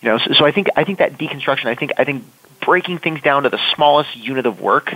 You 0.00 0.10
know, 0.10 0.18
so, 0.18 0.32
so 0.32 0.44
I 0.44 0.52
think 0.52 0.68
I 0.76 0.84
think 0.84 0.98
that 0.98 1.18
deconstruction, 1.18 1.66
I 1.66 1.74
think 1.74 1.92
I 1.98 2.04
think 2.04 2.24
breaking 2.60 2.98
things 2.98 3.20
down 3.22 3.42
to 3.42 3.50
the 3.50 3.60
smallest 3.74 4.16
unit 4.16 4.46
of 4.46 4.60
work 4.60 4.94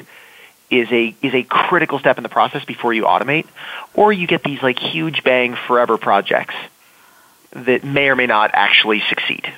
is 0.71 0.91
a 0.91 1.15
is 1.23 1.35
a 1.35 1.43
critical 1.43 1.99
step 1.99 2.17
in 2.17 2.23
the 2.23 2.29
process 2.29 2.65
before 2.65 2.93
you 2.93 3.05
automate, 3.05 3.47
or 3.95 4.13
you 4.13 4.27
get 4.27 4.43
these 4.43 4.63
like 4.63 4.79
huge 4.79 5.23
bang 5.23 5.55
forever 5.55 5.97
projects 5.99 6.55
that 7.53 7.85
may 7.85 8.09
or 8.09 8.17
may 8.17 8.27
not 8.27 8.51
actually 8.53 9.03
succeed. 9.09 9.53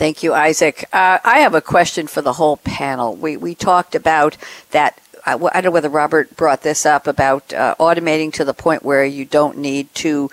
Thank 0.00 0.22
you, 0.22 0.32
Isaac. 0.32 0.84
Uh, 0.94 1.18
I 1.22 1.40
have 1.40 1.54
a 1.54 1.60
question 1.60 2.06
for 2.06 2.22
the 2.22 2.32
whole 2.32 2.56
panel. 2.56 3.14
We 3.14 3.36
we 3.36 3.54
talked 3.54 3.94
about 3.94 4.38
that. 4.70 4.98
I, 5.26 5.34
I 5.34 5.60
don't 5.60 5.64
know 5.64 5.70
whether 5.72 5.90
Robert 5.90 6.34
brought 6.38 6.62
this 6.62 6.86
up 6.86 7.06
about 7.06 7.52
uh, 7.52 7.74
automating 7.78 8.32
to 8.32 8.44
the 8.46 8.54
point 8.54 8.82
where 8.82 9.04
you 9.04 9.26
don't 9.26 9.58
need 9.58 9.94
to 9.96 10.30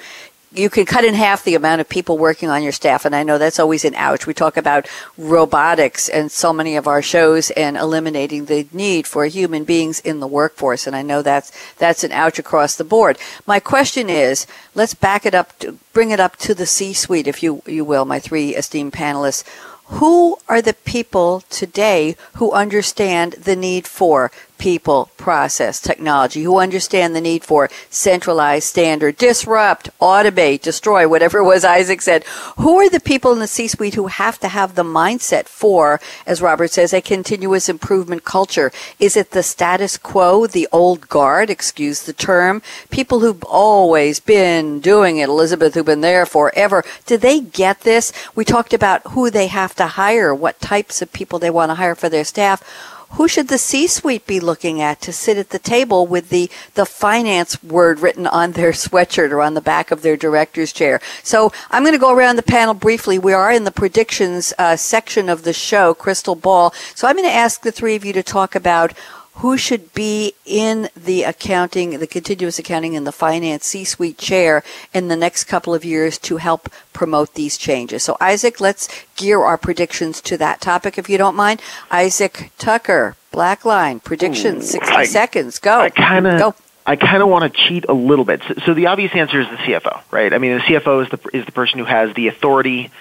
you 0.58 0.70
can 0.70 0.86
cut 0.86 1.06
in 1.06 1.14
half 1.14 1.44
the 1.44 1.56
amount 1.56 1.82
of 1.82 1.88
people 1.88 2.18
working 2.18 2.50
on 2.50 2.64
your 2.64 2.72
staff. 2.72 3.06
And 3.06 3.16
I 3.16 3.24
know 3.24 3.38
that's 3.38 3.60
always 3.60 3.86
an 3.86 3.96
ouch. 3.96 4.26
We 4.26 4.34
talk 4.34 4.58
about 4.58 4.88
robotics 5.18 6.10
and 6.10 6.32
so 6.32 6.52
many 6.52 6.76
of 6.76 6.88
our 6.88 7.02
shows 7.02 7.52
and 7.52 7.78
eliminating 7.78 8.46
the 8.46 8.68
need 8.72 9.06
for 9.06 9.26
human 9.26 9.64
beings 9.64 10.00
in 10.00 10.20
the 10.20 10.28
workforce. 10.28 10.88
And 10.88 10.96
I 10.96 11.02
know 11.02 11.22
that's, 11.22 11.52
that's 11.76 12.04
an 12.04 12.12
ouch 12.12 12.40
across 12.40 12.76
the 12.76 12.84
board. 12.84 13.18
My 13.46 13.60
question 13.60 14.10
is, 14.10 14.48
let's 14.74 14.94
back 14.94 15.26
it 15.26 15.36
up, 15.36 15.58
to, 15.60 15.78
bring 15.94 16.12
it 16.12 16.20
up 16.20 16.36
to 16.38 16.54
the 16.54 16.66
C-suite, 16.66 17.28
if 17.28 17.44
you, 17.44 17.62
you 17.66 17.86
will, 17.86 18.06
my 18.06 18.20
three 18.20 18.56
esteemed 18.56 18.94
panelists 18.94 19.44
who 19.90 20.38
are 20.50 20.62
the 20.62 20.74
people 20.74 21.42
today 21.50 22.18
who 22.34 22.52
understand 22.52 23.34
the 23.34 23.56
need 23.56 23.88
for 23.88 24.32
people, 24.58 25.10
process, 25.18 25.80
technology, 25.82 26.44
who 26.44 26.58
understand 26.58 27.16
the 27.16 27.22
need 27.22 27.44
for 27.44 27.70
centralized 27.90 28.68
standard, 28.68 29.18
disrupt, 29.18 29.90
automate, 30.00 30.62
destroy, 30.62 31.08
whatever 31.08 31.40
it 31.40 31.44
was 31.44 31.64
Isaac 31.64 32.02
said. 32.02 32.24
Who 32.58 32.78
are 32.80 32.90
the 32.90 33.00
people 33.00 33.34
in 33.34 33.40
the 33.40 33.48
C-suite 33.48 33.96
who 33.96 34.08
have 34.08 34.40
to 34.40 34.48
have 34.48 34.76
the 34.76 34.84
mindset 34.84 35.46
for, 35.46 36.00
as 36.26 36.42
Robert 36.42 36.72
says, 36.72 36.94
a 36.94 37.02
continuous 37.02 37.70
improvement 37.70 38.24
culture? 38.24 38.72
Is 39.00 39.16
it 39.16 39.32
the 39.32 39.44
status 39.44 39.98
quo, 39.98 40.48
the 40.48 40.68
old 40.72 41.08
guard, 41.10 41.50
excuse 41.50 42.04
the 42.04 42.14
term, 42.14 42.62
people 42.90 43.20
who've 43.20 43.44
always 43.44 44.20
been 44.20 44.80
doing 44.80 45.18
it, 45.18 45.30
Elizabeth, 45.30 45.74
who've 45.74 45.86
been 45.86 46.02
there 46.02 46.26
forever? 46.26 46.84
Do 47.06 47.18
they 47.18 47.40
get 47.40 47.82
this? 47.82 48.12
We 48.36 48.46
talked 48.46 48.74
about 48.74 49.02
who 49.12 49.30
they 49.30 49.48
have 49.48 49.76
to 49.76 49.88
hire, 49.88 50.34
what 50.34 50.60
types 50.60 51.02
of 51.02 51.14
people 51.14 51.40
they 51.40 51.50
want 51.50 51.70
to 51.70 51.76
hire 51.76 51.96
for 51.96 52.10
their 52.10 52.24
staff 52.24 52.64
who 53.12 53.28
should 53.28 53.48
the 53.48 53.58
C-suite 53.58 54.28
be 54.28 54.40
looking 54.40 54.82
at 54.82 55.02
to 55.02 55.14
sit 55.14 55.38
at 55.38 55.50
the 55.50 55.60
table 55.60 56.06
with 56.06 56.30
the, 56.30 56.50
the 56.76 56.86
finance 56.86 57.64
word 57.64 58.00
written 58.00 58.28
on 58.28 58.52
their 58.52 58.72
sweatshirt 58.84 59.32
or 59.32 59.42
on 59.42 59.54
the 59.54 59.62
back 59.62 59.92
of 59.92 60.02
their 60.02 60.18
director's 60.18 60.74
chair? 60.74 61.00
So 61.24 61.52
I'm 61.72 61.84
going 61.84 61.94
to 61.94 62.00
go 62.00 62.14
around 62.14 62.36
the 62.36 62.44
panel 62.44 62.74
briefly. 62.74 63.18
We 63.18 63.34
are 63.34 63.52
in 63.52 63.64
the 63.64 63.72
predictions 63.72 64.54
uh, 64.58 64.76
section 64.76 65.30
of 65.30 65.44
the 65.44 65.54
show, 65.54 65.94
Crystal 65.94 66.36
Ball. 66.36 66.74
So 66.96 67.08
I'm 67.08 67.16
going 67.16 67.28
to 67.28 67.34
ask 67.34 67.62
the 67.62 67.72
three 67.72 67.96
of 67.96 68.04
you 68.04 68.14
to 68.14 68.24
talk 68.24 68.56
about 68.56 68.94
who 69.38 69.56
should 69.56 69.94
be 69.94 70.34
in 70.46 70.90
the 70.96 71.24
accounting, 71.24 72.00
the 72.00 72.08
continuous 72.08 72.58
accounting 72.58 72.96
and 72.96 73.06
the 73.06 73.12
finance 73.12 73.66
C-suite 73.66 74.18
chair 74.18 74.64
in 74.94 75.10
the 75.10 75.16
next 75.16 75.44
couple 75.44 75.76
of 75.76 75.86
years 75.86 76.18
to 76.18 76.38
help 76.38 76.70
promote 76.92 77.36
these 77.36 77.58
changes. 77.58 78.04
So 78.04 78.18
Isaac, 78.20 78.60
let's 78.60 78.90
gear 79.16 79.42
our 79.42 79.58
predictions 79.58 80.22
to 80.22 80.38
that 80.38 80.60
topic 80.60 80.98
if 80.98 81.08
you 81.08 81.18
don't 81.20 81.36
mind. 81.36 81.62
Isaac 81.92 82.52
Tucker, 82.58 83.16
Blackline, 83.32 84.04
predictions, 84.04 84.72
60 84.72 84.94
I, 84.94 85.06
seconds. 85.06 85.60
Go. 85.60 85.82
I 85.82 85.90
kind 85.90 86.26
of 86.26 86.60
I 86.88 86.96
kind 86.96 87.22
of 87.22 87.28
want 87.28 87.54
to 87.54 87.68
cheat 87.68 87.86
a 87.90 87.94
little 87.94 88.24
bit. 88.24 88.42
So, 88.48 88.54
so, 88.66 88.74
the 88.74 88.88
obvious 88.88 89.12
answer 89.14 89.42
is 89.42 89.48
the 89.50 89.58
CFO, 89.58 90.04
right? 90.10 90.34
I 90.34 90.38
mean, 90.38 90.54
the 90.54 90.64
CFO 90.64 91.04
is 91.04 91.10
the 91.10 91.38
is 91.38 91.46
the 91.46 91.52
person 91.52 91.80
who 91.80 91.86
has 91.86 92.14
the 92.16 92.30
authority 92.30 92.92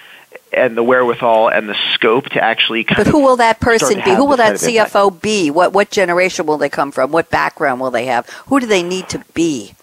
and 0.57 0.77
the 0.77 0.83
wherewithal 0.83 1.49
and 1.49 1.69
the 1.69 1.77
scope 1.93 2.25
to 2.31 2.43
actually 2.43 2.85
But 2.85 3.07
who 3.07 3.23
will 3.23 3.37
that 3.37 3.61
person 3.61 4.01
be? 4.03 4.15
Who 4.15 4.25
will 4.25 4.39
that 4.39 4.55
CFO 4.55 5.21
be? 5.21 5.51
What 5.51 5.73
what 5.73 5.91
generation 5.91 6.47
will 6.47 6.59
they 6.59 6.71
come 6.71 6.91
from? 6.91 7.13
What 7.13 7.31
background 7.31 7.81
will 7.81 7.91
they 7.91 8.07
have? 8.07 8.29
Who 8.47 8.59
do 8.59 8.67
they 8.67 8.83
need 8.83 9.09
to 9.11 9.23
be? 9.35 9.75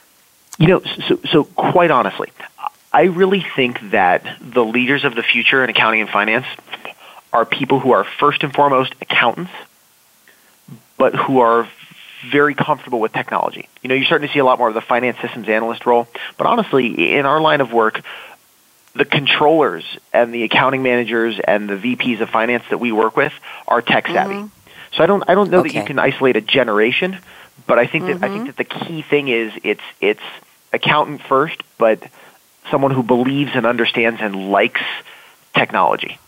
You 0.57 0.67
know, 0.67 0.82
so 1.07 1.19
so 1.32 1.43
quite 1.43 1.91
honestly, 1.91 2.32
I 2.91 3.03
really 3.03 3.45
think 3.55 3.91
that 3.91 4.26
the 4.41 4.65
leaders 4.65 5.03
of 5.03 5.15
the 5.15 5.24
future 5.24 5.63
in 5.63 5.69
accounting 5.69 6.01
and 6.01 6.09
finance 6.09 6.47
are 7.32 7.45
people 7.45 7.80
who 7.80 7.91
are 7.91 8.03
first 8.03 8.43
and 8.43 8.53
foremost 8.53 8.93
accountants, 9.01 9.51
but 10.97 11.15
who 11.15 11.39
are 11.39 11.67
very 12.32 12.55
comfortable 12.55 12.99
with 12.99 13.11
technology. 13.11 13.67
You 13.82 13.89
know, 13.89 13.95
you're 13.95 14.05
starting 14.05 14.28
to 14.28 14.34
see 14.34 14.39
a 14.39 14.45
lot 14.45 14.59
more 14.59 14.69
of 14.69 14.74
the 14.74 14.82
finance 14.82 15.17
systems 15.21 15.49
analyst 15.49 15.86
role, 15.86 16.07
but 16.38 16.47
honestly, 16.47 17.15
in 17.15 17.26
our 17.26 17.41
line 17.41 17.59
of 17.61 17.74
work, 17.74 18.01
the 18.95 19.05
controllers 19.05 19.83
and 20.11 20.33
the 20.33 20.43
accounting 20.43 20.83
managers 20.83 21.39
and 21.39 21.69
the 21.69 21.75
VPs 21.75 22.21
of 22.21 22.29
finance 22.29 22.63
that 22.69 22.77
we 22.77 22.91
work 22.91 23.17
with 23.17 23.33
are 23.67 23.81
tech 23.81 24.07
savvy. 24.07 24.35
Mm-hmm. 24.35 24.47
So 24.95 25.03
I 25.03 25.07
don't 25.07 25.23
I 25.27 25.33
don't 25.33 25.49
know 25.49 25.59
okay. 25.59 25.69
that 25.69 25.75
you 25.75 25.85
can 25.85 25.99
isolate 25.99 26.35
a 26.35 26.41
generation, 26.41 27.17
but 27.65 27.79
I 27.79 27.87
think 27.87 28.05
mm-hmm. 28.05 28.19
that 28.19 28.25
I 28.25 28.29
think 28.29 28.49
mm-hmm. 28.49 28.57
that 28.57 28.57
the 28.57 28.85
key 28.85 29.01
thing 29.01 29.27
is 29.29 29.51
it's 29.63 29.81
it's 29.99 30.21
accountant 30.71 31.21
first, 31.21 31.61
but 31.77 32.03
someone 32.69 32.91
who 32.91 33.03
believes 33.03 33.51
and 33.55 33.65
understands 33.65 34.21
and 34.21 34.51
likes 34.51 34.81
technology. 35.53 36.19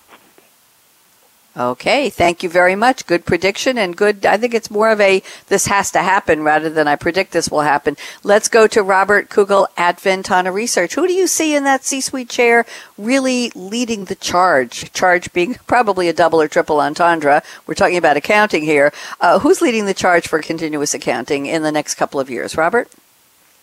Okay, 1.58 2.10
thank 2.10 2.44
you 2.44 2.50
very 2.50 2.76
much. 2.76 3.06
Good 3.06 3.26
prediction 3.26 3.78
and 3.78 3.96
good. 3.96 4.26
I 4.26 4.36
think 4.36 4.54
it's 4.54 4.70
more 4.70 4.90
of 4.90 5.00
a 5.00 5.24
this 5.48 5.68
has 5.68 5.90
to 5.92 6.00
happen 6.00 6.44
rather 6.44 6.70
than 6.70 6.86
I 6.86 6.98
predict 6.98 7.32
this 7.32 7.50
will 7.50 7.62
happen. 7.62 7.96
Let's 8.24 8.50
go 8.50 8.68
to 8.68 8.84
Robert 8.84 9.30
Kugel 9.30 9.68
at 9.78 10.02
Ventana 10.02 10.52
Research. 10.52 10.96
Who 10.96 11.08
do 11.08 11.14
you 11.14 11.28
see 11.28 11.56
in 11.56 11.64
that 11.64 11.86
C-suite 11.86 12.28
chair 12.28 12.66
really 12.98 13.54
leading 13.56 14.06
the 14.06 14.16
charge? 14.16 14.92
Charge 14.92 15.32
being 15.32 15.54
probably 15.68 16.10
a 16.10 16.14
double 16.14 16.42
or 16.42 16.50
triple 16.50 16.82
entendre. 16.82 17.42
We're 17.66 17.74
talking 17.74 17.98
about 17.98 18.18
accounting 18.18 18.64
here. 18.64 18.92
Uh, 19.22 19.40
who's 19.40 19.62
leading 19.62 19.86
the 19.86 19.94
charge 19.94 20.28
for 20.28 20.42
continuous 20.42 20.94
accounting 20.94 21.46
in 21.46 21.64
the 21.64 21.72
next 21.72 21.96
couple 21.96 22.20
of 22.20 22.30
years? 22.30 22.58
Robert. 22.58 22.92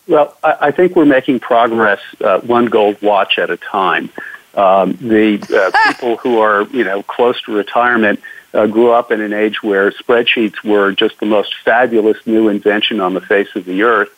Well, 0.09 0.35
I, 0.43 0.57
I 0.61 0.71
think 0.71 0.97
we're 0.97 1.05
making 1.05 1.41
progress 1.41 2.01
uh, 2.23 2.41
one 2.41 2.67
gold 2.67 3.03
watch 3.03 3.39
at 3.39 3.51
a 3.51 3.59
time. 3.59 4.11
Um, 4.55 4.93
the 5.01 5.41
uh, 5.51 5.71
people 5.93 6.17
who 6.19 6.39
are, 6.39 6.63
you 6.65 6.85
know, 6.85 7.03
close 7.03 7.41
to 7.43 7.53
retirement 7.53 8.21
uh, 8.55 8.67
grew 8.67 8.91
up 8.91 9.11
in 9.11 9.21
an 9.21 9.33
age 9.33 9.63
where 9.63 9.91
spreadsheets 9.93 10.63
were 10.63 10.93
just 10.93 11.19
the 11.21 11.27
most 11.27 11.55
fabulous 11.65 12.19
new 12.27 12.49
invention 12.49 13.01
on 13.01 13.15
the 13.15 13.21
face 13.21 13.49
of 13.55 13.65
the 13.65 13.83
earth, 13.83 14.11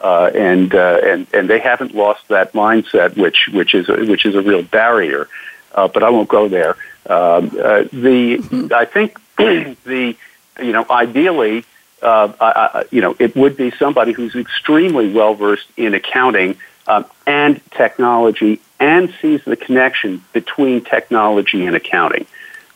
uh, 0.00 0.30
and 0.34 0.74
uh, 0.74 1.00
and 1.02 1.26
and 1.34 1.50
they 1.50 1.58
haven't 1.58 1.94
lost 1.94 2.26
that 2.28 2.52
mindset, 2.52 3.16
which 3.16 3.48
which 3.52 3.74
is 3.74 3.88
a, 3.88 4.04
which 4.04 4.24
is 4.24 4.34
a 4.34 4.42
real 4.42 4.62
barrier. 4.62 5.28
Uh, 5.74 5.88
but 5.88 6.02
I 6.02 6.10
won't 6.10 6.28
go 6.28 6.48
there. 6.48 6.76
Um, 7.06 7.46
uh, 7.46 7.82
the 7.92 8.38
mm-hmm. 8.38 8.72
I 8.72 8.84
think 8.84 9.18
the 9.36 10.16
you 10.60 10.72
know 10.72 10.86
ideally. 10.88 11.64
Uh, 12.02 12.32
I, 12.40 12.84
you 12.90 13.02
know, 13.02 13.14
it 13.18 13.36
would 13.36 13.58
be 13.58 13.72
somebody 13.72 14.12
who's 14.12 14.34
extremely 14.34 15.12
well 15.12 15.34
versed 15.34 15.66
in 15.76 15.92
accounting 15.92 16.56
um, 16.86 17.04
and 17.26 17.60
technology 17.72 18.58
and 18.80 19.12
sees 19.20 19.44
the 19.44 19.56
connection 19.56 20.24
between 20.32 20.82
technology 20.82 21.66
and 21.66 21.76
accounting. 21.76 22.26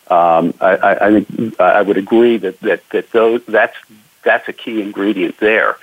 Um, 0.08 0.52
I, 0.60 0.76
I, 0.76 1.06
I, 1.06 1.22
think 1.22 1.60
I 1.60 1.80
would 1.80 1.96
agree 1.96 2.36
that 2.36 2.60
that, 2.60 2.88
that 2.90 3.10
those, 3.10 3.42
that's 3.46 3.76
that's 4.22 4.46
a 4.48 4.52
key 4.52 4.82
ingredient 4.82 5.38
there. 5.38 5.78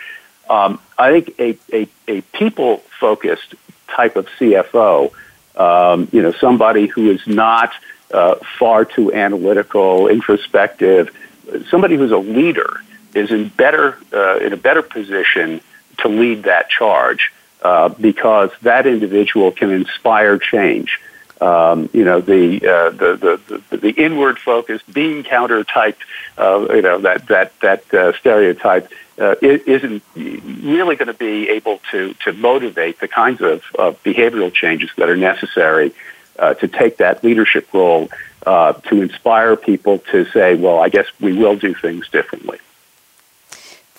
Um, 0.49 0.80
I 0.97 1.11
think 1.11 1.39
a, 1.39 1.57
a, 1.74 1.88
a 2.07 2.22
people 2.22 2.78
focused 2.99 3.55
type 3.88 4.15
of 4.15 4.28
CFO, 4.39 5.11
um, 5.55 6.07
you 6.11 6.22
know, 6.22 6.32
somebody 6.34 6.88
who 6.88 7.09
is 7.09 7.26
not 7.26 7.74
uh, 8.11 8.36
far 8.59 8.86
too 8.86 9.13
analytical, 9.13 10.07
introspective, 10.07 11.15
somebody 11.69 11.95
who's 11.95 12.11
a 12.11 12.17
leader 12.17 12.82
is 13.13 13.32
in 13.32 13.49
better 13.49 13.97
uh, 14.13 14.38
in 14.38 14.53
a 14.53 14.57
better 14.57 14.82
position 14.82 15.61
to 15.99 16.07
lead 16.07 16.43
that 16.43 16.69
charge. 16.69 17.32
Uh, 17.62 17.89
because 17.89 18.49
that 18.64 18.88
individual 18.88 19.51
can 19.51 19.70
inspire 19.70 20.39
change. 20.39 20.99
Um, 21.39 21.91
you 21.93 22.03
know, 22.03 22.20
the, 22.20 22.57
uh, 22.57 22.89
the, 22.89 23.39
the, 23.70 23.78
the, 23.78 23.89
inward 23.91 24.39
focused, 24.39 24.91
being 24.91 25.24
counter 25.24 25.64
type, 25.64 25.97
uh, 26.39 26.68
you 26.74 26.82
know, 26.82 26.97
that, 27.01 27.28
that, 27.28 27.59
that 27.59 27.93
uh, 27.93 28.18
stereotype 28.18 28.91
uh, 29.20 29.36
isn't 29.41 30.01
really 30.16 30.95
going 30.95 31.07
to 31.07 31.14
be 31.14 31.49
able 31.49 31.80
to, 31.91 32.16
to 32.26 32.34
motivate 32.34 32.99
the 32.99 33.07
kinds 33.07 33.41
of, 33.41 33.64
of 33.78 34.01
behavioral 34.03 34.51
changes 34.51 34.89
that 34.97 35.07
are 35.07 35.16
necessary 35.16 35.93
uh, 36.39 36.55
to 36.55 36.68
take 36.68 36.97
that 36.97 37.24
leadership 37.24 37.72
role 37.74 38.09
uh, 38.47 38.74
to 38.74 39.03
inspire 39.03 39.55
people 39.55 39.99
to 39.99 40.26
say, 40.32 40.55
well, 40.55 40.80
I 40.80 40.89
guess 40.89 41.05
we 41.20 41.34
will 41.34 41.55
do 41.55 41.76
things 41.76 42.09
differently. 42.09 42.57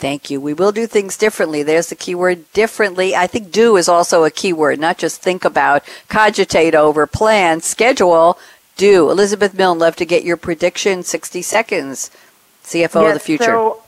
Thank 0.03 0.31
you. 0.31 0.41
We 0.41 0.53
will 0.53 0.73
do 0.73 0.89
things 0.89 1.17
differently. 1.17 1.63
There's 1.63 1.87
the 1.87 1.95
keyword 1.95 2.53
differently. 2.53 3.15
I 3.15 3.29
think 3.29 3.53
do 3.53 3.77
is 3.77 3.89
also 3.89 4.25
a 4.25 4.33
keyword, 4.33 4.81
not 4.81 4.99
just 4.99 5.23
think 5.23 5.45
about, 5.45 5.85
cogitate 6.09 6.75
over, 6.75 7.07
plan, 7.07 7.61
schedule, 7.61 8.37
do. 8.77 9.13
Elizabeth 9.13 9.55
Milne, 9.55 9.79
love 9.79 9.95
to 9.95 10.05
get 10.05 10.25
your 10.25 10.37
prediction. 10.37 11.05
60 11.05 11.41
seconds. 11.43 12.11
CFO 12.65 13.03
yes, 13.03 13.11
of 13.11 13.15
the 13.15 13.21
future. 13.21 13.45
So 13.45 13.81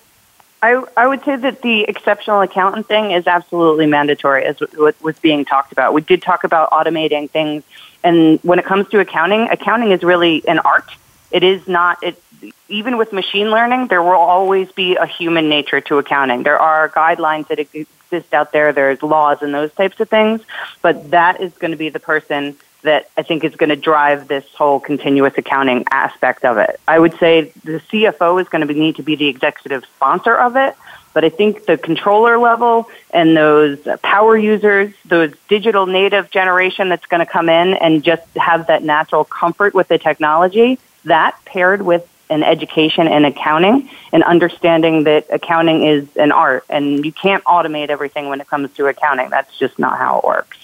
I, 0.63 0.85
I 0.97 1.09
would 1.09 1.25
say 1.25 1.35
that 1.35 1.63
the 1.63 1.83
exceptional 1.83 2.43
accountant 2.43 2.87
thing 2.87 3.11
is 3.11 3.27
absolutely 3.27 3.87
mandatory 3.87 4.45
as 4.45 4.61
what 4.77 4.95
was 5.03 5.19
being 5.19 5.45
talked 5.45 5.73
about. 5.73 5.95
We 5.95 6.03
did 6.03 6.23
talk 6.23 6.45
about 6.45 6.71
automating 6.71 7.29
things. 7.29 7.65
And 8.05 8.39
when 8.45 8.61
it 8.61 8.65
comes 8.65 8.89
to 8.91 9.01
accounting, 9.01 9.49
accounting 9.51 9.91
is 9.91 10.05
really 10.05 10.47
an 10.47 10.61
art. 10.61 10.89
It 11.35 11.43
is 11.43 11.67
not, 11.67 12.01
it, 12.05 12.23
even 12.69 12.97
with 12.97 13.13
machine 13.13 13.51
learning, 13.51 13.89
there 13.89 14.01
will 14.01 14.13
always 14.13 14.71
be 14.71 14.95
a 14.95 15.05
human 15.05 15.49
nature 15.49 15.81
to 15.81 15.99
accounting. 15.99 16.45
There 16.45 16.61
are 16.61 16.89
guidelines 16.89 17.49
that 17.49 17.59
exist 17.59 18.33
out 18.33 18.53
there, 18.53 18.73
there's 18.73 19.03
laws 19.03 19.39
and 19.43 19.53
those 19.53 19.73
types 19.73 19.99
of 19.99 20.09
things, 20.09 20.43
but 20.81 21.11
that 21.11 21.41
is 21.41 21.53
going 21.55 21.73
to 21.73 21.77
be 21.77 21.89
the 21.89 21.99
person 21.99 22.55
that 22.83 23.11
I 23.17 23.23
think 23.23 23.43
is 23.43 23.57
going 23.57 23.71
to 23.71 23.77
drive 23.77 24.29
this 24.29 24.45
whole 24.55 24.79
continuous 24.79 25.35
accounting 25.37 25.87
aspect 25.91 26.45
of 26.45 26.57
it. 26.59 26.79
I 26.87 27.01
would 27.01 27.19
say 27.19 27.53
the 27.65 27.81
CFO 27.91 28.41
is 28.41 28.49
going 28.49 28.65
to 28.65 28.73
need 28.73 28.97
to 28.97 29.03
be 29.03 29.17
the 29.17 29.27
executive 29.27 29.85
sponsor 29.97 30.37
of 30.37 30.55
it, 30.55 30.77
But 31.15 31.25
I 31.25 31.31
think 31.31 31.65
the 31.65 31.79
controller 31.79 32.39
level 32.39 32.91
and 33.11 33.37
those 33.37 33.79
power 34.03 34.37
users, 34.37 34.93
those 35.05 35.33
digital 35.49 35.87
native 35.87 36.31
generation 36.31 36.89
that's 36.89 37.07
going 37.07 37.25
to 37.25 37.33
come 37.33 37.49
in 37.49 37.75
and 37.75 38.03
just 38.03 38.23
have 38.37 38.67
that 38.67 38.83
natural 38.83 39.25
comfort 39.25 39.75
with 39.75 39.89
the 39.89 39.97
technology, 39.97 40.79
that 41.05 41.39
paired 41.45 41.83
with 41.83 42.09
an 42.31 42.43
education 42.43 43.07
in 43.07 43.25
accounting 43.25 43.89
and 44.13 44.25
understanding 44.25 45.05
that 45.05 45.27
accounting 45.31 45.85
is 45.85 46.17
an 46.17 46.33
art 46.33 46.65
and 46.69 47.05
you 47.05 47.13
can't 47.13 47.45
automate 47.45 47.91
everything 47.91 48.29
when 48.29 48.41
it 48.41 48.47
comes 48.47 48.73
to 48.75 48.87
accounting. 48.87 49.29
That's 49.31 49.57
just 49.59 49.79
not 49.79 49.99
how 49.99 50.19
it 50.19 50.25
works. 50.25 50.59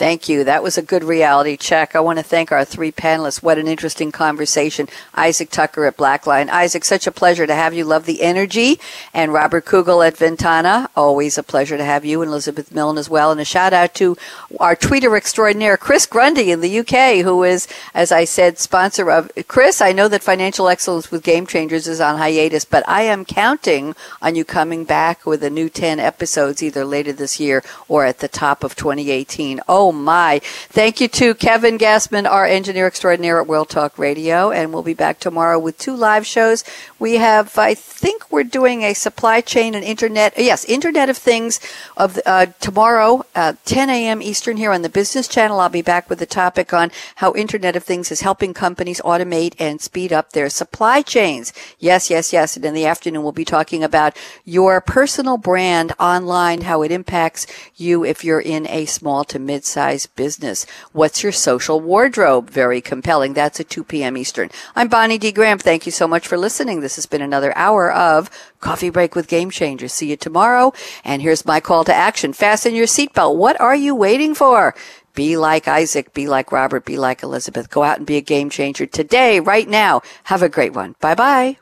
Thank 0.00 0.30
you. 0.30 0.44
That 0.44 0.62
was 0.62 0.78
a 0.78 0.82
good 0.82 1.04
reality 1.04 1.58
check. 1.58 1.94
I 1.94 2.00
want 2.00 2.18
to 2.18 2.22
thank 2.22 2.50
our 2.50 2.64
three 2.64 2.90
panelists. 2.90 3.42
What 3.42 3.58
an 3.58 3.68
interesting 3.68 4.10
conversation. 4.10 4.88
Isaac 5.14 5.50
Tucker 5.50 5.84
at 5.84 5.98
Blackline. 5.98 6.48
Isaac, 6.48 6.86
such 6.86 7.06
a 7.06 7.12
pleasure 7.12 7.46
to 7.46 7.54
have 7.54 7.74
you. 7.74 7.84
Love 7.84 8.06
the 8.06 8.22
energy. 8.22 8.80
And 9.12 9.30
Robert 9.30 9.66
Kugel 9.66 10.02
at 10.06 10.16
Ventana. 10.16 10.88
Always 10.96 11.36
a 11.36 11.42
pleasure 11.42 11.76
to 11.76 11.84
have 11.84 12.06
you 12.06 12.22
and 12.22 12.30
Elizabeth 12.30 12.72
Milne 12.72 12.96
as 12.96 13.10
well. 13.10 13.30
And 13.30 13.42
a 13.42 13.44
shout 13.44 13.74
out 13.74 13.92
to 13.96 14.16
our 14.58 14.74
tweeter 14.74 15.14
extraordinaire, 15.14 15.76
Chris 15.76 16.06
Grundy 16.06 16.50
in 16.50 16.62
the 16.62 16.78
UK, 16.78 17.22
who 17.22 17.42
is, 17.42 17.68
as 17.92 18.10
I 18.10 18.24
said, 18.24 18.58
sponsor 18.58 19.10
of 19.10 19.30
Chris. 19.48 19.82
I 19.82 19.92
know 19.92 20.08
that 20.08 20.22
Financial 20.22 20.68
Excellence 20.68 21.10
with 21.10 21.22
Game 21.22 21.46
Changers 21.46 21.86
is 21.86 22.00
on 22.00 22.16
hiatus, 22.16 22.64
but 22.64 22.88
I 22.88 23.02
am 23.02 23.26
counting 23.26 23.94
on 24.22 24.34
you 24.34 24.46
coming 24.46 24.86
back 24.86 25.26
with 25.26 25.44
a 25.44 25.50
new 25.50 25.68
10 25.68 26.00
episodes 26.00 26.62
either 26.62 26.86
later 26.86 27.12
this 27.12 27.38
year 27.38 27.62
or 27.86 28.06
at 28.06 28.20
the 28.20 28.28
top 28.28 28.64
of 28.64 28.74
2018. 28.74 29.60
Oh, 29.68 29.89
Oh 29.90 29.92
my. 29.92 30.38
Thank 30.68 31.00
you 31.00 31.08
to 31.08 31.34
Kevin 31.34 31.76
Gassman, 31.76 32.24
our 32.24 32.46
engineer 32.46 32.86
extraordinaire 32.86 33.40
at 33.40 33.48
World 33.48 33.70
Talk 33.70 33.98
Radio, 33.98 34.52
and 34.52 34.72
we'll 34.72 34.84
be 34.84 34.94
back 34.94 35.18
tomorrow 35.18 35.58
with 35.58 35.78
two 35.78 35.96
live 35.96 36.24
shows. 36.24 36.62
We 37.00 37.14
have, 37.14 37.58
I 37.58 37.74
think 37.74 38.30
we're 38.30 38.44
doing 38.44 38.82
a 38.82 38.94
supply 38.94 39.40
chain 39.40 39.74
and 39.74 39.84
internet, 39.84 40.34
yes, 40.36 40.64
Internet 40.66 41.10
of 41.10 41.16
Things 41.16 41.58
of 41.96 42.20
uh, 42.24 42.46
tomorrow, 42.60 43.24
uh, 43.34 43.54
10 43.64 43.90
a.m. 43.90 44.22
Eastern 44.22 44.58
here 44.58 44.70
on 44.70 44.82
the 44.82 44.88
Business 44.88 45.26
Channel. 45.26 45.58
I'll 45.58 45.68
be 45.68 45.82
back 45.82 46.08
with 46.08 46.22
a 46.22 46.26
topic 46.26 46.72
on 46.72 46.92
how 47.16 47.32
Internet 47.34 47.74
of 47.74 47.82
Things 47.82 48.12
is 48.12 48.20
helping 48.20 48.54
companies 48.54 49.00
automate 49.00 49.54
and 49.58 49.80
speed 49.80 50.12
up 50.12 50.30
their 50.30 50.48
supply 50.48 51.02
chains. 51.02 51.52
Yes, 51.80 52.10
yes, 52.10 52.32
yes. 52.32 52.54
And 52.54 52.64
in 52.64 52.74
the 52.74 52.86
afternoon, 52.86 53.24
we'll 53.24 53.32
be 53.32 53.44
talking 53.44 53.82
about 53.82 54.16
your 54.44 54.80
personal 54.80 55.36
brand 55.36 55.94
online, 55.98 56.60
how 56.60 56.82
it 56.82 56.92
impacts 56.92 57.48
you 57.74 58.04
if 58.04 58.22
you're 58.22 58.40
in 58.40 58.68
a 58.68 58.86
small 58.86 59.24
to 59.24 59.40
mid-sized 59.40 59.79
business. 60.14 60.66
What's 60.92 61.22
your 61.22 61.32
social 61.32 61.80
wardrobe? 61.80 62.50
Very 62.50 62.80
compelling. 62.80 63.34
That's 63.34 63.60
at 63.60 63.70
2 63.70 63.84
p.m. 63.84 64.16
Eastern. 64.16 64.50
I'm 64.76 64.88
Bonnie 64.88 65.18
D. 65.18 65.32
Graham. 65.32 65.58
Thank 65.58 65.86
you 65.86 65.92
so 65.92 66.06
much 66.06 66.26
for 66.26 66.36
listening. 66.36 66.80
This 66.80 66.96
has 66.96 67.06
been 67.06 67.22
another 67.22 67.56
hour 67.56 67.92
of 67.92 68.30
Coffee 68.60 68.90
Break 68.90 69.14
with 69.14 69.28
Game 69.28 69.50
Changers. 69.50 69.92
See 69.92 70.10
you 70.10 70.16
tomorrow. 70.16 70.72
And 71.04 71.22
here's 71.22 71.46
my 71.46 71.60
call 71.60 71.84
to 71.84 71.94
action. 71.94 72.32
Fasten 72.32 72.74
your 72.74 72.86
seatbelt. 72.86 73.36
What 73.36 73.60
are 73.60 73.76
you 73.76 73.94
waiting 73.94 74.34
for? 74.34 74.74
Be 75.14 75.36
like 75.36 75.66
Isaac, 75.66 76.14
be 76.14 76.28
like 76.28 76.52
Robert, 76.52 76.84
be 76.84 76.96
like 76.96 77.22
Elizabeth. 77.22 77.68
Go 77.70 77.82
out 77.82 77.98
and 77.98 78.06
be 78.06 78.16
a 78.16 78.20
game 78.20 78.48
changer 78.48 78.86
today, 78.86 79.40
right 79.40 79.68
now. 79.68 80.02
Have 80.24 80.42
a 80.42 80.48
great 80.48 80.72
one. 80.72 80.94
Bye 81.00 81.14
bye. 81.14 81.56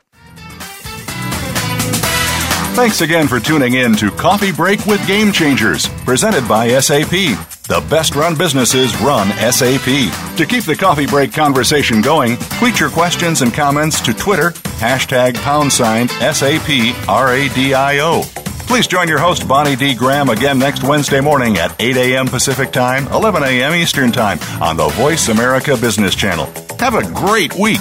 Thanks 2.75 3.01
again 3.01 3.27
for 3.27 3.39
tuning 3.39 3.73
in 3.73 3.95
to 3.97 4.09
Coffee 4.11 4.53
Break 4.53 4.85
with 4.85 5.05
Game 5.05 5.33
Changers, 5.33 5.89
presented 6.05 6.47
by 6.47 6.79
SAP. 6.79 7.58
The 7.69 7.85
best 7.87 8.15
run 8.15 8.35
businesses 8.35 8.99
run 8.99 9.27
SAP. 9.51 9.85
To 10.37 10.45
keep 10.47 10.63
the 10.63 10.75
coffee 10.75 11.05
break 11.05 11.31
conversation 11.31 12.01
going, 12.01 12.37
tweet 12.57 12.79
your 12.79 12.89
questions 12.89 13.43
and 13.43 13.53
comments 13.53 14.01
to 14.01 14.11
Twitter, 14.11 14.49
hashtag 14.81 15.35
pound 15.35 15.71
sign 15.71 16.07
SAP 16.07 16.67
RADIO. 17.07 18.23
Please 18.65 18.87
join 18.87 19.07
your 19.07 19.19
host, 19.19 19.47
Bonnie 19.47 19.75
D. 19.75 19.93
Graham, 19.93 20.29
again 20.29 20.57
next 20.57 20.83
Wednesday 20.83 21.21
morning 21.21 21.57
at 21.59 21.75
8 21.79 21.95
a.m. 21.95 22.27
Pacific 22.27 22.71
Time, 22.71 23.07
11 23.09 23.43
a.m. 23.43 23.75
Eastern 23.75 24.11
Time 24.11 24.39
on 24.59 24.75
the 24.75 24.87
Voice 24.89 25.27
America 25.27 25.77
Business 25.77 26.15
Channel. 26.15 26.51
Have 26.79 26.95
a 26.95 27.03
great 27.13 27.53
week. 27.53 27.79